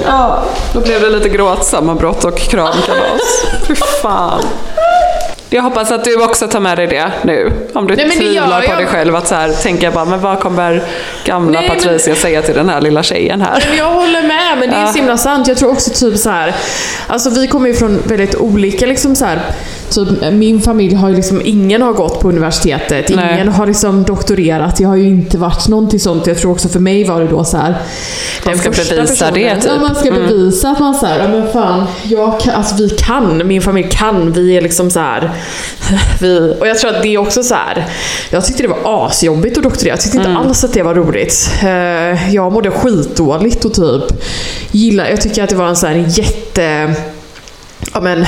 Ja, 0.05 0.43
då 0.73 0.79
blev 0.81 1.01
det 1.01 1.09
lite 1.09 1.29
gråtsammanbrott 1.29 2.23
och 2.25 2.37
kramkalas. 2.37 3.45
Fy 3.67 3.75
fan. 3.75 4.41
Jag 5.51 5.61
hoppas 5.63 5.91
att 5.91 6.03
du 6.03 6.23
också 6.23 6.47
tar 6.47 6.59
med 6.59 6.77
dig 6.77 6.87
det 6.87 7.11
nu. 7.23 7.51
Om 7.73 7.87
du 7.87 7.95
Nej, 7.95 8.05
men 8.07 8.17
tvivlar 8.17 8.61
på 8.61 8.67
jag. 8.71 8.77
dig 8.77 8.85
själv. 8.85 9.15
Att 9.15 9.27
så 9.27 9.35
här, 9.35 9.49
tänka 9.49 9.91
bara, 9.91 10.05
men 10.05 10.21
vad 10.21 10.39
kommer 10.39 10.83
gamla 11.25 11.59
Nej, 11.59 11.69
men- 11.69 11.77
Patricia 11.77 12.15
säga 12.15 12.41
till 12.41 12.55
den 12.55 12.69
här 12.69 12.81
lilla 12.81 13.03
tjejen 13.03 13.41
här? 13.41 13.65
Men 13.69 13.77
Jag 13.77 13.85
håller 13.93 14.21
med, 14.21 14.57
men 14.59 14.69
det 14.69 14.75
är 14.75 14.81
Ja. 14.81 14.87
så 14.87 14.97
himla 14.97 15.17
sant. 15.17 15.47
Jag 15.47 15.57
tror 15.57 15.71
också 15.71 15.89
typ 15.89 16.17
så 16.19 16.29
här. 16.29 16.55
Alltså 17.07 17.29
vi 17.29 17.47
kommer 17.47 17.67
ju 17.67 17.73
från 17.73 18.01
väldigt 18.05 18.35
olika 18.35 18.85
liksom 18.85 19.15
så 19.15 19.25
här. 19.25 19.41
Typ, 19.89 20.33
min 20.33 20.61
familj 20.61 20.95
har 20.95 21.09
ju 21.09 21.15
liksom, 21.15 21.41
ingen 21.45 21.81
har 21.81 21.93
gått 21.93 22.19
på 22.19 22.29
universitetet, 22.29 23.15
Nej. 23.15 23.33
ingen 23.33 23.47
har 23.49 23.67
liksom 23.67 24.03
doktorerat. 24.03 24.79
Jag 24.79 24.89
har 24.89 24.95
ju 24.95 25.07
inte 25.07 25.37
varit 25.37 25.67
någonting 25.67 25.99
sånt. 25.99 26.27
Jag 26.27 26.37
tror 26.37 26.51
också 26.51 26.69
för 26.69 26.79
mig 26.79 27.03
var 27.03 27.21
det 27.21 27.27
då 27.27 27.43
så 27.43 27.57
här. 27.57 27.75
Man 28.45 28.57
ska 28.57 28.69
bevisa 28.69 29.31
det, 29.31 29.55
typ. 29.55 29.65
Ja, 29.65 29.79
man 29.81 29.95
ska 29.95 30.11
bevisa 30.11 30.69
att 30.69 30.79
man 30.79 30.95
så 30.95 31.05
här, 31.05 31.19
ja 31.19 31.27
men 31.27 31.51
fan, 31.53 31.85
jag 32.03 32.39
kan, 32.39 32.53
alltså 32.53 32.75
vi 32.75 32.89
kan, 32.89 33.47
min 33.47 33.61
familj 33.61 33.87
kan, 33.91 34.31
vi 34.31 34.57
är 34.57 34.61
liksom 34.61 34.91
så 34.91 34.99
här. 34.99 35.31
Vi, 36.21 36.55
och 36.59 36.67
jag 36.67 36.77
tror 36.79 36.95
att 36.95 37.01
det 37.01 37.07
är 37.07 37.17
också 37.17 37.43
så 37.43 37.55
här. 37.55 37.85
jag 38.29 38.45
tyckte 38.45 38.63
det 38.63 38.69
var 38.69 39.05
asjobbigt 39.07 39.57
att 39.57 39.63
doktorera. 39.63 39.93
Jag 39.93 40.01
tyckte 40.01 40.17
inte 40.17 40.29
alls 40.29 40.63
att 40.63 40.73
det 40.73 40.83
var 40.83 40.95
roligt. 40.95 41.49
Eh, 41.63 42.33
Jag 42.35 42.51
mådde 42.53 42.71
skitdåligt 42.71 43.65
och 43.65 43.73
typ 43.73 44.03
gillar, 44.71 45.09
jag 45.09 45.21
tycker 45.21 45.43
att 45.43 45.49
det 45.49 45.55
var 45.55 45.67
en 45.67 45.75
så 45.75 45.87
här 45.87 46.05
jätte, 46.07 46.93
ja 47.93 48.01
men 48.01 48.25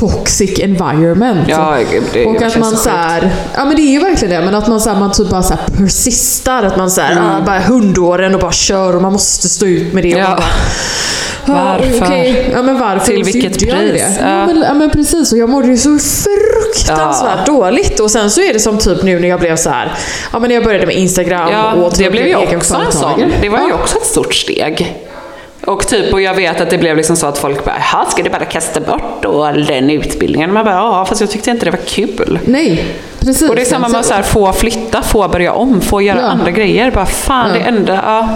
toxic 0.00 0.58
environment. 0.60 1.48
Ja, 1.48 1.76
det 2.12 2.26
och 2.26 2.42
att 2.42 2.56
man 2.58 2.76
så 2.76 2.90
här, 2.90 3.30
ja 3.54 3.64
men 3.64 3.76
det 3.76 3.82
är 3.82 3.92
ju 3.92 3.98
verkligen 4.00 4.34
det, 4.40 4.44
men 4.46 4.54
att 4.54 4.68
man, 4.68 4.80
så 4.80 4.90
här, 4.90 5.00
man 5.00 5.12
typ 5.12 5.28
bara 5.30 5.42
så 5.42 5.54
här 5.54 5.76
persistar. 5.76 6.62
Att 6.62 6.76
man 6.76 6.90
så 6.90 7.00
här, 7.00 7.16
ah, 7.20 7.44
bara 7.46 7.58
hundåren 7.60 8.34
och 8.34 8.40
bara 8.40 8.52
kör 8.52 8.96
och 8.96 9.02
man 9.02 9.12
måste 9.12 9.48
stå 9.48 9.66
ut 9.66 9.92
med 9.92 10.02
det. 10.04 10.08
Ja. 10.08 10.24
bara, 10.36 10.44
Ja, 11.48 11.54
Varför? 11.54 12.04
okej. 12.06 12.50
Ja, 12.52 12.62
men 12.62 12.78
varför? 12.78 13.06
Till 13.06 13.24
vilket 13.24 13.62
jag 13.62 13.70
pris? 13.78 13.92
Det. 13.92 14.16
Ja. 14.20 14.28
Ja. 14.28 14.46
men, 14.46 14.62
ja 14.62 14.74
men 14.74 14.90
precis, 14.90 15.32
och 15.32 15.38
jag 15.38 15.48
mådde 15.48 15.68
ju 15.68 15.76
så 15.76 15.98
fruktansvärt 15.98 17.46
dåligt. 17.46 18.00
Och 18.00 18.10
sen 18.10 18.30
så 18.30 18.40
är 18.40 18.52
det 18.52 18.60
som 18.60 18.78
typ 18.78 19.02
nu 19.02 19.20
när 19.20 19.28
jag 19.28 19.40
blev 19.40 19.56
så 19.56 19.70
här. 19.70 19.92
ja 20.32 20.38
men 20.38 20.48
när 20.48 20.54
jag 20.54 20.64
började 20.64 20.86
med 20.86 20.96
Instagram 20.96 21.48
Ja, 21.52 21.72
och 21.72 21.90
det 21.90 21.96
typ 21.96 22.10
blev 22.12 22.26
egen 22.26 22.56
också 22.56 22.74
en 22.74 22.92
sån. 22.92 23.32
Det 23.40 23.48
var 23.48 23.58
ju 23.58 23.68
Ja. 23.68 23.74
också 23.74 23.96
ett 23.98 24.06
stort 24.06 24.34
steg. 24.34 24.96
Och 25.66 25.86
typ, 25.88 26.12
och 26.12 26.20
jag 26.20 26.34
vet 26.34 26.60
att 26.60 26.70
det 26.70 26.78
blev 26.78 26.96
liksom 26.96 27.16
så 27.16 27.26
att 27.26 27.38
folk 27.38 27.64
bara, 27.64 27.74
"Jaha, 27.92 28.04
ska 28.10 28.22
du 28.22 28.30
bara 28.30 28.44
kasta 28.44 28.80
bort 28.80 29.22
då 29.22 29.50
den 29.68 29.90
utbildningen? 29.90 30.52
Man 30.52 30.64
bara, 30.64 30.74
ja, 30.74 31.04
fast 31.04 31.20
jag 31.20 31.30
tyckte 31.30 31.50
inte 31.50 31.64
det 31.64 31.70
var 31.70 31.78
kul. 31.86 32.38
Nej, 32.44 32.84
precis. 33.20 33.48
Och 33.50 33.56
det 33.56 33.62
är 33.62 33.66
samma 33.66 33.88
med 33.88 34.04
här, 34.10 34.22
få 34.22 34.52
flytta, 34.52 35.02
få 35.02 35.28
börja 35.28 35.52
om, 35.52 35.80
få 35.80 36.02
göra 36.02 36.18
Ja. 36.20 36.26
andra 36.26 36.50
grejer. 36.50 36.90
Bara 36.90 37.06
fan, 37.06 37.48
Ja. 37.48 37.54
det 37.54 37.60
enda, 37.60 37.94
ja. 38.04 38.28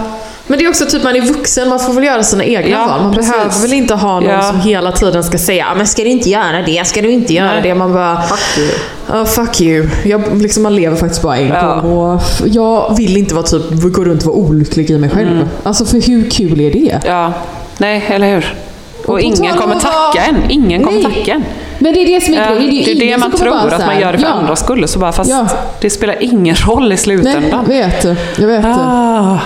Men 0.51 0.59
det 0.59 0.65
är 0.65 0.69
också 0.69 0.85
typ 0.85 1.03
man 1.03 1.15
är 1.15 1.21
vuxen, 1.21 1.69
man 1.69 1.79
får 1.79 1.93
väl 1.93 2.03
göra 2.03 2.23
sina 2.23 2.43
egna 2.43 2.69
Ja, 2.69 2.85
val. 2.87 3.01
Man 3.01 3.13
precis. 3.13 3.31
behöver 3.31 3.61
väl 3.61 3.73
inte 3.73 3.93
ha 3.95 4.19
någon 4.19 4.29
Ja. 4.29 4.41
som 4.41 4.59
hela 4.59 4.91
tiden 4.91 5.23
ska 5.23 5.37
säga 5.37 5.65
"Ja, 5.69 5.75
men 5.77 5.87
ska 5.87 6.03
du 6.03 6.09
inte 6.09 6.29
göra 6.29 6.61
det, 6.65 6.87
ska 6.87 7.01
du 7.01 7.11
inte 7.11 7.33
göra 7.33 7.53
Nej. 7.53 7.61
det. 7.63 7.75
Man 7.75 7.93
bara 7.93 8.21
Fuck 8.21 8.57
you. 8.57 8.69
Ja, 9.11 9.25
fuck 9.25 9.61
you. 9.61 9.89
Jag, 10.05 10.41
liksom, 10.41 10.63
man 10.63 10.75
lever 10.75 10.97
faktiskt 10.97 11.21
bara 11.21 11.37
en 11.37 11.47
Ja. 11.47 11.73
Och 11.81 12.21
jag 12.47 12.95
vill 12.97 13.17
inte 13.17 13.33
vara 13.35 13.45
typ, 13.45 13.93
gå 13.93 14.03
runt 14.03 14.21
och 14.21 14.27
vara 14.27 14.35
olycklig 14.37 14.89
i 14.89 14.97
mig 14.97 15.09
själv. 15.09 15.31
Mm. 15.31 15.47
Alltså 15.63 15.85
för 15.85 16.07
hur 16.07 16.29
kul 16.29 16.59
är 16.61 16.71
det? 16.71 16.99
ja. 17.05 17.33
Nej, 17.77 18.05
eller 18.09 18.33
hur? 18.35 18.55
Och, 19.01 19.05
på 19.05 19.19
ingen 19.19 19.53
kommer 19.57 19.75
om 19.75 19.81
tacka 19.81 20.23
en. 20.29 20.35
Ingen 20.49 20.83
kommer 20.83 21.01
Nej. 21.03 21.13
tacka 21.15 21.31
en. 21.33 21.43
Men 21.79 21.93
det 21.93 21.99
är 22.01 22.05
det 22.05 22.25
som 22.25 22.33
är 22.33 22.55
grejen. 22.55 22.85
det 22.85 22.91
är 22.91 22.99
det 23.11 23.17
man 23.17 23.31
som 23.31 23.39
kommer 23.39 23.61
tror, 23.61 23.73
att 23.73 23.85
man 23.85 23.99
gör 23.99 24.11
det 24.11 24.17
för 24.19 24.25
ja. 24.27 24.33
andras 24.33 24.59
skull. 24.59 24.87
Så 24.87 24.99
bara, 24.99 25.11
fast 25.11 25.29
Ja. 25.29 25.47
det 25.81 25.89
spelar 25.89 26.15
ingen 26.19 26.55
roll 26.55 26.85
i 26.85 26.89
Nej, 26.89 26.97
slutändan. 26.97 27.43
jag 27.51 27.73
vet 27.75 28.01
det. 28.01 28.15
Jag 28.37 28.47
vet 28.47 28.63
det. 28.63 28.75
Ah. 28.77 29.37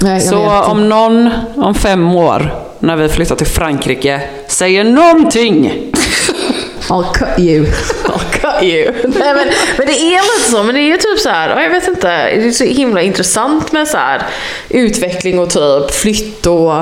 Nej, 0.00 0.20
Så 0.20 0.62
om 0.62 0.88
någon 0.88 1.30
om 1.56 1.74
fem 1.74 2.14
år, 2.14 2.54
när 2.78 2.96
vi 2.96 3.08
flyttar 3.08 3.36
till 3.36 3.46
Frankrike, 3.46 4.20
säger 4.48 4.84
någonting. 4.84 5.72
I'll 6.88 7.12
cut 7.12 7.38
you. 7.38 7.66
I'll 8.04 8.30
cut 8.32 8.62
you. 8.62 8.92
Nej, 9.04 9.34
men, 9.34 9.48
men 9.78 9.86
det 9.86 9.92
är 9.92 10.38
lite 10.38 10.50
så. 10.50 10.62
Men 10.62 10.74
det 10.74 10.80
är 10.80 10.90
ju 10.92 10.96
typ 10.96 11.18
så 11.18 11.28
här, 11.28 11.48
ja, 11.48 11.62
jag 11.62 11.70
vet 11.70 11.88
inte. 11.88 12.08
Det 12.08 12.46
är 12.46 12.50
så 12.50 12.64
himla 12.64 13.02
intressant 13.02 13.72
med 13.72 13.88
så 13.88 13.96
här 13.96 14.22
utveckling 14.68 15.38
och 15.38 15.50
typ 15.50 15.90
flytt 15.90 16.46
och 16.46 16.72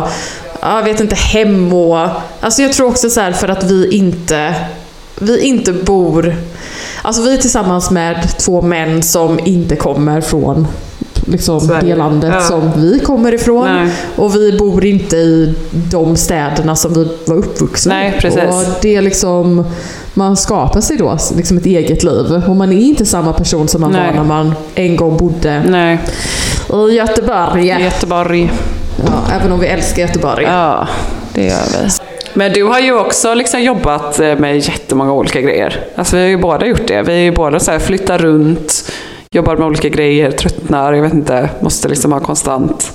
ja, 0.61 0.77
jag 0.77 0.83
vet 0.83 1.01
inte, 1.01 1.15
hem 1.15 1.73
och... 1.73 2.09
Alltså 2.41 2.63
jag 2.63 2.73
tror 2.73 2.89
också 2.89 3.11
så 3.11 3.21
här 3.21 3.33
för 3.33 3.49
att 3.49 3.65
vi 3.65 3.97
inte, 3.97 4.55
vi 5.19 5.41
inte 5.41 5.73
bor... 5.73 6.37
Alltså 7.03 7.23
vi 7.23 7.35
är 7.35 7.39
tillsammans 7.39 7.91
med 7.91 8.39
två 8.39 8.63
män 8.63 9.03
som 9.03 9.41
inte 9.45 9.77
kommer 9.77 10.21
från 10.21 10.67
liksom, 11.27 11.61
Sverige. 11.61 11.89
det 11.93 11.95
landet 11.99 12.31
Ja. 12.35 12.41
som 12.41 12.71
vi 12.77 12.99
kommer 13.01 13.35
ifrån. 13.35 13.65
Nej. 13.69 13.93
Och 14.17 14.35
vi 14.37 14.59
bor 14.59 14.85
inte 14.85 15.17
i 15.17 15.55
de 15.73 16.17
städerna 16.17 16.77
som 16.77 16.95
vi 16.95 17.09
var 17.27 17.37
uppvuxna 17.37 17.95
Nej, 17.95 18.15
i. 18.19 18.21
precis. 18.21 18.43
Och 18.43 18.65
det 18.83 18.97
är 18.97 19.03
liksom, 19.03 19.65
man 20.15 20.37
skapar 20.37 20.81
sig 20.81 20.97
då 20.97 21.19
liksom 21.37 21.57
ett 21.57 21.67
eget 21.67 22.03
liv. 22.03 22.43
Och 22.49 22.57
man 22.57 22.73
är 22.73 22.77
inte 22.81 23.07
samma 23.07 23.33
person 23.33 23.69
som 23.69 23.81
man 23.81 23.93
Nej. 23.93 24.07
var 24.07 24.15
när 24.17 24.25
man 24.25 24.55
en 24.75 24.97
gång 24.97 25.17
bodde 25.17 25.63
Nej, 25.69 25.99
i 26.91 26.95
Göteborg. 26.97 27.67
Göteborg. 27.67 28.53
Ja, 29.07 29.35
även 29.41 29.53
om 29.53 29.61
vi 29.61 29.67
älskar 29.67 30.03
Göteborg. 30.03 30.45
Ja, 30.45 30.89
det 31.35 31.45
gör 31.45 31.63
vi. 31.83 31.89
Men 32.35 32.53
du 32.53 32.65
har 32.65 32.81
ju 32.81 32.99
också 32.99 33.35
liksom 33.35 33.63
jobbat 33.63 34.21
eh, 34.21 34.39
med 34.39 34.57
jättemånga 34.59 35.13
olika 35.13 35.41
grejer. 35.41 35.85
Alltså 35.97 36.17
vi 36.17 36.23
har 36.23 36.29
ju 36.29 36.37
båda 36.39 36.67
gjort 36.67 36.87
det. 36.89 37.03
Vi 37.03 37.13
är 37.13 37.17
ju 37.19 37.33
båda 37.33 37.61
så 37.61 37.71
här, 37.71 37.79
flyttar 37.79 38.19
runt, 38.19 38.93
jobbar 39.33 39.57
med 39.57 39.67
olika 39.67 39.89
grejer, 39.89 40.31
tröttnar, 40.31 40.93
jag 40.93 41.03
vet 41.03 41.13
inte, 41.13 41.51
måste 41.61 41.89
liksom 41.89 42.13
ha 42.13 42.21
konstant. 42.21 42.93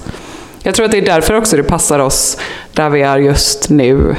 Jag 0.64 0.76
tror 0.76 0.86
att 0.86 0.92
det 0.92 0.98
är 0.98 1.06
därför 1.06 1.34
också 1.34 1.58
det 1.58 1.64
passar 1.64 2.00
oss 2.00 2.38
där 2.74 2.90
vi 2.90 3.02
är 3.02 3.18
just 3.18 3.70
nu. 3.70 4.16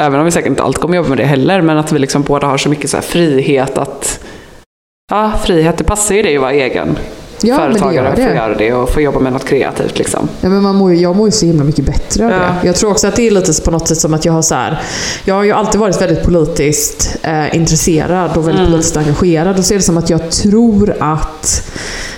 Även 0.00 0.18
om 0.20 0.24
vi 0.24 0.30
säkert 0.30 0.50
inte 0.50 0.62
alltid 0.62 0.80
kommer 0.80 0.96
jobba 0.96 1.08
med 1.08 1.18
det 1.18 1.24
heller, 1.24 1.60
men 1.60 1.78
att 1.78 1.92
vi 1.92 1.98
liksom 1.98 2.22
båda 2.22 2.46
har 2.46 2.58
så 2.58 2.68
mycket 2.68 2.90
så 2.90 2.96
här 2.96 3.04
frihet 3.04 3.78
att 3.78 4.24
Ja, 5.10 5.32
frihet, 5.44 5.78
det 5.78 5.84
passar 5.84 6.14
ju 6.14 6.22
dig 6.22 6.36
att 6.36 6.42
vara 6.42 6.52
egen 6.52 6.98
Ja, 7.48 7.54
det 7.56 7.60
företagare 7.62 8.10
få 8.10 8.20
det. 8.20 8.34
göra 8.34 8.54
det 8.54 8.72
och 8.72 8.90
få 8.90 9.00
jobba 9.00 9.20
med 9.20 9.32
något 9.32 9.44
kreativt 9.44 9.98
liksom. 9.98 10.28
Ja, 10.40 10.48
men 10.48 10.62
man 10.62 10.74
mår, 10.76 10.94
jag 10.94 11.16
mår 11.16 11.28
ju 11.28 11.32
så 11.32 11.46
himla 11.46 11.64
mycket 11.64 11.84
bättre 11.84 12.24
av 12.24 12.30
Ja. 12.30 12.36
det. 12.38 12.66
Jag 12.66 12.76
tror 12.76 12.90
också 12.90 13.06
att 13.06 13.16
det 13.16 13.26
är 13.26 13.30
lite 13.30 13.62
på 13.62 13.70
något 13.70 13.88
sätt 13.88 13.98
som 13.98 14.14
att 14.14 14.24
jag 14.24 14.32
har 14.32 14.42
så 14.42 14.54
här, 14.54 14.82
Jag 15.24 15.34
har 15.34 15.42
ju 15.42 15.52
alltid 15.52 15.80
varit 15.80 16.00
väldigt 16.02 16.22
politiskt 16.22 17.16
eh, 17.22 17.56
intresserad 17.56 18.30
och 18.36 18.48
väldigt 18.48 18.60
Mm. 18.60 18.70
politiskt 18.72 18.96
engagerad. 18.96 19.58
Och 19.58 19.64
så 19.64 19.74
är 19.74 19.78
det 19.78 19.84
som 19.84 19.98
att 19.98 20.10
jag 20.10 20.30
tror 20.30 20.94
att 21.00 21.70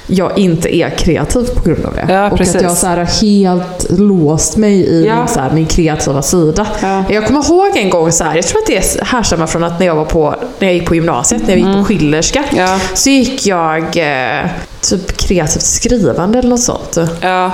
jag 0.09 0.39
inte 0.39 0.77
är 0.77 0.91
kreativ 0.91 1.45
på 1.55 1.63
grund 1.69 1.85
av 1.85 1.95
det. 1.95 2.07
Ja, 2.13 2.31
och 2.31 2.39
precis. 2.39 2.57
att 2.57 2.63
jag 2.63 2.73
så 2.73 2.87
här, 2.87 2.97
har 2.97 3.05
helt 3.23 3.87
låst 3.99 4.57
mig 4.57 4.75
i 4.81 5.07
Ja. 5.07 5.19
min, 5.19 5.29
så 5.29 5.41
här, 5.41 5.51
min 5.55 5.67
kreativa 5.67 6.23
sida. 6.23 6.67
Ja. 6.83 7.05
Jag 7.11 7.27
kommer 7.27 7.45
ihåg 7.45 7.77
en 7.77 7.91
gång, 7.91 8.13
så 8.13 8.25
här, 8.25 8.35
jag 8.37 8.47
tror 8.47 8.61
att 8.61 8.67
det 8.67 9.03
härstammar 9.03 9.47
från 9.47 9.65
att 9.65 9.79
när 9.79 9.87
jag, 9.87 9.95
var 9.97 10.05
på, 10.05 10.35
när 10.59 10.69
jag 10.69 10.75
gick 10.75 10.89
på 10.89 10.95
gymnasiet, 10.95 11.43
när 11.47 11.57
jag 11.57 11.59
gick 11.59 11.77
på 11.79 11.85
Schillerska, 11.85 12.45
Mm. 12.53 12.65
Ja. 12.65 12.79
så 12.95 13.11
gick 13.11 13.47
jag 13.47 13.83
eh, 13.97 14.47
typ 14.89 15.17
kreativt 15.17 15.63
skrivande 15.63 16.39
eller 16.39 16.49
något 16.49 16.61
sånt. 16.61 16.97
Ja, 17.21 17.51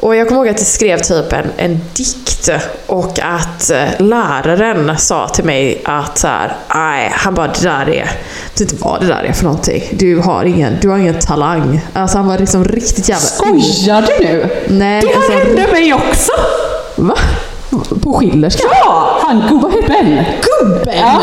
Och 0.00 0.16
jag 0.16 0.28
kommer 0.28 0.40
ihåg 0.40 0.48
att 0.48 0.58
jag 0.58 0.66
skrev 0.66 0.98
typ 0.98 1.32
en, 1.32 1.46
en 1.56 1.80
dikt 1.94 2.48
och 2.86 3.18
att 3.22 3.70
eh, 3.70 3.84
läraren 3.98 4.98
sa 4.98 5.28
till 5.28 5.44
mig 5.44 5.82
att 5.84 6.18
så 6.18 6.26
här, 6.26 6.56
nej, 6.74 7.12
han 7.14 7.34
bara 7.34 7.46
det 7.46 7.62
där 7.62 7.88
är, 7.88 7.94
jag 7.94 8.06
vet 8.50 8.60
inte 8.60 8.74
vad 8.78 9.00
det 9.00 9.06
där 9.06 9.22
är 9.22 9.32
för 9.32 9.44
någonting. 9.44 9.82
Du 9.92 10.18
har 10.18 10.44
ingen, 10.44 10.76
du 10.80 10.88
har 10.88 10.98
ingen 10.98 11.20
talang. 11.20 11.80
Alltså 11.92 12.18
han 12.18 12.26
var 12.26 12.38
liksom 12.38 12.64
riktigt 12.64 13.08
jävla... 13.08 13.20
Skojar 13.26 14.02
du 14.18 14.24
nu? 14.24 14.50
Nej, 14.68 15.00
Det 15.02 15.14
alltså, 15.14 15.32
här 15.32 15.44
hände 15.44 15.66
mig 15.72 15.94
också! 15.94 16.32
Va? 16.96 17.14
På 18.02 18.12
Schillerska? 18.12 18.62
Ja, 18.84 19.18
han 19.22 19.42
gubben! 19.48 20.24
Gubben! 20.60 20.94
Ja. 20.98 21.20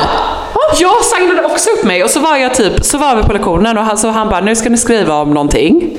Jag 0.79 1.05
signade 1.05 1.45
också 1.45 1.69
upp 1.69 1.83
mig 1.83 2.03
och 2.03 2.09
så 2.09 2.19
var 2.19 2.35
jag 2.37 2.53
typ, 2.55 2.85
så 2.85 2.97
var 2.97 3.15
vi 3.15 3.23
på 3.23 3.33
lektionen 3.33 3.77
och 3.77 3.83
han, 3.85 3.97
så 3.97 4.09
han 4.09 4.29
bara, 4.29 4.41
nu 4.41 4.55
ska 4.55 4.69
ni 4.69 4.77
skriva 4.77 5.15
om 5.15 5.33
någonting. 5.33 5.97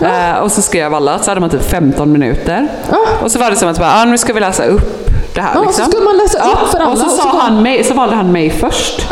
Eh, 0.00 0.38
och 0.38 0.52
så 0.52 0.62
skrev 0.62 0.94
alla, 0.94 1.18
så 1.18 1.30
hade 1.30 1.40
man 1.40 1.50
typ 1.50 1.70
15 1.70 2.12
minuter. 2.12 2.68
Ja. 2.90 2.98
Och 3.22 3.32
så 3.32 3.38
var 3.38 3.50
det 3.50 3.56
som 3.56 3.68
att, 3.68 3.78
bara, 3.78 3.92
ah, 3.94 4.04
nu 4.04 4.18
ska 4.18 4.32
vi 4.32 4.40
läsa 4.40 4.64
upp 4.64 5.10
det 5.34 5.40
här. 5.40 5.50
Ja, 5.54 5.60
liksom. 5.62 5.84
så 5.84 5.90
skulle 5.90 6.04
man 6.04 6.16
läsa 6.16 6.38
upp 6.38 6.68
för 6.70 6.78
alla 6.78 6.90
Och 6.92 6.98
så, 6.98 7.04
och 7.04 7.10
så 7.10 7.16
sa 7.16 7.32
bara- 7.32 7.42
han 7.42 7.62
mig, 7.62 7.84
så 7.84 7.94
valde 7.94 8.16
han 8.16 8.32
mig 8.32 8.50
först. 8.50 9.06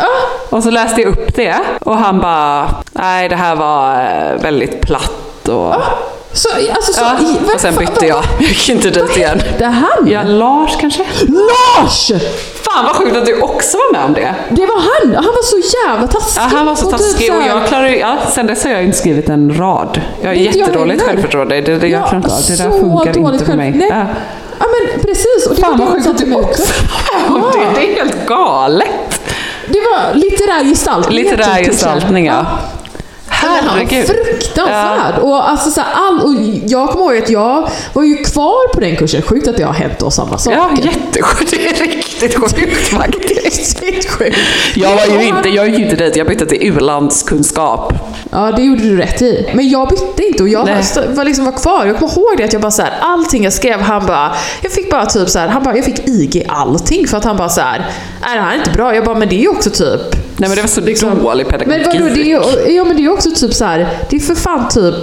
Och 0.49 0.63
så 0.63 0.69
läste 0.71 1.01
jag 1.01 1.09
upp 1.09 1.35
det 1.35 1.55
och 1.83 1.97
han 1.97 2.19
bara, 2.19 2.67
nej 2.91 3.29
det 3.29 3.35
här 3.35 3.55
var 3.55 3.93
eh, 3.93 4.41
väldigt 4.41 4.81
platt. 4.81 5.47
Och, 5.47 5.75
Så, 6.35 6.49
alltså, 6.75 6.93
så, 6.93 7.01
ja. 7.01 7.17
i- 7.19 7.55
och 7.55 7.59
sen 7.61 7.75
vad- 7.75 7.85
bytte 7.85 8.05
jag, 8.05 8.23
jag 8.39 8.49
gick 8.49 8.69
inte 8.69 8.89
dit 8.89 9.17
igen. 9.17 9.41
Det 9.57 9.65
han? 9.65 10.07
Ja, 10.07 10.23
Lars 10.23 10.77
kanske? 10.81 11.05
Lars! 11.27 12.11
Fan 12.63 12.85
vad 12.85 12.95
sjukt 12.95 13.17
att 13.17 13.25
du 13.25 13.41
också 13.41 13.77
var 13.77 13.91
med 13.91 14.05
om 14.05 14.13
det. 14.13 14.35
Det 14.49 14.65
var 14.65 14.79
han! 14.79 15.15
Han 15.15 15.25
var 15.25 15.43
så 15.43 15.57
jävla 15.87 16.07
taskig. 16.07 16.41
Ja, 16.41 16.57
han 16.57 16.65
var 16.65 16.75
så 16.75 16.91
taskig 16.91 17.33
och 17.33 17.41
jag 17.47 17.67
klarar 17.67 17.87
ja, 17.87 18.17
sen 18.31 18.47
dess 18.47 18.63
har 18.63 18.71
jag 18.71 18.83
inte 18.83 18.97
skrivit 18.97 19.29
en 19.29 19.57
rad. 19.57 20.01
Jag 20.21 20.29
har 20.29 20.33
jättedåligt 20.33 21.01
självförtroende. 21.03 21.61
Det, 21.61 21.77
det, 21.77 21.87
jag 21.87 22.01
Ja, 22.01 22.07
klarar 22.07 22.15
inte 22.37 22.51
det 22.63 22.63
där 22.63 22.79
funkar 22.79 23.33
inte 23.33 23.45
för 23.45 23.53
mig. 23.53 23.71
Nej. 23.71 23.87
Ja. 23.89 24.05
Ja 24.59 24.65
men 24.65 25.01
precis. 25.01 25.47
Och 25.49 25.55
det 25.55 25.61
Fan 25.61 25.77
vad 25.77 25.87
sjukt 25.89 26.07
att 26.07 26.17
du 26.17 26.35
också 26.35 26.63
om 27.27 27.41
det. 27.53 27.79
Det 27.81 27.91
är 27.91 27.95
helt 27.95 28.25
galet. 28.27 29.21
Det 29.67 29.79
var 29.79 30.13
litterär 30.13 30.63
gestaltning. 30.63 31.15
Litterär 31.17 31.63
gestaltning, 31.63 32.25
ja. 32.25 32.45
Ja, 33.63 33.69
han 33.69 33.77
herregud. 33.87 34.07
fruktansvärd. 34.07 35.17
Och, 35.21 35.49
alltså, 35.49 35.71
så 35.71 35.81
här, 35.81 35.93
all, 35.93 36.19
och 36.21 36.33
jag 36.65 36.89
kommer 36.89 37.05
ihåg 37.05 37.23
att 37.23 37.29
jag 37.29 37.69
var 37.93 38.03
ju 38.03 38.17
kvar 38.17 38.73
på 38.73 38.79
den 38.79 38.95
kursen. 38.95 39.21
Sjukt 39.21 39.47
att 39.47 39.57
det 39.57 39.63
har 39.63 39.73
hänt 39.73 40.01
oss 40.01 40.15
samma 40.15 40.37
sak. 40.37 40.53
Ja, 40.53 40.69
jättesjukt. 40.83 41.51
Det 41.51 41.67
är 41.67 41.87
riktigt 41.87 42.35
sjukt 42.39 42.87
faktiskt. 42.87 43.81
Riktigt 43.81 44.11
sjukt. 44.11 44.37
Jag 44.75 44.95
var 44.95 45.05
ju 45.21 45.27
inte, 45.27 45.49
jag 45.49 45.69
gick 45.69 45.79
inte 45.79 45.95
dit, 45.95 46.15
jag 46.15 46.27
bytte 46.27 46.45
till 46.45 46.57
u-landskunskap. 46.61 47.93
Ja, 48.31 48.51
det 48.51 48.61
gjorde 48.61 48.81
du 48.83 48.97
rätt 48.97 49.21
i. 49.21 49.49
Men 49.53 49.69
jag 49.69 49.89
bytte 49.89 50.23
inte 50.27 50.43
och 50.43 50.49
jag 50.49 50.59
var, 50.65 51.15
var, 51.15 51.23
liksom 51.23 51.45
var 51.45 51.51
kvar. 51.51 51.85
Jag 51.85 51.97
kommer 51.99 52.11
ihåg 52.11 52.33
det 52.37 52.43
att 52.43 52.53
jag 52.53 52.61
bara 52.61 52.71
så 52.71 52.81
här, 52.81 52.93
allting 53.01 53.43
jag 53.43 53.53
skrev, 53.53 53.79
han 53.81 54.05
bara, 54.05 54.35
jag 54.61 54.71
fick 54.71 54.91
bara 54.91 55.05
typ 55.05 55.29
så 55.29 55.39
här, 55.39 55.47
han 55.47 55.63
bara, 55.63 55.75
jag 55.75 55.85
fick 55.85 56.07
IG 56.07 56.45
allting 56.49 57.07
för 57.07 57.17
att 57.17 57.23
han 57.23 57.37
bara 57.37 57.49
så 57.49 57.61
här, 57.61 57.79
nej 58.21 58.35
det 58.37 58.41
här 58.41 58.53
är 58.53 58.57
inte 58.57 58.71
bra. 58.71 58.95
Jag 58.95 59.05
bara, 59.05 59.15
men 59.15 59.29
det 59.29 59.35
är 59.35 59.41
ju 59.41 59.47
också 59.49 59.69
typ 59.69 60.01
Nej 60.37 60.49
men 60.49 60.55
det 60.55 60.61
var 60.61 60.67
så 60.69 60.81
Liksom- 60.81 61.23
dålig 61.23 61.47
pedagogik. 61.47 61.87
Men 61.87 62.01
vadå, 62.01 62.15
det 62.15 62.21
är 62.21 62.25
ju, 62.25 62.75
ja 62.75 62.83
men 62.83 62.97
det 62.97 63.05
är 63.05 63.09
också 63.09 63.29
typ 63.31 63.53
så 63.53 63.65
här, 63.65 63.89
det 64.09 64.15
är 64.15 64.19
för 64.19 64.35
fan 64.35 64.69
typ 64.69 64.95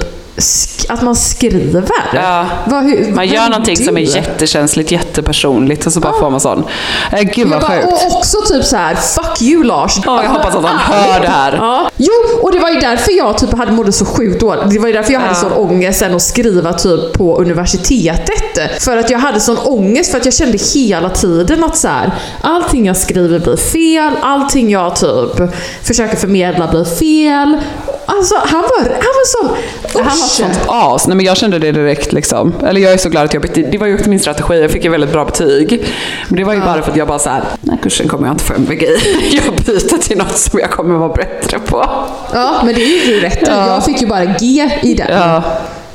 att 0.89 1.03
man 1.03 1.17
skriver. 1.17 1.85
Ja. 2.15 2.47
Vad, 2.67 2.83
hur, 2.83 3.13
Man 3.15 3.27
gör 3.29 3.49
någonting 3.49 3.75
du? 3.79 3.85
som 3.85 3.97
är 3.97 4.01
jättekänsligt, 4.01 4.91
jättepersonligt 4.93 5.87
och 5.87 5.93
så 5.93 6.01
bara 6.01 6.13
får 6.13 6.31
man 6.31 6.41
sån. 6.41 6.65
Äh, 7.13 7.21
gud 7.23 7.49
vad 7.49 7.61
bara, 7.61 7.71
sjukt. 7.81 7.87
och 7.93 8.17
också 8.17 8.39
typ 8.49 8.65
så 8.65 8.77
här, 8.77 8.95
fuck 8.95 9.43
you 9.43 9.65
Lars. 9.65 9.97
Ja, 10.07 10.23
jag 10.23 10.31
hoppas 10.31 10.55
att 10.55 10.65
han 10.65 10.79
hör 10.79 11.21
det 11.21 11.29
här. 11.29 11.53
Ja. 11.57 11.91
Jo, 11.97 12.13
och 12.43 12.53
det 12.53 12.59
var 12.59 12.71
ju 12.71 12.81
därför 12.81 13.13
jag 13.13 13.39
typ 13.39 13.59
hade 13.59 13.73
mådde 13.73 13.93
så 13.93 14.05
sjukt 14.05 14.41
dåligt. 14.41 14.71
Det 14.71 14.79
var 14.79 14.87
ju 14.87 14.93
därför 14.93 15.13
jag 15.13 15.21
hade 15.21 15.33
Ja. 15.33 15.41
sån 15.41 15.53
ångest 15.53 15.99
sen 15.99 16.15
att 16.15 16.23
skriva 16.23 16.73
typ 16.73 17.13
på 17.13 17.37
universitetet. 17.39 18.83
För 18.83 18.97
att 18.97 19.11
jag 19.11 19.19
hade 19.19 19.41
sån 19.41 19.59
ångest 19.59 20.11
för 20.11 20.19
att 20.19 20.25
jag 20.25 20.35
kände 20.35 20.59
hela 20.75 21.11
tiden 21.11 21.65
att 21.65 21.77
så 21.77 21.89
här, 21.89 22.11
allting 22.41 22.87
jag 22.87 22.97
skriver 22.97 23.39
blir 23.39 23.57
fel, 23.57 24.13
allting 24.23 24.71
jag 24.71 24.97
typ 24.97 25.53
försöker 25.83 26.17
förmedla 26.17 26.67
blir 26.69 26.85
fel. 26.85 27.59
Alltså 28.07 28.35
han 28.45 28.63
var, 28.63 28.81
han 28.81 28.91
var 28.91 29.27
sån... 29.27 29.57
Han 29.95 30.05
var 30.05 30.11
sånt 30.11 30.61
as. 30.69 31.07
Nej 31.07 31.17
men 31.17 31.27
jag 31.27 31.37
kände 31.37 31.59
det 31.59 31.73
direkt 31.73 32.13
liksom. 32.13 32.55
Eller 32.67 32.81
jag 32.81 32.93
är 32.93 32.97
så 32.97 33.09
glad 33.09 33.25
att 33.25 33.35
jag 33.35 33.43
bytte. 33.43 33.63
Det 33.63 33.79
var 33.79 33.87
ju 33.87 33.95
också 33.95 34.11
min 34.11 34.21
strategi. 34.21 34.61
Jag 34.61 34.71
fick 34.71 34.85
ju 34.85 34.91
väldigt 34.91 35.13
bra 35.13 35.25
betyg. 35.25 35.85
Men 36.29 36.37
det 36.37 36.45
var 36.45 36.55
ju 36.55 36.61
bara 36.61 36.83
för 36.83 36.91
att 36.91 36.97
jag 36.97 37.09
bara 37.09 37.19
så 37.19 37.31
här, 37.31 37.43
den 37.61 37.71
här 37.71 37.83
kursen 37.83 38.09
kommer 38.09 38.27
jag 38.27 38.35
inte 38.35 38.45
få 38.45 38.55
MVG 38.55 38.83
i. 38.83 38.97
Jag 39.45 39.55
byter 39.55 39.99
till 40.03 40.19
något 40.19 40.37
som 40.39 40.59
jag 40.59 40.71
kommer 40.71 40.95
vara 40.95 41.13
bättre 41.13 41.59
på. 41.59 41.87
Ja, 42.33 42.61
men 42.65 42.75
det 42.75 42.83
är 42.83 43.07
ju 43.07 43.21
rätt. 43.21 43.39
Ja. 43.47 43.67
Jag 43.67 43.85
fick 43.85 44.01
ju 44.01 44.07
bara 44.07 44.25
G 44.25 44.71
i 44.83 44.95
den. 44.95 45.07
Ja. 45.11 45.43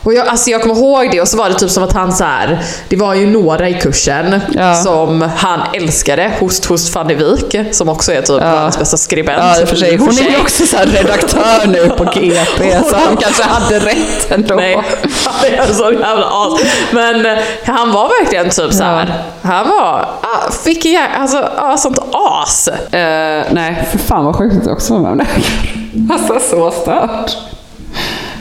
Och 0.08 0.14
jag, 0.14 0.28
alltså 0.28 0.50
jag 0.50 0.62
kommer 0.62 0.76
ihåg 0.76 1.12
det 1.12 1.22
och 1.22 1.28
så 1.28 1.38
var 1.38 1.50
det 1.50 1.56
typ 1.56 1.70
som 1.72 1.84
att 1.84 1.94
han 1.94 2.14
så 2.14 2.24
här, 2.24 2.60
det 2.90 2.96
var 2.96 3.14
ju 3.14 3.28
några 3.28 3.70
i 3.70 3.74
kursen 3.74 4.40
Ja. 4.54 4.76
som 4.76 5.22
han 5.38 5.60
älskade, 5.74 6.32
Host 6.40 6.66
Host 6.66 6.96
van 6.96 7.08
de 7.08 7.16
Wijk, 7.16 7.76
som 7.76 7.90
också 7.90 8.12
är 8.14 8.22
typ 8.22 8.42
världens 8.42 8.80
bästa 8.80 8.98
skribent. 8.98 9.60
Ja, 9.60 9.66
för 9.66 9.76
sig. 9.76 9.98
Hon 9.98 10.10
är 10.10 10.30
ju 10.32 10.38
också 10.42 10.66
så 10.66 10.78
redaktör 10.86 11.68
nu 11.68 11.90
på 11.90 12.04
GP, 12.14 12.80
så 12.90 12.96
han 12.96 13.18
kanske 13.18 13.44
hade 13.44 13.80
rätt 13.80 14.32
ändå. 14.32 14.56
Nej, 14.56 14.78
han 15.26 15.46
är 15.70 15.74
så 15.74 15.92
jävla 15.92 16.26
as. 16.32 16.60
Men 16.92 17.26
eh, 17.26 17.38
han 17.66 17.92
var 17.92 18.10
verkligen 18.22 18.50
typ 18.50 18.74
så 18.74 18.84
här. 18.84 19.24
han 19.42 19.68
var, 19.70 20.10
ah, 20.22 20.52
fick 20.64 20.86
jä- 20.86 21.20
alltså, 21.20 21.50
ah, 21.58 21.78
sånt 21.78 22.00
as. 22.12 22.68
Eh, 22.68 23.44
nej, 23.52 23.88
för 23.92 23.98
fan 23.98 24.26
vad 24.26 24.36
sjukt 24.36 24.56
att 24.58 24.66
jag 24.66 24.74
också 24.74 24.94
var 24.94 25.00
med 25.02 25.12
om 25.12 25.18
det. 25.18 25.28
Alltså 26.14 26.40
så 26.50 26.72
stört. 26.72 27.38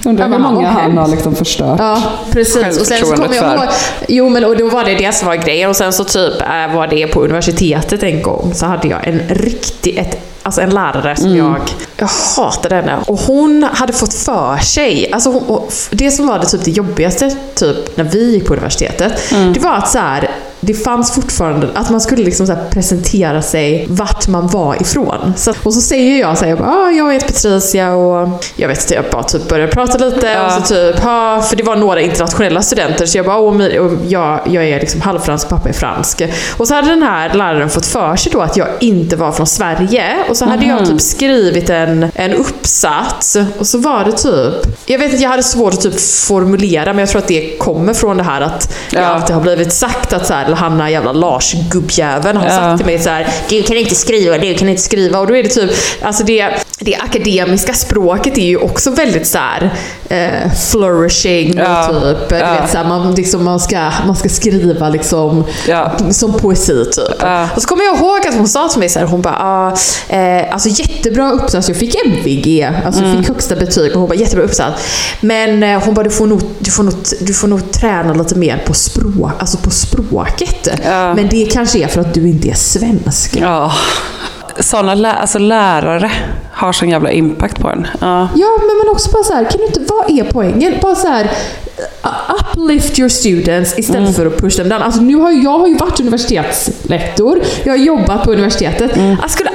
Undrar 0.07 0.29
Ja, 0.29 0.33
hur 0.33 0.39
många 0.43 0.73
var 0.73 0.81
han 0.81 0.97
har 0.99 1.09
liksom 1.09 1.35
förstört. 1.35 1.79
Ja, 1.79 2.03
precis. 2.31 2.81
Och 2.81 2.87
sen 2.87 3.07
så 3.07 3.15
kommer 3.15 3.35
jag 3.35 3.55
ihåg, 3.55 3.65
jo 4.09 4.29
men 4.29 4.45
och 4.45 4.57
då 4.57 4.69
var 4.69 4.85
det 4.85 4.95
det 4.95 5.15
som 5.15 5.29
var 5.29 5.35
grejen 5.37 5.71
och 5.71 5.77
sen 5.77 5.93
så 5.93 6.05
typ 6.05 6.41
äh, 6.41 6.75
var 6.77 6.87
det 6.87 7.07
på 7.07 7.25
universitetet 7.25 8.03
en 8.03 8.23
gång 8.23 8.53
så 8.55 8.67
hade 8.67 8.89
jag 8.89 9.09
en 9.09 9.21
riktig, 9.29 9.99
ett, 9.99 10.19
alltså 10.43 10.61
en 10.61 10.71
lärare 10.71 11.17
som 11.17 11.37
jag, 11.37 11.61
jag 11.97 12.09
hatade 12.37 12.75
henne. 12.75 12.97
Och 13.07 13.19
hon 13.21 13.67
hade 13.73 13.93
fått 13.93 14.15
för 14.15 14.57
sig, 14.57 15.13
alltså 15.13 15.31
hon, 15.31 15.69
det 15.91 16.11
som 16.11 16.27
var 16.27 16.39
det 16.39 16.47
typ 16.47 16.65
det 16.65 16.71
jobbigaste 16.71 17.31
typ 17.55 17.97
när 17.97 18.05
vi 18.05 18.33
gick 18.33 18.47
på 18.47 18.53
universitetet, 18.53 19.13
det 19.55 19.61
var 19.61 19.75
att 19.75 19.89
så 19.89 19.99
här 19.99 20.31
det 20.61 20.75
fanns 20.75 21.15
fortfarande, 21.15 21.69
att 21.75 21.91
man 21.91 22.01
skulle 22.01 22.25
liksom 22.25 22.47
så 22.47 22.57
presentera 22.71 23.43
sig 23.43 23.87
vart 23.89 24.29
man 24.29 24.47
var 24.47 24.83
ifrån. 24.83 25.33
Så, 25.37 25.55
och 25.63 25.75
så 25.75 25.81
säger 25.81 26.21
jag 26.21 26.39
så 26.39 26.45
här, 26.45 26.51
jag, 26.51 26.59
bara, 26.59 26.71
ah, 26.71 26.91
jag 26.91 27.13
heter 27.13 27.27
Patricia 27.27 27.95
och 27.95 28.29
jag 28.57 28.69
vet 28.69 28.81
inte, 28.83 28.95
jag 28.95 29.05
bara 29.13 29.23
typ 29.23 29.49
började 29.49 29.73
prata 29.73 29.99
lite 29.99 30.41
och 30.41 30.53
så 30.53 30.61
typ, 30.75 30.97
ah, 31.05 31.43
för 31.43 31.57
det 31.57 31.63
var 31.63 31.77
några 31.77 32.01
internationella 32.01 32.63
studenter 32.63 33.07
så 33.07 33.19
jag 33.19 33.27
bara, 33.27 33.37
och, 33.37 33.61
jag, 34.09 34.41
jag 34.45 34.65
är 34.69 34.81
liksom 34.81 35.01
halvfransk, 35.01 35.49
pappa 35.49 35.69
är 35.69 35.73
fransk. 35.73 36.23
Och 36.57 36.69
så 36.69 36.75
hade 36.75 36.89
den 36.89 37.03
här 37.03 37.35
läraren 37.35 37.71
fått 37.71 37.87
för 37.87 38.17
sig 38.17 38.33
då 38.33 38.41
att 38.41 38.57
jag 38.57 38.69
inte 38.81 39.17
var 39.17 39.33
från 39.33 39.47
Sverige 39.47 40.17
och 40.29 40.37
så 40.37 40.45
hade 40.45 40.67
jag 40.67 40.87
typ 40.87 41.01
skrivit 41.01 41.71
en, 41.71 42.07
en 42.15 42.33
uppsats 42.35 43.37
och 43.59 43.67
så 43.67 43.79
var 43.79 44.05
det 44.05 44.13
typ, 44.13 44.77
jag 44.87 44.99
vet 44.99 45.15
att 45.15 45.21
jag 45.21 45.31
hade 45.31 45.43
svårt 45.43 45.75
att 45.75 45.81
typ 45.81 46.01
formulera 46.01 46.93
men 46.93 46.99
jag 46.99 47.09
tror 47.09 47.19
att 47.23 47.29
det 47.29 47.59
kommer 47.59 47.95
från 47.95 48.17
det 48.17 48.23
här 48.23 48.41
att 48.41 48.75
jag 48.91 49.03
Ja. 49.03 49.07
alltid 49.07 49.35
har 49.35 49.43
blivit 49.43 49.73
sagt 49.73 50.13
att 50.13 50.27
så 50.27 50.35
här, 50.35 50.46
Hanna 50.55 50.91
jävla 50.91 51.13
Lars 51.13 51.55
gubbjäveln 51.71 52.37
har 52.37 52.45
Ja. 52.47 52.51
sagt 52.51 52.77
till 52.79 52.87
mig 52.87 52.99
så 52.99 53.11
här, 53.11 53.27
du 53.49 53.63
kan 53.63 53.77
inte 53.77 53.95
skriva, 53.95 54.39
du 54.39 54.55
kan 54.55 54.69
inte 54.69 54.83
skriva. 54.83 55.19
Och 55.19 55.27
då 55.27 55.37
är 55.37 55.43
det 55.43 55.49
typ, 55.49 55.71
alltså 56.03 56.25
det, 56.25 56.49
det 56.81 56.97
akademiska 56.97 57.75
språket 57.75 58.39
är 58.39 58.47
ju 58.47 58.57
också 58.57 58.91
väldigt 58.91 59.27
så 59.27 59.39
här, 59.39 59.75
eh, 60.09 60.53
flourishing 60.71 61.55
Ja. 61.57 61.89
och 61.89 61.95
typ, 62.03 62.41
Ja. 62.41 62.53
vet, 62.61 62.71
så 62.71 62.79
här, 62.79 62.85
man, 62.89 63.15
liksom, 63.15 63.45
man, 63.45 63.61
ska, 63.61 63.91
man 64.07 64.17
ska 64.17 64.29
skriva 64.29 64.89
liksom 64.89 65.45
som 66.11 66.33
poesi 66.33 66.85
typ. 66.85 67.23
Och 67.57 67.63
så 67.63 67.69
kommer 67.69 67.85
jag 67.85 67.97
ihåg 67.99 68.27
att 68.29 68.35
hon 68.35 68.49
sa 68.49 68.69
till 68.69 68.79
mig 68.81 68.89
så 68.89 68.99
här, 68.99 69.07
hon 69.07 69.23
bara, 69.23 69.37
ah, 69.41 69.77
eh, 70.15 70.53
alltså 70.53 70.69
jättebra 70.69 71.31
uppsats, 71.33 71.69
jag 71.69 71.77
fick 71.77 71.95
MVG, 72.07 72.63
alltså 72.85 73.01
jag 73.01 73.11
Mm. 73.11 73.19
fick 73.23 73.29
högsta 73.29 73.57
betyg 73.57 73.93
och 73.93 74.01
hon 74.01 74.09
bara 74.09 74.15
jättebra 74.15 74.45
uppsats. 74.45 74.83
Men 75.21 75.63
eh, 75.63 75.83
hon 75.85 75.95
bara, 75.95 76.03
du 76.03 76.11
får, 76.11 76.27
nog, 76.27 76.41
du, 76.59 76.71
får 76.71 76.83
nog, 76.83 76.95
du 77.21 77.35
får 77.35 77.49
nog 77.49 77.73
träna 77.73 78.15
lite 78.15 78.35
mer 78.35 78.63
på, 78.67 78.75
språk, 78.75 79.31
alltså 79.39 79.57
på 79.59 79.71
språket. 80.45 80.81
Ja. 80.85 81.15
Men 81.15 81.29
det 81.29 81.47
kanske 81.53 81.79
är 81.79 81.87
för 81.89 82.01
att 82.01 82.15
du 82.15 82.29
inte 82.29 82.49
är 82.49 82.55
svensk. 82.55 83.37
Ja. 83.41 83.73
Sådana 84.61 84.95
lä- 84.95 85.13
alltså 85.15 85.39
lärare 85.39 86.11
har 86.53 86.73
sån 86.73 86.89
jävla 86.89 87.11
impact 87.11 87.61
på 87.61 87.69
en. 87.69 87.87
Ja. 88.01 88.29
Ja, 88.35 88.47
men 88.59 88.77
man 88.87 88.89
också 88.93 89.11
bara 89.11 89.25
så 89.25 89.33
här, 89.35 89.45
kan 89.45 89.61
du 89.61 89.67
inte, 89.67 89.81
vad 89.89 90.11
är 90.19 90.25
poängen? 90.33 90.75
Bara 90.83 90.95
så 90.95 91.09
här, 91.09 91.25
uh, 91.25 92.11
uplift 92.53 92.99
your 92.99 93.09
students 93.09 93.79
istället 93.79 94.01
Mm. 94.03 94.15
för 94.15 94.27
att 94.27 94.37
push 94.39 94.57
them 94.57 94.69
down. 94.69 94.83
Alltså 94.83 95.01
nu 95.01 95.15
har 95.17 95.31
jag 95.31 95.59
har 95.59 95.69
ju 95.69 95.77
varit 95.77 96.01
universitetslektor, 96.01 97.41
jag 97.65 97.73
har 97.73 97.79
jobbat 97.79 98.25
på 98.25 98.33
universitetet. 98.33 98.91
Jag 99.21 99.31
skulle 99.31 99.51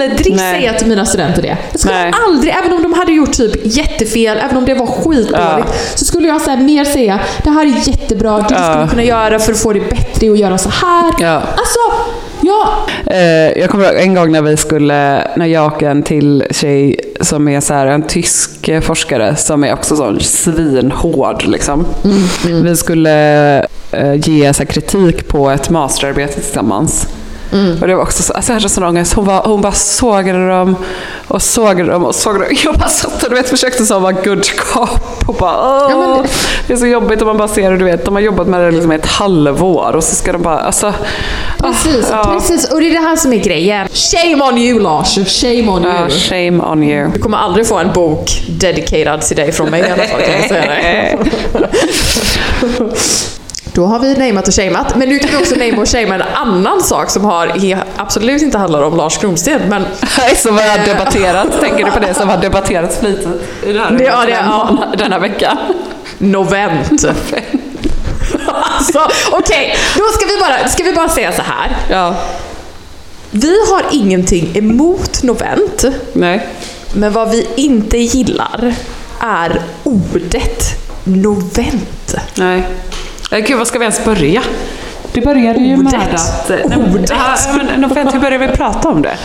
aldrig 0.00 0.26
Mm. 0.26 0.36
Nej. 0.36 0.60
säga 0.60 0.72
till 0.78 0.86
mina 0.88 1.06
studenter 1.06 1.42
det. 1.42 1.56
Jag 1.72 1.80
skulle 1.80 1.94
Nej. 1.94 2.12
aldrig, 2.26 2.54
även 2.58 2.72
om 2.72 2.82
de 2.82 2.92
hade 2.92 3.12
gjort 3.12 3.32
typ 3.32 3.56
jättefel, 3.64 4.38
även 4.44 4.56
om 4.56 4.64
det 4.64 4.74
var 4.74 4.86
skitdåligt, 4.86 5.98
så 5.98 6.04
skulle 6.04 6.28
jag 6.28 6.40
så 6.40 6.56
mer 6.56 6.84
säga, 6.84 7.20
det 7.44 7.50
här 7.50 7.66
är 7.66 7.88
jättebra, 7.88 8.36
det 8.38 8.54
Ja. 8.54 8.64
skulle 8.70 8.84
du 8.84 8.90
kunna 8.90 9.02
göra 9.04 9.38
för 9.38 9.52
att 9.52 9.58
få 9.58 9.72
det 9.72 9.80
bättre 9.80 10.30
och 10.30 10.36
göra 10.36 10.58
så 10.58 10.68
här. 10.68 11.12
Ja. 11.20 11.34
Alltså, 11.56 11.78
ja. 12.40 12.68
Eh, 13.06 13.58
jag 13.60 13.70
kommer 13.70 13.84
ihåg 13.84 13.94
en 14.02 14.14
gång 14.14 14.32
när 14.32 14.42
vi 14.42 14.56
skulle, 14.56 15.28
när 15.36 15.46
jag 15.46 15.72
och 15.72 15.82
en 15.82 16.02
till 16.02 16.44
tjej 16.50 17.00
som 17.20 17.48
är 17.48 17.60
så 17.60 17.74
här, 17.74 17.86
en 17.86 18.02
tysk 18.02 18.70
forskare 18.82 19.36
som 19.36 19.64
är 19.64 19.72
också 19.72 19.96
sån 19.96 20.20
svinhård 20.20 21.44
liksom. 21.46 21.86
Vi 22.62 22.76
skulle 22.76 23.58
eh, 23.92 24.14
ge 24.14 24.54
så 24.54 24.66
kritik 24.66 25.28
på 25.28 25.50
ett 25.50 25.70
masterarbete 25.70 26.34
tillsammans. 26.40 27.06
Och 27.80 27.86
det 27.86 27.94
var 27.94 28.02
också 28.02 28.22
så, 28.22 28.32
alltså 28.32 28.84
ångest. 28.84 29.12
Hon, 29.12 29.24
var, 29.24 29.42
hon 29.44 29.60
bara 29.60 29.72
sågade 29.72 30.48
dem 30.48 30.76
och 31.28 31.42
sågade 31.42 31.90
dem 31.90 32.04
och 32.04 32.14
sågade 32.14 32.44
dem. 32.44 32.56
Jag 32.64 32.74
bara 32.74 32.88
satt 32.88 33.22
och 33.22 33.30
du 33.30 33.36
vet, 33.36 33.48
försökte 33.48 33.86
så 33.86 33.98
vara 33.98 34.12
good 34.12 34.44
cop 34.58 35.28
och 35.28 35.34
bara 35.34 35.90
Ja, 35.90 36.14
men 36.16 36.26
det- 36.66 36.72
är 36.72 36.76
så 36.76 36.86
jobbigt 36.86 37.20
om 37.20 37.26
man 37.26 37.36
bara 37.36 37.48
ser 37.48 37.70
det, 37.70 37.76
du 37.76 37.84
vet, 37.84 38.04
de 38.04 38.14
har 38.14 38.22
jobbat 38.22 38.46
med 38.46 38.60
det 38.60 38.70
liksom 38.70 38.90
ett 38.92 39.06
halvår 39.06 39.96
och 39.96 40.04
så 40.04 40.14
ska 40.14 40.32
de 40.32 40.42
bara, 40.42 40.58
alltså. 40.58 40.94
Precis, 41.58 42.08
ja. 42.10 42.30
precis. 42.32 42.70
Och 42.72 42.80
det 42.80 42.86
är 42.86 42.92
det 42.92 43.06
här 43.08 43.16
som 43.16 43.32
är 43.32 43.38
grejen. 43.38 43.88
Shame 43.92 44.44
on 44.44 44.58
you 44.58 44.80
Lars, 44.80 45.14
shame 45.40 45.68
on 45.68 45.84
you. 45.84 45.92
Ja, 45.94 46.08
shame 46.08 46.62
on 46.62 46.82
you. 46.82 47.08
Du 47.14 47.20
kommer 47.20 47.38
aldrig 47.38 47.66
få 47.66 47.78
en 47.78 47.92
bok 47.92 48.42
dedicated 48.48 49.20
till 49.20 49.36
dig 49.36 49.52
från 49.52 49.70
mig 49.70 49.80
i 49.80 49.84
alla 49.90 50.02
fall 50.02 50.20
kan 50.20 50.32
jag 50.40 50.48
säga 50.48 50.66
dig. 50.70 51.18
Då 53.74 53.86
har 53.86 53.98
vi 53.98 54.14
nameat 54.14 54.48
och 54.48 54.54
shameat. 54.54 54.96
Men 54.96 55.08
nu 55.08 55.18
kan 55.18 55.30
vi 55.30 55.36
också 55.36 55.54
namea 55.54 55.80
och 55.80 55.88
shamea 55.88 56.14
en 56.14 56.22
annan 56.34 56.82
sak 56.82 57.10
som 57.10 57.24
har, 57.24 57.52
absolut 57.96 58.42
inte 58.42 58.58
handlar 58.58 58.82
om 58.82 58.96
Lars 58.96 59.18
Kronsten. 59.18 59.60
Men 59.68 59.84
som 60.36 60.54
har 60.58 60.86
debatterats, 60.86 61.60
tänker 61.60 61.84
du 61.84 61.90
på 61.90 61.98
det 62.00 62.14
som 62.14 62.28
har 62.28 62.36
debatterats 62.36 62.98
flitigt 62.98 63.28
i 63.66 63.72
det 63.72 63.78
här 63.80 63.90
Det- 63.90 64.04
ja, 64.04 64.22
det- 64.26 64.30
ja. 64.30 64.78
den 64.98 65.12
här 65.12 65.18
veckan? 65.20 65.56
Novent. 66.18 67.04
alltså, 68.46 69.08
okej. 69.32 69.76
Då 69.96 70.04
ska 70.04 70.26
vi, 70.26 70.38
bara, 70.40 70.68
ska 70.68 70.82
vi 70.82 70.92
bara 70.92 71.08
säga 71.08 71.32
så 71.32 71.42
här. 71.42 71.76
Ja, 71.90 72.14
Vi 73.30 73.56
har 73.70 73.82
ingenting 73.90 74.50
emot 74.56 75.22
Novent. 75.22 75.84
nej. 76.12 76.46
Men 76.94 77.12
vad 77.12 77.30
vi 77.30 77.46
inte 77.56 77.98
gillar 77.98 78.74
är 79.20 79.62
ordet 79.82 80.64
Novent. 81.04 82.14
Nej. 82.34 82.62
Eh, 83.32 83.38
Gud, 83.38 83.58
vad 83.58 83.66
ska 83.66 83.78
vi 83.78 83.84
ens 83.84 84.04
börja? 84.04 84.42
Det 85.12 85.20
började 85.20 85.58
ju 85.58 85.76
Ordet. 85.76 85.92
med 85.92 86.14
att... 86.14 86.50
eh, 86.50 86.56
nej, 86.66 86.78
men- 86.78 86.94
Ordet. 86.94 87.10
Ja, 87.10 87.36
men 87.56 87.84
hur 88.12 88.20
började 88.20 88.46
vi 88.46 88.52
prata 88.52 88.88
om 88.88 89.02
det? 89.02 89.16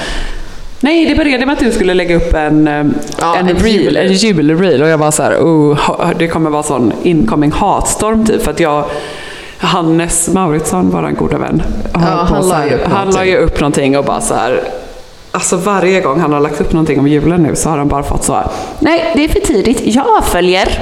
Nej, 0.80 1.06
det 1.06 1.16
började 1.16 1.46
med 1.46 1.54
att 1.54 1.60
du 1.60 1.72
skulle 1.72 1.94
lägga 1.94 2.16
upp 2.16 2.34
en, 2.34 2.68
eh, 2.68 2.86
Ja, 3.20 3.36
en, 3.38 3.50
en 3.50 3.56
reel, 3.56 3.98
en 3.98 4.14
julreel 4.14 4.82
och 4.84 4.90
jag 4.90 4.98
var 4.98 5.12
så 5.12 5.24
här, 5.24 5.36
oh, 5.38 5.78
det 6.20 6.28
kommer 6.28 6.50
vara 6.50 6.64
sån 6.64 6.94
incoming 7.04 7.52
hatstorm 7.52 8.26
typ 8.26 8.44
för 8.44 8.52
att 8.52 8.60
jag 8.60 8.86
Hannes 9.58 10.28
Mauritsson, 10.30 10.90
vår 10.90 11.12
goda 11.12 11.38
vän, 11.38 11.64
Ja, 11.94 12.00
han 12.00 12.48
la 12.48 12.56
här- 12.56 12.80
han 12.92 13.12
la 13.12 13.26
ju 13.26 13.38
upp 13.38 13.60
någonting 13.60 13.98
och 13.98 14.06
bara 14.06 14.22
så 14.22 14.34
här 14.34 14.64
Alltså 15.32 15.56
varje 15.58 16.02
gång 16.02 16.20
han 16.20 16.34
har 16.34 16.40
lagt 16.40 16.62
upp 16.62 16.74
någonting 16.74 17.00
om 17.00 17.08
julen 17.08 17.44
nu 17.44 17.56
så 17.56 17.70
har 17.70 17.78
han 17.78 17.88
bara 17.88 18.04
fått 18.04 18.24
så 18.24 18.34
här, 18.34 18.48
Nej, 18.80 19.12
det 19.16 19.24
är 19.24 19.28
för 19.30 19.40
tidigt, 19.40 19.82
jag 19.84 20.24
följer. 20.26 20.80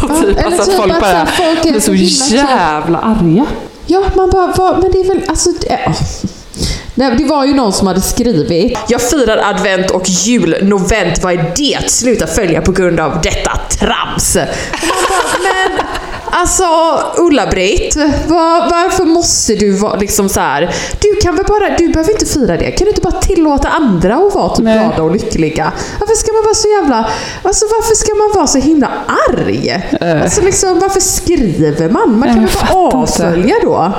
Typ, 0.00 0.10
eller 0.10 0.44
alltså 0.44 0.62
att 0.62 0.68
typ 0.68 0.76
folk 0.76 0.92
att 0.92 1.00
bara 1.00 1.26
folk 1.26 1.66
är 1.66 1.90
blir 1.90 2.06
så 2.06 2.34
jävla 2.34 2.98
arga. 2.98 3.46
Ja, 3.86 4.02
man 4.16 4.30
bara, 4.30 4.52
vad, 4.56 4.78
men 4.82 4.92
det 4.92 5.00
är 5.00 5.08
väl, 5.08 5.22
alltså... 5.28 5.50
Det, 5.60 5.78
ja. 5.84 5.94
Nej, 6.94 7.14
det 7.18 7.24
var 7.24 7.44
ju 7.44 7.54
någon 7.54 7.72
som 7.72 7.86
hade 7.86 8.00
skrivit. 8.00 8.78
Jag 8.88 9.02
firar 9.02 9.50
advent 9.50 9.90
och 9.90 10.08
jul, 10.08 10.56
novent, 10.62 11.22
vad 11.22 11.32
är 11.32 11.52
det? 11.56 11.90
Sluta 11.90 12.26
följa 12.26 12.62
på 12.62 12.72
grund 12.72 13.00
av 13.00 13.20
detta 13.22 13.50
trams. 13.78 14.36
Och 14.36 14.86
man 14.88 15.04
bara, 15.08 15.42
men 15.42 15.86
alltså 16.30 16.64
Ulla-Britt, 17.16 17.96
var, 18.26 18.70
varför 18.70 19.04
måste 19.04 19.54
du 19.54 19.72
vara 19.72 19.96
liksom 19.96 20.28
så 20.28 20.40
här? 20.40 20.74
Du 21.00 21.16
kan 21.22 21.36
väl 21.36 21.44
bara, 21.44 21.76
du 21.78 21.88
behöver 21.88 22.12
inte 22.12 22.26
fira 22.26 22.56
det. 22.56 22.70
Kan 22.70 22.84
du 22.84 22.90
inte 22.90 23.00
bara 23.00 23.20
tillåta 23.20 23.68
andra 23.68 24.14
att 24.14 24.34
vara 24.34 24.48
typ 24.48 24.64
Nej. 24.64 24.78
glada 24.78 25.02
och 25.02 25.10
lyckliga? 25.10 25.72
Varför 26.00 26.14
ska 26.14 26.32
man 26.32 26.42
vara 26.44 26.54
så 26.54 26.68
jävla, 26.68 27.10
alltså 27.42 27.64
varför 27.66 27.94
ska 27.94 28.14
man 28.14 28.32
vara 28.34 28.46
så 28.46 28.58
himla 28.58 28.90
arg? 29.28 29.82
Alltså 30.22 30.42
liksom, 30.42 30.78
varför 30.78 31.00
skriver 31.00 31.88
man? 31.88 32.18
Man 32.18 32.28
kan 32.28 32.44
väl 32.44 32.54
bara 32.72 33.00
avfölja 33.00 33.54
då? 33.62 33.92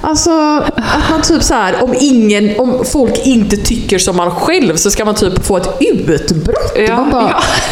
Alltså 0.00 0.30
att 0.76 1.10
man 1.10 1.22
typ 1.22 1.42
så 1.42 1.54
här, 1.54 1.84
om 1.84 1.94
ingen, 2.00 2.60
om 2.60 2.84
folk 2.92 3.26
inte 3.26 3.56
tycker 3.56 3.98
som 3.98 4.16
man 4.16 4.30
själv 4.30 4.76
så 4.76 4.90
ska 4.90 5.04
man 5.04 5.14
typ 5.14 5.44
få 5.46 5.56
ett 5.56 5.68
utbrott. 5.80 6.72
Ja, 6.88 6.96
man 6.96 7.10
bara, 7.10 7.22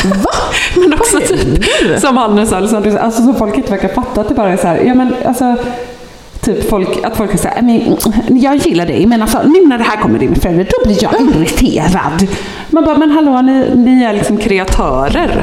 ja. 0.04 0.10
va? 0.24 0.30
Men 0.76 0.94
också 0.94 1.18
typ, 1.20 2.00
som 2.00 2.16
Hannes 2.16 2.52
Alexander, 2.52 2.96
alltså 2.98 3.22
som 3.22 3.34
folk 3.36 3.56
inte 3.56 3.70
verkar 3.70 3.88
fatta 3.88 4.20
att 4.20 4.28
det 4.28 4.34
bara 4.34 4.52
är 4.52 4.56
så 4.56 4.66
här, 4.66 4.82
ja 4.86 4.94
men 4.94 5.14
alltså 5.26 5.56
Typ 6.40 6.68
folk, 6.70 6.88
att 7.04 7.16
folk 7.16 7.34
är 7.34 7.38
såhär, 7.38 7.62
men 7.62 8.40
jag 8.40 8.56
gillar 8.56 8.86
dig 8.86 9.06
men 9.06 9.22
alltså 9.22 9.38
nu 9.44 9.66
när 9.66 9.78
det 9.78 9.84
här 9.84 9.96
kommer 10.02 10.22
in 10.22 10.34
föräldrar 10.34 10.64
då 10.70 10.88
blir 10.88 11.02
jag 11.02 11.12
irriterad. 11.20 12.26
Man 12.70 12.84
bara, 12.84 12.98
men 12.98 13.10
hallå 13.10 13.42
ni, 13.42 13.66
ni 13.74 14.04
är 14.04 14.12
liksom 14.12 14.36
kreatörer. 14.36 15.42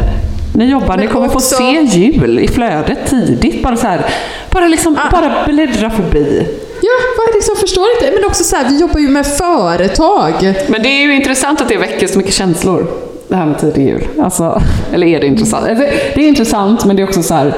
Ni 0.54 0.66
jobbar, 0.72 0.98
ni 0.98 1.04
Men 1.04 1.14
kommer 1.14 1.28
få 1.28 1.34
också- 1.36 1.56
se 1.56 1.82
jul 1.82 2.40
i 2.40 2.48
flödet 2.48 3.10
tidigt. 3.10 3.64
Bara 3.64 3.78
så 3.78 3.88
här, 3.88 4.06
bara 4.52 4.68
liksom, 4.68 4.98
Ah. 5.06 5.12
bara 5.12 5.34
bläddra 5.46 5.90
förbi. 5.90 6.48
Ja, 6.88 6.98
vad 7.18 7.30
är 7.30 7.34
det 7.34 7.44
som 7.44 7.56
förstår 7.56 7.86
inte? 7.96 8.12
Men 8.16 8.26
också 8.26 8.44
så 8.44 8.56
här, 8.56 8.70
vi 8.70 8.80
jobbar 8.80 9.00
ju 9.00 9.08
med 9.08 9.28
företag. 9.28 10.54
Men 10.68 10.84
det 10.84 10.90
är 10.90 11.02
ju 11.02 11.16
intressant 11.16 11.62
att 11.62 11.70
det 11.70 11.78
väcker 11.78 12.08
så 12.08 12.18
mycket 12.18 12.34
känslor. 12.34 12.88
Det 13.28 13.36
här 13.36 13.46
med 13.46 13.60
tidig 13.60 13.88
jul. 13.88 14.08
Alltså, 14.22 14.62
eller 14.94 15.08
är 15.08 15.20
det 15.20 15.28
intressant? 15.28 15.66
Det 16.16 16.24
är 16.24 16.28
intressant 16.28 16.86
men 16.86 16.96
det 16.96 17.02
är 17.02 17.08
också 17.08 17.24
så 17.24 17.34
här 17.34 17.54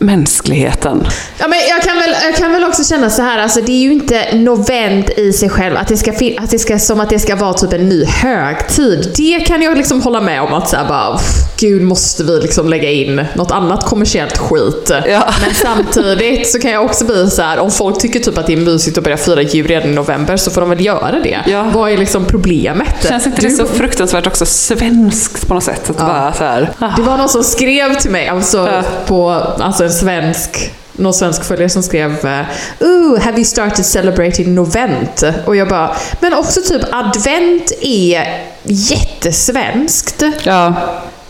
mänskligheten. 0.00 1.06
Ja, 1.38 1.48
men 1.48 1.58
jag, 1.68 1.82
kan 1.82 1.96
väl, 1.96 2.14
jag 2.24 2.36
kan 2.36 2.52
väl 2.52 2.64
också 2.64 2.84
känna 2.84 3.10
så 3.10 3.22
här, 3.22 3.38
alltså 3.38 3.60
det 3.60 3.72
är 3.72 3.82
ju 3.82 3.92
inte 3.92 4.34
novent 4.34 5.10
i 5.10 5.32
sig 5.32 5.48
själv, 5.48 5.76
att 5.76 5.88
det 5.88 5.96
ska, 5.96 6.12
fin- 6.12 6.38
att 6.38 6.50
det 6.50 6.58
ska, 6.58 6.78
som 6.78 7.00
att 7.00 7.10
det 7.10 7.18
ska 7.18 7.36
vara 7.36 7.52
typ 7.54 7.72
en 7.72 7.88
ny 7.88 8.04
högtid. 8.04 9.12
Det 9.16 9.40
kan 9.40 9.62
jag 9.62 9.76
liksom 9.76 10.02
hålla 10.02 10.20
med 10.20 10.42
om 10.42 10.52
att 10.54 10.68
så 10.68 10.76
här 10.76 10.88
bara, 10.88 11.16
"Pff, 11.16 11.26
gud 11.60 11.82
måste 11.82 12.24
vi 12.24 12.40
liksom 12.40 12.68
lägga 12.68 12.90
in 12.90 13.24
något 13.34 13.50
annat 13.50 13.84
kommersiellt 13.84 14.38
skit. 14.38 14.90
Ja. 15.08 15.24
Men 15.46 15.54
samtidigt 15.54 16.50
så 16.50 16.58
kan 16.58 16.70
jag 16.70 16.84
också 16.84 17.04
bli 17.04 17.30
så 17.30 17.42
här, 17.42 17.58
om 17.58 17.70
folk 17.70 17.98
tycker 17.98 18.20
typ 18.20 18.38
att 18.38 18.46
det 18.46 18.52
är 18.52 18.56
mysigt 18.56 18.98
att 18.98 19.04
börja 19.04 19.16
fira 19.16 19.42
jul 19.42 19.66
redan 19.66 19.88
i 19.90 19.94
november 19.94 20.36
så 20.36 20.50
får 20.50 20.60
de 20.60 20.70
väl 20.70 20.84
göra 20.84 21.20
det. 21.24 21.38
Ja. 21.46 21.70
Vad 21.74 21.90
är 21.92 21.96
liksom 21.96 22.24
problemet? 22.24 23.06
Känns 23.08 23.26
inte 23.26 23.42
det 23.42 23.50
så 23.50 23.66
fruktansvärt 23.66 24.26
också 24.26 24.46
svenskt 24.46 25.48
på 25.48 25.54
något 25.54 25.64
sätt? 25.64 25.90
Att 25.90 25.96
bara 25.98 26.32
så 26.32 26.44
här, 26.44 26.70
ah, 26.78 26.88
Det 26.96 27.02
var 27.02 27.16
någon 27.16 27.28
som 27.28 27.44
skrev 27.44 27.94
till 27.94 28.10
mig, 28.10 28.28
alltså 28.28 28.58
Ja. 28.58 28.82
på 29.06 29.30
alltså 29.58 29.89
en 29.90 29.94
svensk 29.96 30.72
någon 30.92 31.14
svensk 31.14 31.44
följare 31.44 31.68
som 31.68 31.82
skrev 31.82 32.26
eh, 32.26 32.40
Ooh, 32.80 33.18
have 33.18 33.36
you 33.36 33.44
started 33.44 33.86
celebrating 33.86 34.54
novent? 34.54 35.22
Och 35.46 35.56
jag 35.56 35.68
bara, 35.68 35.96
men 36.20 36.34
också 36.34 36.60
typ 36.60 36.82
advent 36.92 37.72
är 37.80 38.46
jättesvenskt. 38.62 40.22
ja, 40.44 40.74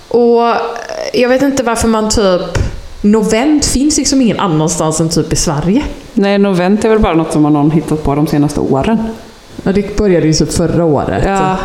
Och 0.09 0.49
eh, 0.49 0.57
jag 1.13 1.29
vet 1.29 1.43
inte 1.43 1.63
varför 1.63 1.89
man 1.89 2.09
typ 2.09 2.59
Novent 3.03 3.65
finns 3.65 3.99
liksom 3.99 4.21
ingen 4.21 4.41
annanstans 4.41 5.01
än 5.01 5.09
typ 5.09 5.33
i 5.33 5.37
Sverige. 5.37 5.83
nej 6.15 6.39
novent 6.39 6.85
är 6.85 6.89
väl 6.89 6.99
bara 6.99 7.15
något 7.15 7.33
som 7.33 7.45
har 7.45 7.51
någon 7.51 7.71
hittat 7.71 8.05
på 8.05 8.15
de 8.15 8.27
senaste 8.27 8.61
åren. 8.61 8.99
Ja, 9.63 9.73
det 9.73 9.97
började 9.97 10.27
ju 10.27 10.33
typ 10.33 10.53
förra 10.53 10.85
året. 10.85 11.23
Ja. 11.27 11.57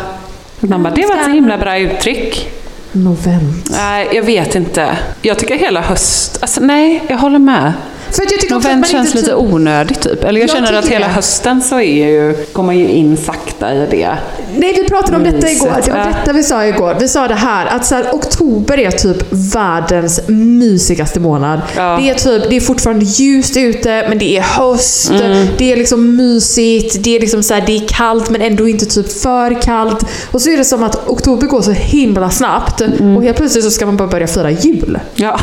Man 0.60 0.84
bara, 0.84 0.94
det 0.94 1.06
var 1.06 1.16
ett 1.16 1.24
så 1.24 1.32
himla 1.32 1.58
bra 1.58 1.78
uttryck. 1.78 2.50
Novent. 2.96 3.70
Nej, 3.72 4.10
jag 4.14 4.24
vet 4.24 4.56
inte. 4.56 4.98
Jag 5.22 5.40
tycker 5.40 5.56
hela 5.56 5.82
höst... 5.82 6.38
Alltså 6.42 6.62
nej, 6.62 7.04
jag 7.08 7.18
håller 7.18 7.40
med. 7.40 7.74
För 8.12 8.22
att 8.24 8.32
jag 8.32 8.40
tycker 8.42 8.56
man 8.56 8.84
känns 8.84 9.06
inte 9.08 9.18
lite 9.18 9.30
typ- 9.30 9.40
onödigt 9.54 10.02
typ. 10.02 10.24
Eller 10.24 10.40
jag, 10.42 10.50
Jag 10.50 10.56
känner 10.56 10.74
att 10.74 10.88
hela 10.88 11.08
det. 11.08 11.14
hösten 11.14 11.62
så 11.62 11.76
är 11.80 12.06
ju, 12.08 12.36
går 12.54 12.64
man 12.64 12.78
ju 12.78 12.88
in 12.88 13.18
sakta 13.18 13.74
i 13.74 13.88
det. 13.92 14.18
Nej, 14.58 14.74
vi 14.74 14.90
pratade 14.90 15.18
om 15.18 15.24
detta 15.24 15.50
igår. 15.52 15.72
Det 15.86 15.92
var 15.92 16.06
detta 16.06 16.34
vi 16.34 16.44
sa 16.44 16.66
igår. 16.66 16.96
Vi 17.00 17.08
sa 17.08 17.28
det 17.28 17.36
här 17.36 17.66
att 17.66 17.86
så 17.86 17.96
här, 17.96 18.06
oktober 18.14 18.80
är 18.80 18.92
typ 18.92 19.18
världens 19.32 20.20
mysigaste 20.28 21.20
månad. 21.20 21.62
Ja. 21.76 22.00
Det, 22.02 22.10
är 22.10 22.14
typ, 22.16 22.50
det 22.50 22.56
är 22.56 22.62
fortfarande 22.62 23.06
ljust 23.06 23.58
ute, 23.58 24.06
men 24.10 24.18
det 24.18 24.38
är 24.38 24.42
höst. 24.42 25.10
Mm. 25.12 25.48
Det 25.58 25.72
är 25.72 25.76
liksom 25.76 26.16
mysigt. 26.16 27.04
Det 27.04 27.16
är, 27.16 27.20
liksom 27.20 27.44
så 27.44 27.54
här, 27.54 27.64
det 27.66 27.76
är 27.76 27.88
kallt, 27.88 28.30
men 28.30 28.42
ändå 28.42 28.68
inte 28.68 28.86
typ 28.86 29.22
för 29.22 29.62
kallt. 29.62 30.06
Och 30.32 30.42
så 30.42 30.50
är 30.50 30.58
det 30.58 30.66
som 30.66 30.84
att 30.84 31.08
oktober 31.08 31.48
går 31.48 31.62
så 31.62 31.72
himla 31.72 32.30
snabbt. 32.30 32.82
Mm. 32.82 33.18
Och 33.18 33.24
helt 33.24 33.38
plötsligt 33.38 33.64
så 33.64 33.72
ska 33.72 33.86
man 33.86 33.98
bara 33.98 34.08
börja 34.08 34.28
fira 34.28 34.52
jul. 34.52 35.00
Ja. 35.16 35.40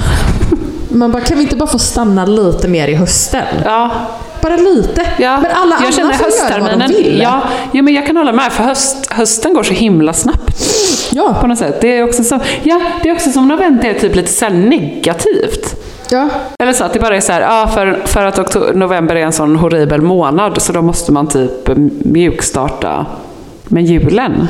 Man 0.93 1.13
bara, 1.13 1.23
kan 1.23 1.37
vi 1.39 1.43
inte 1.43 1.57
bara 1.57 1.67
få 1.69 1.79
stanna 1.79 2.25
lite 2.27 2.69
mer 2.69 2.89
i 2.89 2.95
hösten? 2.95 3.45
ja. 3.65 3.91
Bara 4.43 4.57
lite. 4.57 5.07
Ja, 5.19 5.37
Men 5.41 5.51
alla 5.51 5.77
jag 5.83 6.01
andra 6.01 6.15
får 6.19 6.51
göra 6.51 6.61
vad 6.61 6.79
de 6.89 6.95
vill. 6.95 7.21
Ja, 7.23 7.41
ja, 7.73 7.83
men 7.83 7.95
jag 7.95 8.07
kan 8.07 8.17
hålla 8.17 8.33
med 8.33 8.53
för 8.53 8.65
höst, 8.65 9.07
hösten 9.13 9.55
går 9.55 9.63
så 9.63 9.73
himla 9.75 10.13
snabbt. 10.13 10.63
Ja. 11.13 11.35
På 11.41 11.47
något 11.47 11.59
sätt. 11.59 11.81
Det 11.81 11.99
är 11.99 12.05
också 12.05 12.25
så, 12.25 12.39
ja, 12.63 12.81
det 13.03 13.09
är 13.09 13.13
också 13.13 13.31
som 13.31 13.49
novent 13.49 13.85
är 13.85 13.95
typ 13.95 14.15
lite 14.17 14.33
så 14.33 14.49
negativt. 14.49 15.75
ja. 16.11 16.29
Eller 16.59 16.73
så 16.73 16.85
att 16.85 16.93
det 16.93 17.01
bara 17.01 17.17
är 17.17 17.21
så 17.21 17.33
här, 17.33 17.41
ja, 17.41 17.71
för, 17.75 18.03
för 18.05 18.27
att 18.27 18.39
okto- 18.39 18.75
november 18.75 19.17
är 19.17 19.21
en 19.25 19.33
sån 19.33 19.57
horribel 19.57 20.01
månad 20.01 20.63
så 20.63 20.73
då 20.73 20.83
måste 20.83 21.13
man 21.13 21.29
typ 21.29 21.71
mjukstarta 22.05 23.07
med 23.65 23.85
julen. 23.85 24.49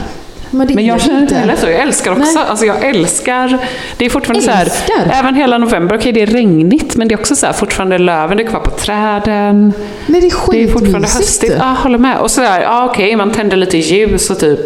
Men, 0.55 0.75
Men 0.75 0.87
jag 0.87 1.01
känner 1.01 1.21
inte 1.23 1.35
heller 1.35 1.57
så. 1.57 1.67
Jag 1.67 1.81
älskar 1.81 2.13
också, 2.13 2.39
Nej. 2.39 2.45
alltså 2.49 2.67
jag 2.67 2.85
älskar, 2.85 3.59
det 3.97 4.05
är 4.05 4.11
fortfarande 4.11 4.43
så 4.45 4.51
här, 4.51 4.65
Älskar? 4.65 5.11
även 5.13 5.35
hela 5.35 5.59
november, 5.59 5.97
okej 5.97 6.13
det 6.13 6.23
är 6.23 6.27
regnigt 6.27 6.97
men 6.97 7.09
det 7.09 7.15
är 7.15 7.19
också 7.19 7.37
så 7.37 7.47
här, 7.47 7.53
fortfarande 7.53 7.99
löven 7.99 8.39
är 8.41 8.45
kvar 8.45 8.61
på 8.61 8.71
träden. 8.71 9.73
Nej, 10.07 10.21
det 10.21 10.27
är 10.27 10.51
Det 10.53 10.63
är 10.63 10.67
fortfarande 10.67 11.09
skitmysigt. 11.09 11.17
höstigt. 11.19 11.55
Ja, 11.59 11.65
håller 11.83 11.99
med. 11.99 12.19
Och 12.19 12.31
sådär, 12.31 12.61
ja 12.61 12.85
okej, 12.91 13.17
man 13.17 13.31
tänder 13.31 13.57
lite 13.57 13.79
ljus 13.79 14.31
och 14.31 14.39
typ 14.41 14.61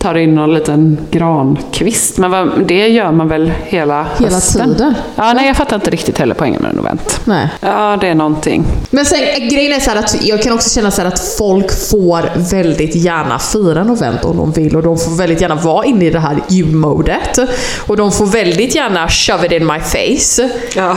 tar 0.00 0.14
in 0.14 0.34
någon 0.34 0.54
liten 0.54 0.98
grankvist. 1.10 2.18
Men 2.18 2.30
vad, 2.30 2.66
det 2.66 2.88
gör 2.88 3.12
man 3.12 3.28
väl 3.28 3.52
hela, 3.64 4.06
Hela 4.18 4.30
hösten? 4.34 4.68
tiden. 4.74 4.94
Ja, 5.16 5.32
nej 5.32 5.46
jag 5.46 5.56
fattar 5.56 5.76
inte 5.76 5.90
riktigt 5.90 6.18
heller 6.18 6.34
poängen 6.34 6.62
med 6.62 6.74
novent. 6.74 7.20
Nej. 7.24 7.48
Ja, 7.60 7.98
det 8.00 8.08
är 8.08 8.14
någonting. 8.14 8.64
Men 8.90 9.04
sen 9.04 9.18
eh, 9.22 9.48
grejen 9.48 9.72
är 9.72 9.80
så 9.80 9.90
här 9.90 9.98
att 9.98 10.26
jag 10.26 10.42
kan 10.42 10.52
också 10.52 10.70
känna 10.70 10.90
så 10.90 11.02
här 11.02 11.08
att 11.08 11.20
folk 11.38 11.88
får 11.90 12.50
väldigt 12.50 12.94
gärna 12.94 13.38
fira 13.38 13.84
novent 13.84 14.24
om 14.24 14.36
de 14.36 14.52
vill 14.52 14.76
och 14.76 14.82
de 14.82 14.98
får 14.98 15.10
väldigt 15.10 15.40
gärna 15.40 15.54
vara 15.54 15.84
inne 15.84 16.04
i 16.04 16.10
det 16.10 16.20
här 16.20 16.36
julmodet. 16.48 17.38
Och 17.86 17.96
de 17.96 18.12
får 18.12 18.26
väldigt 18.26 18.74
gärna 18.74 19.08
shove 19.08 19.46
it 19.46 19.52
in 19.52 19.66
my 19.66 19.80
face. 19.80 20.50
Ja. 20.76 20.96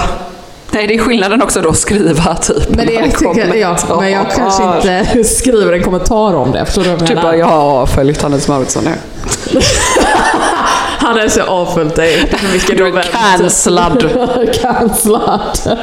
Nej, 0.73 0.87
det 0.87 0.93
är 0.93 0.99
skillnaden 0.99 1.41
också 1.41 1.61
då 1.61 1.69
att 1.69 1.77
skriva 1.77 2.35
typ. 2.35 2.69
Men, 2.69 2.87
det, 2.87 2.93
jag 2.93 3.17
tycker, 3.19 3.55
ja, 3.55 3.77
men 3.99 4.11
jag 4.11 4.31
kanske 4.31 4.99
inte 4.99 5.23
skriver 5.23 5.73
en 5.73 5.83
kommentar 5.83 6.35
om 6.35 6.51
det. 6.51 6.65
Förstår 6.65 6.83
du 6.83 6.89
vad 6.89 7.01
jag 7.01 7.07
Typ 7.07 7.21
bara, 7.21 7.37
jag 7.37 7.45
har 7.45 7.81
avföljt 7.81 8.21
Hannes 8.21 8.47
Mauritsson 8.47 8.83
nu. 8.83 8.91
Han 10.97 11.19
är 11.19 11.27
så 11.27 11.41
avföljt 11.41 11.95
dig. 11.95 12.31
Mycket 12.53 12.77
Du 12.77 12.87
är 12.87 13.01
cancellad. 13.01 14.09
Cancellad. 14.61 15.41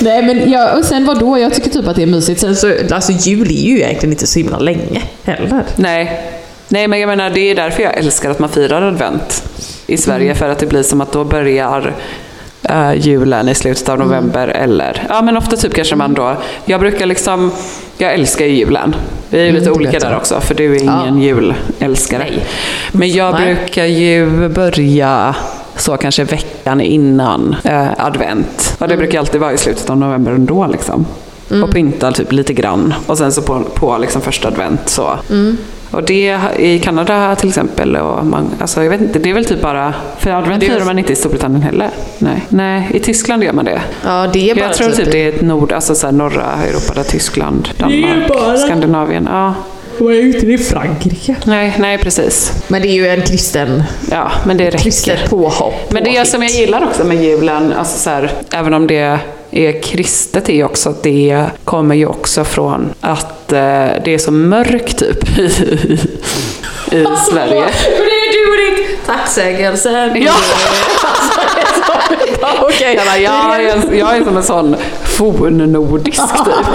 Nej 0.00 0.22
men 0.22 0.50
jag, 0.50 0.78
och 0.78 0.84
sen 0.84 1.04
vad 1.04 1.18
då? 1.18 1.38
Jag 1.38 1.54
tycker 1.54 1.70
typ 1.70 1.88
att 1.88 1.96
det 1.96 2.02
är 2.02 2.06
mysigt. 2.06 2.40
Sen 2.40 2.56
så, 2.56 2.72
alltså 2.90 3.12
jul 3.12 3.50
är 3.50 3.52
ju 3.52 3.80
egentligen 3.80 4.12
inte 4.12 4.26
så 4.26 4.38
himla 4.38 4.58
länge 4.58 5.02
heller. 5.24 5.64
Nej. 5.76 6.32
Nej, 6.68 6.88
men 6.88 7.00
jag 7.00 7.06
menar 7.06 7.30
det 7.30 7.40
är 7.40 7.54
därför 7.54 7.82
jag 7.82 7.96
älskar 7.96 8.30
att 8.30 8.38
man 8.38 8.48
firar 8.48 8.82
advent 8.82 9.44
i 9.86 9.96
Sverige. 9.96 10.24
Mm. 10.24 10.36
För 10.36 10.48
att 10.48 10.58
det 10.58 10.66
blir 10.66 10.82
som 10.82 11.00
att 11.00 11.12
då 11.12 11.24
börjar 11.24 11.94
eh, 12.62 12.92
julen 12.94 13.48
i 13.48 13.54
slutet 13.54 13.88
av 13.88 13.98
november. 13.98 14.48
Eller, 14.48 15.06
ja 15.08 15.22
men 15.22 15.36
ofta 15.36 15.56
typ 15.56 15.74
kanske 15.74 15.96
man 15.96 16.14
då, 16.14 16.36
jag 16.64 16.80
brukar 16.80 17.06
liksom, 17.06 17.50
jag 17.98 18.14
älskar 18.14 18.44
ju 18.44 18.52
julen. 18.52 18.94
Vi 19.30 19.38
är 19.38 19.42
ju 19.42 19.48
Mm, 19.48 19.60
lite 19.60 19.70
olika 19.72 19.98
där 19.98 20.16
också, 20.16 20.40
för 20.40 20.54
du 20.54 20.76
är 20.76 20.82
ingen 20.82 21.18
julälskare. 21.22 22.22
Nej. 22.30 22.44
Men 22.92 23.10
jag 23.10 23.34
Nej. 23.34 23.54
brukar 23.54 23.84
ju 23.84 24.48
börja 24.48 25.34
så 25.76 25.96
kanske 25.96 26.24
veckan 26.24 26.80
innan 26.80 27.56
eh, 27.64 27.88
advent. 27.98 28.76
Och 28.78 28.88
det 28.88 28.94
Mm. 28.94 28.98
brukar 29.04 29.18
alltid 29.18 29.40
vara 29.40 29.52
i 29.52 29.58
slutet 29.58 29.90
av 29.90 29.96
november 29.98 30.32
ändå 30.32 30.66
liksom. 30.66 31.06
Och 31.62 31.70
pynta 31.72 32.12
typ 32.12 32.32
lite 32.32 32.52
grann. 32.52 32.94
Och 33.06 33.18
sen 33.18 33.32
så 33.32 33.42
på, 33.42 33.60
på 33.74 33.98
liksom 33.98 34.22
första 34.22 34.48
advent 34.48 34.88
så 34.88 35.10
Mm. 35.30 35.56
Och 35.90 36.02
det 36.02 36.38
i 36.58 36.78
Kanada 36.78 37.36
till 37.36 37.48
exempel, 37.48 37.96
och 37.96 38.26
man, 38.26 38.50
alltså 38.60 38.82
jag 38.82 38.90
vet 38.90 39.00
inte, 39.00 39.18
det 39.18 39.30
är 39.30 39.34
väl 39.34 39.44
typ 39.44 39.62
bara, 39.62 39.94
för 40.18 40.30
advent 40.30 40.62
är- 40.62 40.66
firar 40.66 40.84
man 40.84 40.98
inte 40.98 41.12
i 41.12 41.16
Storbritannien 41.16 41.62
heller. 41.62 41.90
Nej. 42.18 42.42
Nej, 42.48 42.88
i 42.94 42.98
Tyskland 43.00 43.44
gör 43.44 43.52
man 43.52 43.64
det. 43.64 43.82
Ja, 44.04 44.26
det 44.32 44.50
är 44.50 44.54
bara 44.54 44.64
Jag 44.64 44.74
tror 44.74 44.90
typ 44.90 45.12
det 45.12 45.24
är 45.24 45.28
ett 45.28 45.40
nord, 45.42 45.72
alltså 45.72 45.94
så 45.94 46.10
norra 46.10 46.44
Europa, 46.68 46.92
där 46.94 47.02
Tyskland, 47.02 47.68
Danmark, 47.78 48.58
Skandinavien. 48.66 49.28
Ja. 49.32 49.54
Vad 50.00 50.12
är 50.14 50.22
det 50.40 50.52
i 50.52 50.58
Frankrike? 50.58 51.36
Nej, 51.44 51.74
nej 51.78 51.98
precis. 51.98 52.52
Men 52.68 52.82
det 52.82 52.88
är 52.88 52.92
ju 52.92 53.08
en 53.08 53.22
kristen, 53.22 53.82
Ja, 54.10 54.30
men 54.46 54.56
det 54.56 54.64
räcker. 54.66 54.78
kristet 54.78 55.30
påhopp. 55.30 55.92
Men 55.92 56.04
det 56.04 56.10
påhitt. 56.10 56.28
som 56.28 56.42
jag 56.42 56.50
gillar 56.50 56.84
också 56.84 57.04
med 57.04 57.24
julen, 57.24 57.72
alltså 57.72 57.98
så 57.98 58.10
här, 58.10 58.30
även 58.52 58.74
om 58.74 58.86
det 58.86 59.18
är 59.50 59.82
kristet, 59.82 60.48
är 60.48 60.64
också 60.64 60.90
att 60.90 61.02
det 61.02 61.44
kommer 61.64 61.94
ju 61.94 62.06
också 62.06 62.44
från 62.44 62.94
att 63.00 63.52
eh, 63.52 63.88
det 64.04 64.08
är 64.08 64.18
så 64.18 64.32
mörkt 64.32 64.98
typ 64.98 65.38
i, 65.38 65.42
i 66.90 67.06
Sverige. 67.30 67.68
För 67.68 68.04
det 68.04 68.18
är 68.18 68.32
du 68.32 68.50
och 68.50 68.56
ditt 68.76 69.06
tacksägelse. 69.06 70.12
Ja. 70.16 70.34
Okej. 72.62 72.94
Jag, 72.94 73.06
bara, 73.06 73.18
jag, 73.18 73.64
är, 73.64 73.94
jag 73.94 74.16
är 74.16 74.24
som 74.24 74.36
en 74.36 74.42
sån 74.42 74.76
fornnordisk 75.04 76.22
typ. 76.44 76.66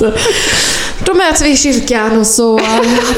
Då 1.04 1.14
möts 1.14 1.42
vi 1.42 1.50
i 1.50 1.56
kyrkan 1.56 2.18
och 2.18 2.26
så 2.26 2.60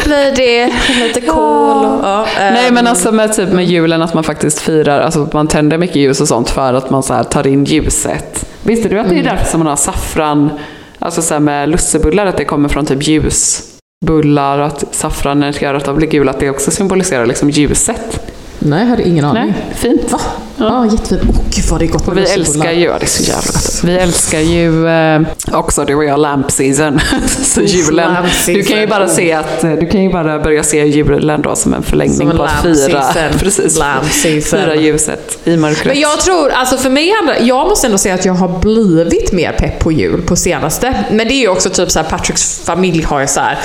blir 0.05 0.37
det 0.37 0.73
lite 1.07 1.21
kol. 1.21 1.85
Och, 1.87 2.01
ja, 2.03 2.27
Nej 2.39 2.69
ehm, 2.69 2.75
men 2.75 2.87
alltså 2.87 3.13
med, 3.13 3.33
typ 3.33 3.53
med 3.53 3.65
julen 3.65 4.03
att 4.03 4.15
man 4.15 4.25
faktiskt 4.25 4.61
firar, 4.61 5.01
alltså 5.01 5.23
att 5.23 5.33
man 5.33 5.49
tänder 5.49 5.79
mycket 5.79 5.97
ljus 5.97 6.21
och 6.21 6.29
sånt 6.29 6.51
för 6.51 6.75
att 6.75 6.91
man 6.91 7.03
så 7.03 7.15
här 7.15 7.25
tar 7.25 7.47
in 7.47 7.65
ljuset. 7.65 8.49
Visste 8.63 8.89
du 8.89 9.01
att 9.01 9.09
det 9.09 9.19
är 9.19 9.23
därför 9.23 9.47
som 9.47 9.59
man 9.59 9.67
har 9.67 9.77
saffran, 9.77 10.51
alltså 10.99 11.23
så 11.23 11.35
här 11.35 11.41
med 11.41 11.69
lussebullar, 11.69 12.27
att 12.27 12.37
det 12.37 12.45
kommer 12.45 12.69
från 12.69 12.87
typ 12.87 13.09
ljusbullar, 13.09 14.59
att 14.59 14.85
saffranet 14.91 15.63
gör 15.63 15.75
att 15.75 15.85
de 15.85 15.97
blir 15.97 16.09
gula, 16.09 16.31
att 16.31 16.41
det 16.41 16.51
också 16.51 16.71
symboliserar 16.71 17.27
liksom 17.27 17.51
ljuset. 17.51 18.22
Nej, 18.65 18.81
jag 18.81 18.87
hade 18.87 19.09
ingen 19.09 19.25
aning. 19.25 19.43
Nej, 19.45 19.75
fint. 19.75 20.13
Va? 20.13 20.21
Ja, 20.57 20.87
jättefint. 20.87 21.23
Åh 21.29 21.37
gud 21.55 21.65
vad 21.71 21.81
det 21.81 21.87
är 21.87 21.89
gott 21.89 22.09
Och 22.09 22.15
med 22.15 22.25
vi 22.33 22.39
lussebullar. 22.39 22.67
älskar 22.67 22.81
ju, 22.81 22.85
ja 22.87 22.97
det 22.99 23.05
är 23.05 23.09
så 23.09 23.23
jävla 23.23 23.53
gott. 23.53 23.81
Vi 23.85 23.97
älskar 23.99 24.39
ju 24.41 24.89
eh, 24.89 25.21
också, 25.53 25.85
du 25.85 25.95
och 25.95 26.05
jag, 26.05 26.21
lamp 26.21 26.51
season. 26.51 27.01
så 27.43 27.61
julen. 27.61 28.17
Du 28.47 28.63
kan 28.63 28.81
ju 28.81 28.87
bara 28.87 29.09
se 29.09 29.33
att, 29.33 29.65
eh, 29.65 29.73
du 29.73 29.87
kan 29.87 30.03
ju 30.03 30.13
bara 30.13 30.39
börja 30.39 30.63
se 30.63 30.85
julen 30.87 31.43
då 31.43 31.57
som 31.57 31.75
en 31.75 31.83
förlängning 31.83 32.29
Som 32.29 32.37
på 32.37 32.43
att 32.43 32.63
fira, 32.63 33.03
season. 33.03 33.39
precis, 33.39 34.51
fira 34.51 34.75
ljuset 34.77 35.39
i 35.45 35.57
mörkret. 35.57 35.87
Men 35.87 36.01
jag 36.01 36.21
tror, 36.21 36.51
alltså 36.51 36.77
för 36.77 36.91
mig 36.91 37.13
handlar, 37.17 37.37
jag 37.49 37.69
måste 37.69 37.87
ändå 37.87 37.99
säga 37.99 38.15
att 38.15 38.25
jag 38.25 38.35
har 38.35 38.59
blivit 38.59 39.33
mer 39.33 39.53
pepp 39.53 39.79
på 39.79 39.93
jul 39.93 40.23
på 40.23 40.37
senaste. 40.37 41.05
Men 41.11 41.29
det 41.29 41.35
är 41.35 41.41
ju 41.41 41.49
också 41.49 41.71
typ 41.71 41.91
så 41.91 41.99
här, 41.99 42.07
Patricks 42.11 42.61
familj 42.65 43.03
har 43.03 43.21
ju 43.21 43.27
så 43.27 43.41
här, 43.41 43.59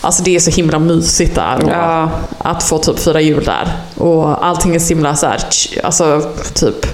alltså 0.00 0.22
det 0.22 0.36
är 0.36 0.40
så 0.40 0.50
himla 0.50 0.78
mysigt 0.78 1.34
där. 1.34 1.64
Och 1.64 1.70
Ja. 1.70 2.10
Att 2.38 2.62
få 2.62 2.78
typ 2.78 2.98
fira 2.98 3.20
jul 3.20 3.44
där. 3.44 3.68
Och 3.94 4.43
allting 4.44 4.74
är 4.74 4.78
så 4.78 4.88
himla 4.88 5.16
så 5.16 5.26
här, 5.26 5.38
alltså 5.82 6.22
typ, 6.54 6.86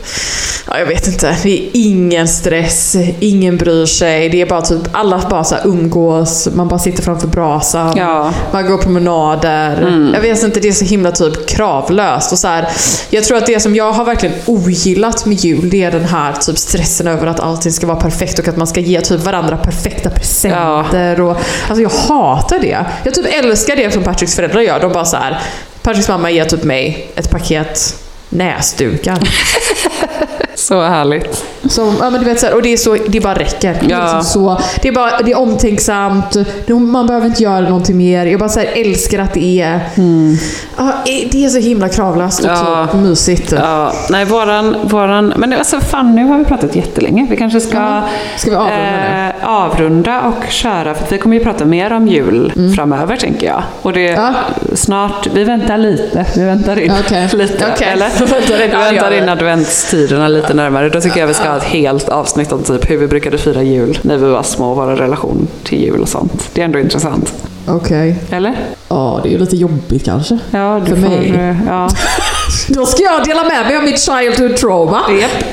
ja 0.67 0.79
jag 0.79 0.87
vet 0.87 1.07
inte. 1.07 1.37
Det 1.43 1.59
är 1.59 1.71
ingen 1.73 2.29
stress, 2.29 2.97
ingen 3.21 3.57
bryr 3.57 3.87
sig. 3.87 4.29
Det 4.29 4.43
är 4.43 4.47
bara 4.47 4.63
typ, 4.63 4.83
alla 4.93 5.23
bara 5.31 5.45
så 5.45 5.55
här 5.55 5.67
umgås, 5.67 6.49
man 6.55 6.69
bara 6.69 6.79
sitter 6.79 7.03
framför 7.03 7.29
brasan. 7.29 7.97
Ja. 7.97 8.33
Man 8.53 8.67
går 8.67 8.79
promenader. 8.79 10.11
Jag 10.15 10.21
vet 10.21 10.43
inte, 10.43 10.61
det 10.61 10.69
är 10.69 10.73
så 10.73 10.85
himla 10.85 11.13
typ 11.13 11.49
kravlöst. 11.49 12.33
Och 12.33 12.39
så 12.39 12.49
här, 12.49 12.69
jag 13.11 13.25
tror 13.25 13.37
att 13.37 13.47
det 13.47 13.61
som 13.61 13.75
jag 13.75 13.93
har 13.93 14.05
verkligen 14.05 14.35
ogillat 14.47 15.27
med 15.27 15.37
jul, 15.37 15.71
det 15.71 15.83
är 15.83 15.91
den 15.91 16.05
här 16.05 16.33
typ 16.33 16.59
stressen 16.59 17.07
över 17.07 17.27
att 17.27 17.41
allting 17.41 17.73
ska 17.73 17.87
vara 17.87 18.01
perfekt 18.01 18.39
och 18.39 18.49
att 18.49 18.57
man 18.57 18.67
ska 18.67 18.81
ge 18.81 19.01
typ 19.01 19.21
varandra 19.21 19.57
perfekta 19.57 20.11
presenter. 20.11 21.21
Och, 21.21 21.37
alltså 21.69 21.83
jag 21.83 21.91
hatar 21.91 22.59
det. 22.59 22.87
Jag 23.05 23.15
typ 23.15 23.27
älskar 23.45 23.77
det 23.77 23.91
som 23.91 24.03
Patricks 24.03 24.37
föräldrar 24.37 24.61
gör. 24.61 24.81
De 24.81 24.93
bara 24.93 25.05
så 25.05 25.17
här, 25.17 25.41
Patricks 25.83 26.09
mamma 26.09 26.31
ger 26.31 26.45
typ 26.45 26.65
mig 26.65 27.11
ett 27.17 27.31
paket 27.31 28.03
näsdukar. 28.29 29.19
Så 30.55 30.83
härligt. 30.83 31.45
Som, 31.69 31.95
ja, 32.01 32.11
men 32.11 32.21
du 32.21 32.27
vet, 32.27 32.41
så 32.41 32.47
här, 32.47 32.55
och 32.55 32.63
det, 32.63 32.73
är 32.73 32.77
så, 32.77 32.97
det 33.09 33.21
bara 33.21 33.35
räcker. 33.35 33.77
Det 33.81 33.87
är, 33.87 33.91
Ja. 33.99 34.03
liksom 34.03 34.23
så, 34.23 34.61
det 34.83 34.89
är, 34.89 34.93
bara, 34.93 35.19
det 35.25 35.31
är 35.33 35.39
omtänksamt, 35.39 36.37
man 36.69 37.07
behöver 37.07 37.27
inte 37.27 37.43
göra 37.43 37.61
någonting 37.61 37.97
mer. 37.97 38.27
Jag 38.27 38.41
bara 38.41 38.49
så 38.49 38.61
här, 38.61 38.69
älskar 38.75 39.19
att 39.19 39.35
det 39.35 39.61
är... 39.61 39.81
Ja, 40.79 40.93
det 41.33 41.45
är 41.45 41.49
så 41.49 41.59
himla 41.59 41.89
kravlöst 41.89 42.41
och 42.45 42.51
Ja. 42.51 42.89
typ 42.93 43.01
mysigt. 43.01 43.53
Ja, 43.53 43.93
nej, 44.11 44.25
våran, 44.25 44.77
våran, 44.85 45.33
men 45.37 45.53
alltså 45.53 45.81
fan 45.81 46.15
nu 46.15 46.25
har 46.25 46.39
vi 46.39 46.45
pratat 46.45 46.77
jättelänge. 46.77 47.27
Vi 47.31 47.37
kanske 47.37 47.61
ska, 47.61 47.77
Ja. 47.79 48.03
Ska 48.37 48.51
vi 48.51 48.57
avrunda 48.57 49.27
eh, 49.29 49.49
avrunda 49.49 50.21
och 50.21 50.51
köra, 50.51 50.95
för 50.95 51.07
vi 51.11 51.19
kommer 51.19 51.37
ju 51.37 51.43
prata 51.45 51.65
mer 51.65 51.93
om 51.93 52.09
jul 52.09 52.53
framöver 52.77 53.17
tänker 53.17 53.47
jag. 53.47 53.63
Och 53.83 53.93
det 53.93 54.01
Mm. 54.11 54.23
Ja. 54.25 54.77
snart, 54.77 55.27
vi 55.35 55.45
väntar 55.45 55.79
lite, 55.79 56.27
vi 56.37 56.45
väntar 56.45 56.81
in 56.81 56.93
Okej. 57.07 57.29
lite, 57.33 57.67
Okej. 57.75 57.89
eller? 57.93 58.09
Vi 58.61 58.67
väntar 58.97 59.11
in, 59.13 59.29
adventstiderna 59.29 60.29
lite 60.29 60.55
närmare. 60.55 60.89
Då 60.89 61.01
tycker 61.01 61.21
jag 61.21 61.27
vi 61.27 61.35
ska 61.35 61.50
ha 61.51 61.57
ett 61.57 61.63
helt 61.65 62.09
avsnitt 62.09 62.53
om 62.53 62.63
typ 62.63 62.91
hur 62.91 62.97
vi 62.97 63.07
brukade 63.07 63.39
fira 63.39 63.63
jul 63.63 63.99
när 64.03 64.17
vi 64.17 64.27
var 64.31 64.43
små, 64.43 64.75
vår 64.75 64.87
relation 64.87 65.49
till 65.65 65.83
jul 65.83 66.01
och 66.01 66.09
sånt. 66.09 66.51
Det 66.53 66.61
är 66.61 66.65
ändå 66.65 66.79
intressant. 66.79 67.33
Okej. 67.69 68.17
Eller? 68.31 68.55
Ja, 68.89 69.21
det 69.23 69.29
är 69.29 69.33
ju 69.33 69.39
lite 69.39 69.57
jobbigt 69.57 70.05
kanske. 70.05 70.39
Ja, 70.51 70.81
du 70.87 70.91
För 70.97 71.03
får, 71.03 71.09
mig. 71.09 71.31
eh, 71.31 71.57
Ja. 71.67 71.89
Då 72.69 72.87
ska 72.87 73.03
jag 73.03 73.25
dela 73.25 73.43
med 73.45 73.67
mig 73.67 73.77
av 73.77 73.85
mitt 73.85 74.01
childhood 74.01 74.57
trauma. 74.57 75.01
Japp. 75.21 75.45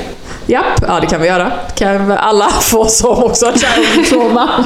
Japp, 0.48 0.84
ja 0.88 1.00
det 1.00 1.06
kan 1.06 1.20
vi 1.20 1.26
göra. 1.28 1.50
Kan 1.74 2.12
alla 2.12 2.48
få 2.48 2.86
som 2.86 3.22
också 3.24 3.46
har 3.46 3.52
trauma. 4.10 4.64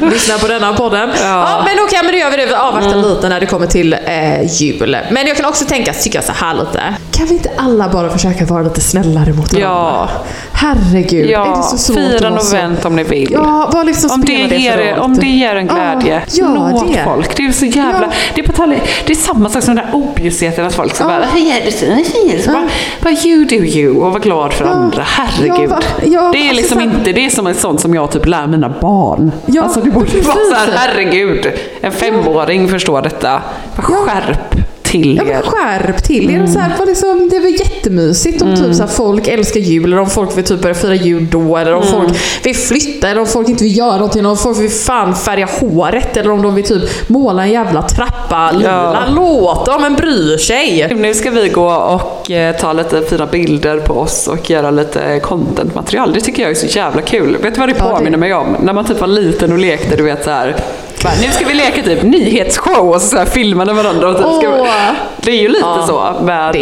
Lyssna 0.00 0.38
på 0.38 0.46
denna 0.46 0.72
podden. 0.72 1.10
Ja, 1.22 1.62
men 1.64 1.84
okej, 1.84 1.98
men 2.04 2.12
då 2.12 2.18
gör 2.18 2.30
vi 2.30 2.36
det. 2.36 2.46
Vi 2.46 2.54
avvaktar 2.54 2.96
lite 2.96 3.28
när 3.28 3.40
det 3.40 3.46
kommer 3.46 3.66
till 3.66 3.92
eh, 3.92 4.62
jul. 4.62 4.96
Men 5.10 5.26
jag 5.26 5.36
kan 5.36 5.46
också 5.46 5.64
tänka, 5.64 5.92
tycka 5.92 6.22
så 6.22 6.32
här 6.32 6.54
lite. 6.54 6.82
Kan 7.10 7.26
vi 7.26 7.34
inte 7.34 7.50
alla 7.56 7.88
bara 7.88 8.10
försöka 8.10 8.44
vara 8.44 8.62
lite 8.62 8.80
snällare 8.80 9.32
mot 9.32 9.52
varandra? 9.52 9.60
Ja. 9.60 10.08
Herregud, 10.52 11.24
är 11.24 11.26
det 11.26 11.32
Ja, 11.32 11.62
så 11.62 11.78
svårt 11.78 11.96
fira 11.96 12.30
novent 12.30 12.84
om 12.84 12.96
ni 12.96 13.02
vill. 13.02 13.32
Ja, 13.32 13.70
vad 13.72 13.86
liksom 13.86 14.10
Om 14.10 14.20
det, 14.24 14.32
ger, 14.32 14.78
er- 14.78 14.90
roll? 14.94 14.98
om 15.00 15.16
det 15.16 15.26
ger 15.26 15.56
en 15.56 15.66
glädje, 15.66 16.22
Ja, 16.32 16.48
nå 16.48 16.86
det. 16.92 17.04
folk. 17.04 17.36
Det 17.36 17.46
är 17.46 17.52
så 17.52 17.64
jävla... 17.66 18.06
Ja. 18.06 18.12
Det, 18.34 18.40
är 18.40 18.46
på 18.46 18.52
tal, 18.52 18.74
det 19.06 19.12
är 19.12 19.16
samma 19.16 19.48
sak 19.48 19.62
som 19.62 19.74
den 19.76 19.84
där 19.86 19.94
objudstheten 19.94 20.66
att 20.66 20.74
folk 20.74 20.94
ska 20.94 21.04
bara 21.04 21.24
Hur 21.34 21.40
gör 21.40 21.60
du 21.64 22.42
så? 22.42 22.50
Bara, 22.50 22.68
bara 23.02 23.12
you 23.12 23.44
do 23.44 23.54
you 23.54 23.96
och 23.96 24.12
var 24.12 24.20
glad 24.20 24.52
för 24.52 24.64
andra. 24.82 25.02
Herregud. 25.02 25.70
Ja, 25.70 25.78
ja, 26.02 26.30
det 26.32 26.38
är 26.38 26.48
alltså 26.48 26.54
liksom 26.56 26.78
så 26.78 26.84
här- 26.88 26.98
inte, 26.98 27.12
det 27.12 27.24
är 27.26 27.30
som 27.30 27.46
en 27.46 27.54
sån 27.54 27.78
som 27.78 27.94
jag 27.94 28.10
typ 28.10 28.26
lär 28.26 28.46
mina 28.46 28.68
barn. 28.80 29.32
Ja, 29.46 29.62
alltså 29.62 29.80
det 29.80 29.90
borde 29.90 30.06
precis. 30.06 30.26
vara 30.26 30.36
så 30.36 30.54
här, 30.54 30.72
herregud. 30.88 31.46
En 31.80 31.92
femåring 31.92 32.68
förstår 32.68 33.02
detta. 33.02 33.42
Skärp 33.76 34.54
till 34.90 35.16
Ja, 35.16 35.24
men 35.24 35.32
er. 35.36 35.42
skärp 35.42 36.02
till 36.04 36.30
er. 36.30 36.46
Så 36.46 36.58
här, 36.58 36.72
vad 36.78 36.88
liksom, 36.88 37.28
det 37.28 37.36
är 37.36 37.40
väl 37.40 37.52
jättemysigt 37.52 38.42
om 38.42 38.56
typ, 38.56 38.74
så 38.74 38.82
här, 38.82 38.86
folk 38.90 39.28
älskar 39.28 39.60
jul, 39.60 39.84
eller 39.84 39.98
om 39.98 40.10
folk 40.10 40.36
vill 40.38 40.44
typ 40.44 40.62
börja 40.62 40.74
fira 40.74 40.94
jul 40.94 41.26
då, 41.30 41.56
eller 41.56 41.74
om 41.74 41.82
folk 41.82 42.08
vill 42.42 42.56
flytta, 42.56 43.08
eller 43.08 43.20
om 43.20 43.26
folk 43.26 43.48
inte 43.48 43.64
vill 43.64 43.76
göra 43.76 43.92
någonting, 43.94 44.18
eller 44.20 44.30
om 44.30 44.36
folk 44.36 44.58
vill 44.60 44.70
fan 44.70 45.14
färga 45.14 45.48
håret, 45.60 46.16
eller 46.16 46.30
om 46.30 46.42
de 46.42 46.54
vill 46.54 46.64
typ 46.64 47.08
måla 47.08 47.42
en 47.42 47.50
jävla 47.52 47.82
trappa 47.82 48.50
lila. 48.52 48.70
Ja. 48.70 49.14
Låt 49.16 49.66
dem, 49.66 49.82
men 49.82 49.94
bryr 49.94 50.36
sig. 50.38 50.94
Nu 50.96 51.14
ska 51.14 51.30
vi 51.30 51.48
gå 51.48 51.70
och 51.72 52.30
eh, 52.30 52.56
ta 52.56 52.72
lite 52.72 53.02
fina 53.02 53.26
bilder 53.26 53.78
på 53.78 53.92
oss 53.94 54.28
och 54.28 54.50
göra 54.50 54.70
lite 54.70 55.20
contentmaterial. 55.22 56.12
Det 56.12 56.20
tycker 56.20 56.42
jag 56.42 56.50
är 56.50 56.54
så 56.54 56.66
jävla 56.66 57.02
kul. 57.02 57.36
Vet 57.42 57.54
du 57.54 57.60
vad 57.60 57.68
det 57.68 57.74
Ja, 57.78 57.84
det- 57.84 57.90
påminner 57.96 58.18
mig 58.18 58.34
om? 58.34 58.56
När 58.60 58.72
man 58.72 58.84
typ 58.84 59.00
var 59.00 59.06
liten 59.08 59.52
och 59.52 59.58
lekte, 59.58 59.96
du 59.96 60.02
vet 60.02 60.24
så 60.24 60.30
här. 60.30 60.56
Bara, 61.02 61.12
nu 61.22 61.28
ska 61.32 61.46
vi 61.46 61.54
leka 61.54 61.82
typ 61.82 62.02
nyhetsshow 62.02 62.90
och 62.90 63.00
så, 63.02 63.08
så 63.08 63.16
här 63.16 63.24
filmade 63.26 63.72
varandra. 63.72 64.08
Och 64.08 64.14
typ 64.16 64.26
ska 64.42 64.54
vi... 64.54 64.60
Åh. 64.60 64.92
Det 65.22 65.30
är 65.30 65.42
ju 65.42 65.48
lite 65.48 65.60
Ja, 65.60 65.84
så, 66.18 66.24
med, 66.24 66.56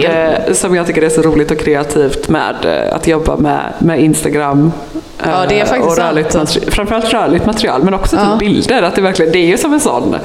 eh, 0.49 0.53
som 0.55 0.75
jag 0.75 0.87
tycker 0.87 1.03
är 1.03 1.09
så 1.09 1.23
roligt 1.23 1.51
och 1.51 1.59
kreativt 1.59 2.29
med 2.29 2.55
eh, 2.65 2.95
att 2.97 3.07
jobba 3.07 3.37
med, 3.37 3.61
med 3.79 4.01
Instagram. 4.01 4.73
eh, 5.23 5.31
Ja, 5.31 5.47
det 5.49 5.61
är 5.61 5.65
faktiskt 5.65 5.91
och 5.91 5.99
rörligt 5.99 6.33
sant. 6.33 6.49
materi- 6.49 6.71
Framförallt 6.71 7.13
rörligt 7.13 7.47
material, 7.47 7.83
men 7.83 7.95
också 7.95 8.17
Ja. 8.17 8.31
typ 8.31 8.39
bilder. 8.39 8.83
Att 8.83 8.95
det, 8.95 9.01
verkligen, 9.03 9.33
det 9.33 9.39
är 9.39 9.47
ju 9.47 9.59
som 9.59 9.73
en 9.73 9.81
sån 9.81 10.17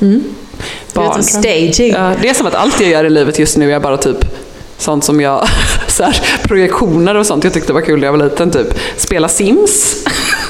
Mm. 0.00 0.24
Det 0.92 1.00
är 1.00 1.04
barn. 1.04 1.12
som 1.14 1.22
staging. 1.22 1.92
Det 2.22 2.28
är 2.28 2.34
som 2.34 2.46
att 2.46 2.54
allt 2.54 2.80
jag 2.80 2.90
gör 2.90 3.04
i 3.04 3.10
livet 3.10 3.38
just 3.38 3.56
nu 3.56 3.72
är 3.72 3.80
bara 3.80 3.96
typ 3.96 4.16
sånt 4.78 5.04
som 5.04 5.20
jag, 5.20 5.46
så 5.88 6.02
här, 6.04 6.20
projektioner 6.42 7.14
och 7.14 7.26
sånt 7.26 7.44
jag 7.44 7.52
tyckte 7.52 7.72
var 7.72 7.80
kul 7.80 8.00
när 8.00 8.06
jag 8.06 8.12
var 8.12 8.24
liten. 8.24 8.50
Typ 8.50 8.74
spela 8.96 9.28
Sims, 9.28 10.04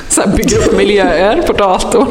så 0.08 0.20
här, 0.20 0.28
bygga 0.28 0.58
upp 0.58 0.76
miljöer 0.76 1.42
på 1.46 1.52
datorn 1.52 2.06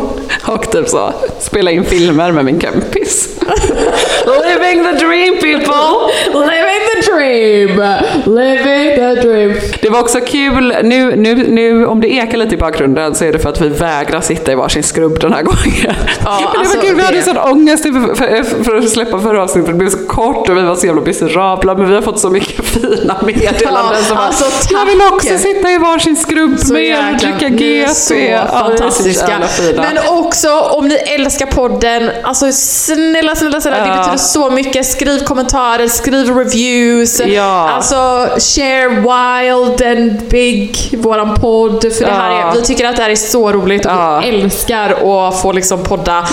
och 0.51 0.71
typ 0.71 0.89
så 0.89 1.13
spela 1.39 1.71
in 1.71 1.85
filmer 1.85 2.31
med 2.31 2.45
min 2.45 2.59
kompis. 2.59 3.29
Living 4.25 4.83
the 4.83 5.05
dream 5.05 5.33
people! 5.33 6.11
Living 6.33 6.81
the 6.95 7.00
dream! 7.15 7.81
Living 8.25 8.95
the 8.95 9.21
dream. 9.21 9.53
Det 9.81 9.89
var 9.89 9.99
också 9.99 10.19
kul, 10.19 10.75
nu, 10.83 11.15
nu, 11.15 11.35
nu 11.35 11.85
om 11.85 12.01
det 12.01 12.07
ekar 12.13 12.37
lite 12.37 12.55
i 12.55 12.57
bakgrunden 12.57 13.15
så 13.15 13.25
är 13.25 13.31
det 13.33 13.39
för 13.39 13.49
att 13.49 13.61
vi 13.61 13.67
vägrar 13.69 14.21
sitta 14.21 14.51
i 14.51 14.55
varsin 14.55 14.83
skrubb 14.83 15.19
den 15.19 15.33
här 15.33 15.41
gången. 15.51 15.95
Ja, 16.23 16.39
Men 16.41 16.51
det 16.53 16.59
alltså, 16.59 16.77
var 16.77 16.83
kul, 16.85 16.95
vi 16.95 17.01
hade 17.03 17.17
det- 17.17 17.23
sån 17.23 17.37
ångest 17.37 17.83
för, 17.83 18.15
för, 18.15 18.63
för 18.63 18.75
att 18.75 18.89
släppa 18.89 19.19
förra 19.19 19.43
avsnittet, 19.43 19.71
det 19.71 19.77
blev 19.77 19.89
så 19.89 19.97
kort 20.07 20.49
och 20.49 20.57
vi 20.57 20.61
var 20.61 20.75
så 20.75 20.85
jävla 20.85 21.01
miserabla 21.01 21.75
men 21.75 21.89
vi 21.89 21.95
har 21.95 22.01
fått 22.01 22.19
så 22.19 22.29
mycket 22.29 22.65
fina 22.71 23.15
meddelanden 23.25 23.95
Ja, 23.99 24.03
som 24.07 24.17
alltså, 24.17 24.45
jag 24.73 24.85
vill 24.85 25.01
också 25.13 25.37
sitta 25.37 25.71
i 25.71 25.77
varsin 25.77 26.15
skrubb 26.15 26.59
Så 26.59 26.73
med 26.73 26.83
er 26.83 26.97
och 27.13 27.19
dricka 27.19 27.49
GT. 27.49 27.95
så 27.95 28.13
Ja, 28.15 28.47
fantastiska. 28.51 29.39
Men 29.77 29.97
också 30.09 30.59
om 30.59 30.87
ni 30.87 30.95
älskar 30.95 31.45
podden, 31.45 32.09
alltså 32.23 32.51
snälla, 32.51 33.35
snälla, 33.35 33.61
snälla, 33.61 33.77
det 33.77 33.87
Ja. 33.87 33.97
betyder 33.97 34.17
så 34.17 34.49
mycket. 34.49 34.85
Skriv 34.85 35.19
kommentarer, 35.23 35.87
skriv 35.87 36.37
reviews. 36.37 37.00
Ja. 37.27 37.69
Alltså 37.69 37.95
share 38.39 38.89
wild 38.89 39.81
and 39.81 40.29
big, 40.29 40.99
våran 41.03 41.35
podd. 41.35 41.93
För 41.93 42.05
det 42.05 42.11
här 42.11 42.31
är, 42.31 42.55
vi 42.55 42.61
tycker 42.61 42.85
att 42.85 42.95
det 42.95 43.01
här 43.03 43.09
är 43.09 43.15
så 43.15 43.51
roligt 43.51 43.85
och. 43.85 43.91
Mm. 43.91 44.21
vi 44.21 44.29
älskar 44.29 44.89
att 44.89 45.41
få 45.41 45.51
liksom 45.51 45.83
podda 45.83 46.27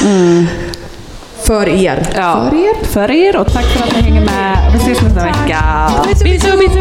för 1.43 1.69
er. 1.69 2.07
För 2.13 2.55
er. 2.55 2.87
För 2.87 3.11
er 3.11 3.37
och 3.37 3.53
tack 3.53 3.65
för 3.65 3.85
att 3.85 3.97
ni 3.97 4.03
hänger 4.03 4.25
med. 4.25 4.59
Vi 4.73 4.79
ses 4.79 5.03
nästa 5.03 5.25
vecka. 5.25 5.91
Bisu, 6.09 6.25
bisu, 6.25 6.57
bisu, 6.59 6.81